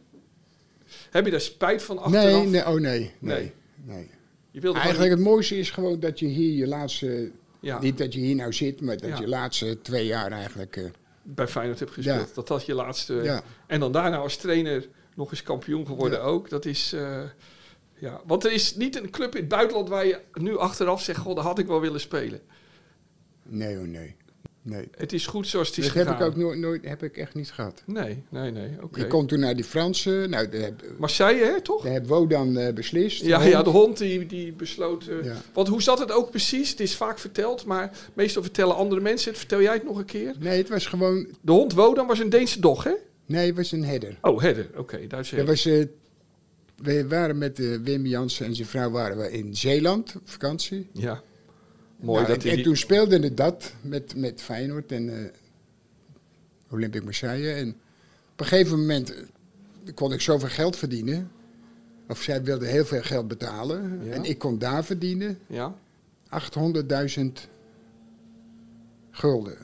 Heb 1.17 1.25
je 1.25 1.31
daar 1.31 1.41
spijt 1.41 1.83
van 1.83 1.99
achteraf? 1.99 2.25
Nee, 2.25 2.47
nee, 2.47 2.67
oh 2.67 2.75
nee. 2.75 2.81
Nee. 2.81 3.11
Nee. 3.21 3.53
nee. 3.85 4.11
Je 4.51 4.61
wilde 4.61 4.79
Eigenlijk 4.79 5.11
het 5.11 5.21
mooiste 5.21 5.59
is 5.59 5.71
gewoon 5.71 6.01
dat 6.01 6.19
je 6.19 6.27
hier 6.27 6.53
je 6.53 6.67
laatste... 6.67 7.07
niet- 7.07 7.33
ja, 7.61 7.81
Niet 7.81 7.99
dat 7.99 8.14
je 8.14 8.21
hier 8.21 8.35
nou 8.35 8.53
zit, 8.53 8.81
maar 8.81 8.97
dat 8.97 9.09
Ja. 9.09 9.19
je 9.21 9.29
laatste 9.29 9.79
twee 9.83 10.07
jaar 10.07 10.33
eigenlijk... 10.33 10.77
eh, 10.77 10.85
bij 11.23 11.47
Feyenoord 11.49 11.79
hebt 11.79 11.91
gespeeld. 11.93 12.29
Ja. 12.29 12.35
Dat 12.35 12.49
dat 12.49 12.67
je 12.67 12.75
laatste... 12.75 13.43
En 13.67 13.81
dan 13.81 13.93
daarna 13.93 14.17
als 14.17 14.37
trainer 14.37 14.89
nog 15.14 15.31
eens 15.31 15.43
kampioen 15.43 15.87
geworden 15.87 16.23
ook. 16.23 16.49
Dat 16.49 16.64
is... 16.64 16.93
eh, 16.93 17.23
ja. 17.99 18.21
Want 18.27 18.45
er 18.45 18.53
is 18.53 18.77
niet 18.77 18.97
een 18.97 19.11
club 19.11 19.35
in 19.35 19.41
het 19.41 19.49
buitenland 19.49 19.89
waar 19.89 20.07
je 20.07 20.21
nu 20.33 20.59
achteraf 20.59 21.03
zegt... 21.03 21.19
God, 21.19 21.37
daar 21.37 21.45
had 21.45 21.59
ik 21.59 21.67
wel 21.67 21.81
willen 21.81 22.01
spelen. 22.01 22.41
Nee, 23.43 23.79
oh 23.79 23.85
nee. 23.85 24.17
Nee. 24.69 24.89
Het 24.97 25.12
is 25.12 25.27
goed 25.27 25.47
zoals 25.47 25.69
het 25.69 25.79
is 25.79 25.85
Dat 25.87 25.95
heb 25.95 26.07
gegaan. 26.07 26.21
ik 26.23 26.27
ook 26.29 26.37
nooit, 26.37 26.59
nooit 26.59 26.85
heb 26.89 27.03
ik 27.03 27.17
echt 27.17 27.35
niet 27.35 27.51
gehad. 27.53 27.83
Nee, 27.87 28.23
nee, 28.29 28.51
nee. 28.51 28.71
Oké. 28.83 29.01
Ik 29.01 29.09
kom 29.09 29.27
toen 29.27 29.41
naar 29.41 29.55
die 29.55 29.64
Fransen. 29.64 30.31
Nou, 30.31 30.49
heb, 30.57 30.83
Marseille, 30.99 31.45
hè, 31.45 31.61
toch? 31.61 31.83
daar 31.83 31.93
heb 31.93 32.07
Wodan 32.07 32.57
eh, 32.57 32.75
beslist. 32.75 33.23
Ja, 33.25 33.39
Hond. 33.39 33.51
ja, 33.51 33.62
de 33.62 33.71
hond 33.71 33.99
die, 33.99 34.27
die 34.27 34.53
besloot... 34.53 35.07
eh, 35.07 35.25
Ja. 35.25 35.35
Want 35.53 35.69
hoe 35.69 35.83
zat 35.83 35.99
het 35.99 36.12
ook 36.12 36.31
precies? 36.31 36.71
Het 36.71 36.81
is 36.81 36.97
vaak 36.97 37.19
verteld, 37.19 37.64
maar 37.64 37.91
meestal 38.14 38.43
vertellen 38.43 38.77
andere 38.77 39.01
mensen 39.01 39.29
het. 39.31 39.39
Vertel 39.39 39.61
jij 39.62 39.73
het 39.75 39.85
nog 39.85 39.99
een 39.99 40.05
keer? 40.05 40.35
Nee, 40.39 40.59
het 40.59 40.69
was 40.69 40.87
gewoon... 40.87 41.27
De 41.41 41.53
hond 41.53 41.73
Wodan 41.73 42.07
was 42.07 42.19
een 42.19 42.31
Deense 42.31 42.61
dog, 42.61 42.85
hè? 42.85 42.93
Nee, 43.27 43.47
het 43.47 43.57
was 43.57 43.73
een 43.73 43.85
herder. 43.85 44.19
Oh, 44.23 44.41
herder. 44.41 44.69
Oké, 44.77 45.07
Duitse 45.07 45.37
Dat 45.37 45.47
was, 45.47 45.67
eh, 45.67 45.85
we 46.77 47.07
waren 47.09 47.39
met 47.39 47.59
Wim 47.83 48.07
Jansen 48.07 48.47
en 48.47 48.55
zijn 48.55 48.69
vrouw 48.69 48.91
waren 48.91 49.17
we 49.19 49.31
in 49.33 49.57
Zeeland 49.57 50.14
op 50.17 50.23
vakantie. 50.31 50.89
Ja. 50.93 51.23
Mooi 51.97 52.23
Nou, 52.23 52.27
dat 52.27 52.37
en, 52.37 52.41
hij 52.43 52.51
en 52.51 52.57
die- 52.57 52.65
toen 52.65 52.77
speelde 52.77 53.19
het 53.19 53.37
dat 53.37 53.75
met, 53.81 54.17
met 54.17 54.43
Feyenoord 54.43 54.93
en 54.93 55.19
eh 55.19 55.31
Olympic 56.71 57.05
Marseille. 57.05 57.53
En 57.53 57.69
op 58.33 58.41
een 58.41 58.47
gegeven 58.47 58.79
moment 58.81 59.15
eh, 59.15 59.23
kon 59.95 60.13
ik 60.13 60.21
zoveel 60.21 60.49
geld 60.49 60.77
verdienen. 60.77 61.31
Of 62.09 62.23
zij 62.23 62.43
wilde 62.43 62.67
heel 62.67 62.85
veel 62.85 63.03
geld 63.03 63.29
betalen. 63.29 64.01
Ja. 64.05 64.13
En 64.13 64.25
ik 64.25 64.39
kon 64.39 64.59
daar 64.59 64.85
verdienen 64.85 65.39
Ja? 65.47 65.75
800.000 66.29 67.23
gulden. 69.11 69.57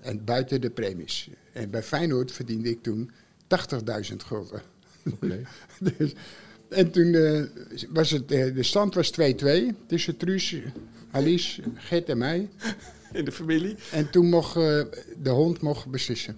En 0.00 0.24
buiten 0.24 0.60
de 0.60 0.70
premies. 0.70 1.30
En 1.52 1.70
bij 1.70 1.82
Feyenoord 1.82 2.32
verdiende 2.32 2.70
ik 2.70 2.82
toen 2.82 3.10
80.000 4.10 4.16
gulden. 4.16 4.62
Dus, 5.98 6.12
en 6.68 6.90
toen 6.90 7.14
eh, 7.14 7.42
was 7.90 8.10
het, 8.10 8.28
de 8.28 8.62
stand 8.62 8.94
was 8.94 9.12
2-2 9.12 9.14
tussen 9.86 10.16
Truus, 10.16 10.56
Alice, 11.14 11.62
Gert 11.74 12.08
en 12.08 12.18
mij. 12.18 12.48
In 13.12 13.24
de 13.24 13.32
familie. 13.32 13.76
En 13.92 14.10
toen 14.10 14.28
mocht 14.28 14.56
eh, 14.56 14.82
de 15.22 15.30
hond 15.30 15.60
mocht 15.60 15.86
beslissen. 15.86 16.36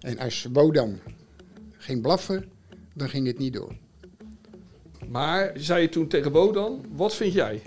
En 0.00 0.18
als 0.18 0.46
Wodan 0.52 0.98
ging 1.76 2.02
blaffen, 2.02 2.44
dan 2.94 3.08
ging 3.08 3.26
het 3.26 3.38
niet 3.38 3.52
door. 3.52 3.76
Maar 5.08 5.52
zei 5.54 5.82
je 5.82 5.88
toen 5.88 6.08
tegen 6.08 6.32
Wodan, 6.32 6.84
wat 6.92 7.14
vind 7.14 7.32
jij? 7.32 7.62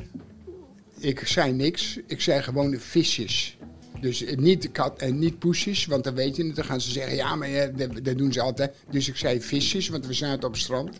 Ik 0.99 1.19
zei 1.19 1.53
niks, 1.53 1.99
ik 2.07 2.21
zei 2.21 2.41
gewoon 2.41 2.79
visjes. 2.79 3.57
Dus 4.01 4.23
eh, 4.23 4.37
niet 4.37 4.71
kat 4.71 4.99
en 4.99 5.19
niet 5.19 5.39
poesjes, 5.39 5.85
want 5.85 6.03
dan 6.03 6.15
weet 6.15 6.35
je 6.35 6.45
het. 6.45 6.55
Dan 6.55 6.65
gaan 6.65 6.81
ze 6.81 6.91
zeggen, 6.91 7.15
ja, 7.15 7.35
maar 7.35 7.49
ja, 7.49 7.67
dat, 7.67 8.05
dat 8.05 8.17
doen 8.17 8.33
ze 8.33 8.41
altijd. 8.41 8.75
Dus 8.89 9.07
ik 9.07 9.15
zei 9.15 9.41
visjes, 9.41 9.89
want 9.89 10.07
we 10.07 10.13
zaten 10.13 10.47
op 10.47 10.53
het 10.53 10.61
strand. 10.61 10.99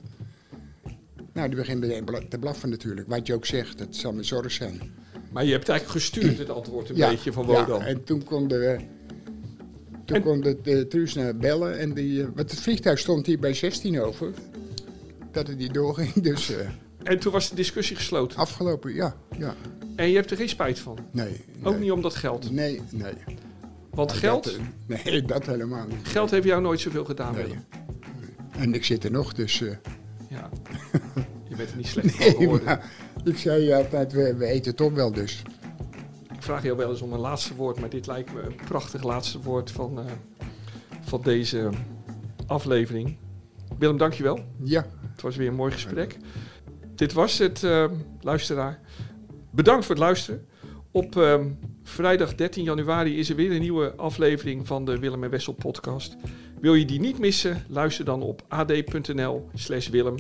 Nou, 1.34 1.47
die 1.47 1.57
begint 1.57 1.80
meteen 1.80 2.28
te 2.30 2.39
blaffen 2.39 2.70
natuurlijk. 2.70 3.07
Wat 3.07 3.28
je 3.28 3.34
ook 3.34 3.45
zegt, 3.45 3.78
dat 3.78 3.95
zal 3.95 4.13
mijn 4.13 4.26
zorg 4.26 4.51
zijn. 4.51 5.03
Maar 5.36 5.46
je 5.46 5.52
hebt 5.52 5.70
eigenlijk 5.70 6.00
gestuurd 6.00 6.38
het 6.38 6.50
antwoord 6.50 6.90
een 6.90 6.96
ja, 6.96 7.10
beetje 7.10 7.32
van 7.34 7.46
Wodan. 7.46 7.80
Ja, 7.80 7.86
en 7.86 8.04
toen 8.04 8.24
kon 8.24 8.48
de, 8.48 8.78
toen 10.06 10.16
En- 10.16 10.24
kon 10.24 10.42
de, 10.42 10.58
de 10.64 10.88
Truus 10.88 11.14
naar 11.14 11.36
bellen. 11.38 11.80
En 11.80 11.94
die, 11.94 12.22
eh, 12.22 12.28
want 12.36 12.52
het 12.52 12.60
vliegtuig 12.60 13.00
stond 13.00 13.26
hier 13.26 13.40
bij 13.40 13.54
16 13.54 14.02
over. 14.02 14.32
Dat 15.32 15.48
het 15.48 15.58
niet 15.58 15.74
doorging, 15.74 16.14
dus 16.14 16.50
eh, 16.56 16.68
En 17.04 17.20
toen 17.20 17.32
was 17.32 17.50
de 17.50 17.56
discussie 17.56 17.96
gesloten. 17.96 18.38
afgelopen, 18.38 18.94
ja. 18.94 19.16
ja. 19.38 19.56
En 19.96 20.10
je 20.10 20.16
hebt 20.16 20.32
er 20.32 20.38
geen 20.38 20.50
spijt 20.50 20.80
van. 20.80 20.98
Nee, 21.12 21.46
Ook 21.64 21.80
niet 21.80 21.92
om 21.92 22.02
dat 22.02 22.16
geld. 22.16 22.52
Nee, 22.52 22.82
nee. 22.92 23.14
Want 23.90 24.12
geld, 24.12 24.48
eh, 24.48 25.04
nee, 25.04 25.22
dat 25.34 25.46
helemaal 25.46 25.88
niet. 25.88 26.08
geld 26.08 26.32
heeft 26.32 26.46
jou 26.46 26.62
nooit 26.62 26.80
zoveel 26.80 27.06
gedaan, 27.06 27.34
Nee. 27.34 27.44
Willem. 27.44 27.64
En 28.58 28.74
ik 28.74 28.86
zit 28.86 29.04
er 29.04 29.12
nog, 29.12 29.34
dus... 29.34 29.60
Ja. 30.30 30.50
Je 31.50 31.56
bent 31.56 31.70
er 31.72 31.78
niet 31.78 31.88
slecht 31.88 32.12
van 32.12 32.26
nee, 32.26 32.36
geworden. 32.36 32.66
maar 32.66 32.92
ik 33.26 33.38
zei 33.38 33.72
altijd, 33.72 34.14
we, 34.14 34.36
we 34.36 34.46
eten 34.46 34.76
toch 34.76 34.94
wel 34.94 35.12
dus. 35.12 35.42
Ik 36.34 36.44
vraag 36.44 36.64
jou 36.64 36.78
wel 36.78 36.90
eens 36.90 37.02
om 37.02 37.14
een 37.14 37.20
laatste 37.20 37.56
woord, 37.56 37.80
maar 37.80 37.90
dit 37.90 38.08
lijkt 38.08 38.34
me 38.34 38.42
een 38.42 38.56
prachtig 38.66 39.04
laatste 39.04 39.40
woord 39.40 39.72
van, 39.72 40.00
eh, 40.00 40.06
van 41.02 41.22
deze 41.22 41.70
aflevering. 42.48 43.18
Willem, 43.78 43.98
dankjewel. 43.98 44.40
Ja, 44.64 44.86
Het 45.12 45.22
was 45.22 45.36
weer 45.36 45.48
een 45.48 45.56
mooi 45.56 45.72
gesprek. 45.72 46.18
Dit 46.96 47.14
was 47.14 47.38
het, 47.38 47.64
eh, 47.64 47.92
luisteraar. 48.22 48.80
Bedankt 49.52 49.86
voor 49.86 49.96
het 49.96 50.04
luisteren. 50.04 50.46
Op 50.92 51.18
ehm, 51.18 51.50
vrijdag 51.84 52.36
13 52.36 52.64
januari 52.64 53.20
is 53.20 53.30
er 53.30 53.36
weer 53.36 53.52
een 53.52 53.62
nieuwe 53.62 53.94
aflevering 53.96 54.68
van 54.68 54.86
de 54.86 55.00
Willem 55.00 55.24
en 55.24 55.30
Wessel 55.30 55.54
podcast. 55.54 56.16
Wil 56.60 56.74
je 56.74 56.86
die 56.86 57.00
niet 57.00 57.20
missen? 57.20 57.66
Luister 57.70 58.06
dan 58.06 58.22
op 58.22 58.42
ad.nl 58.48 59.50
slash 59.54 59.90
Willem 59.90 60.16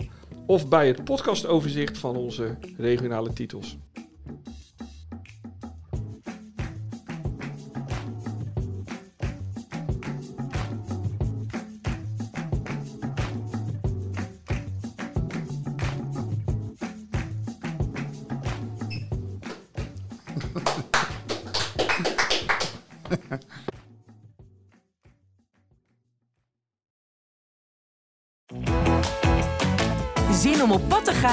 of 0.45 0.67
bij 0.67 0.87
het 0.87 1.03
podcastoverzicht 1.03 1.97
van 1.97 2.15
onze 2.15 2.57
regionale 2.77 3.33
titels. 3.33 3.77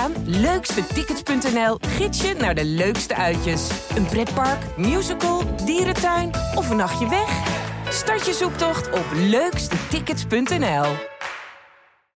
Op 0.07 0.14
pad 0.14 0.24
te 0.24 0.26
gaan? 0.26 0.40
Leukstetickets.nl 0.40 1.78
gids 1.80 2.22
je 2.22 2.34
naar 2.34 2.55
de 2.55 2.64
leukste 2.64 3.16
uitjes. 3.16 3.68
Een 3.96 4.07
pretpark, 4.07 4.76
musical, 4.76 5.42
dierentuin 5.64 6.30
of 6.55 6.70
een 6.70 6.76
nachtje 6.76 7.09
weg? 7.09 7.61
Start 7.88 8.26
je 8.26 8.32
zoektocht 8.32 8.90
op 8.90 9.07
leukstetickets.nl. 9.14 11.11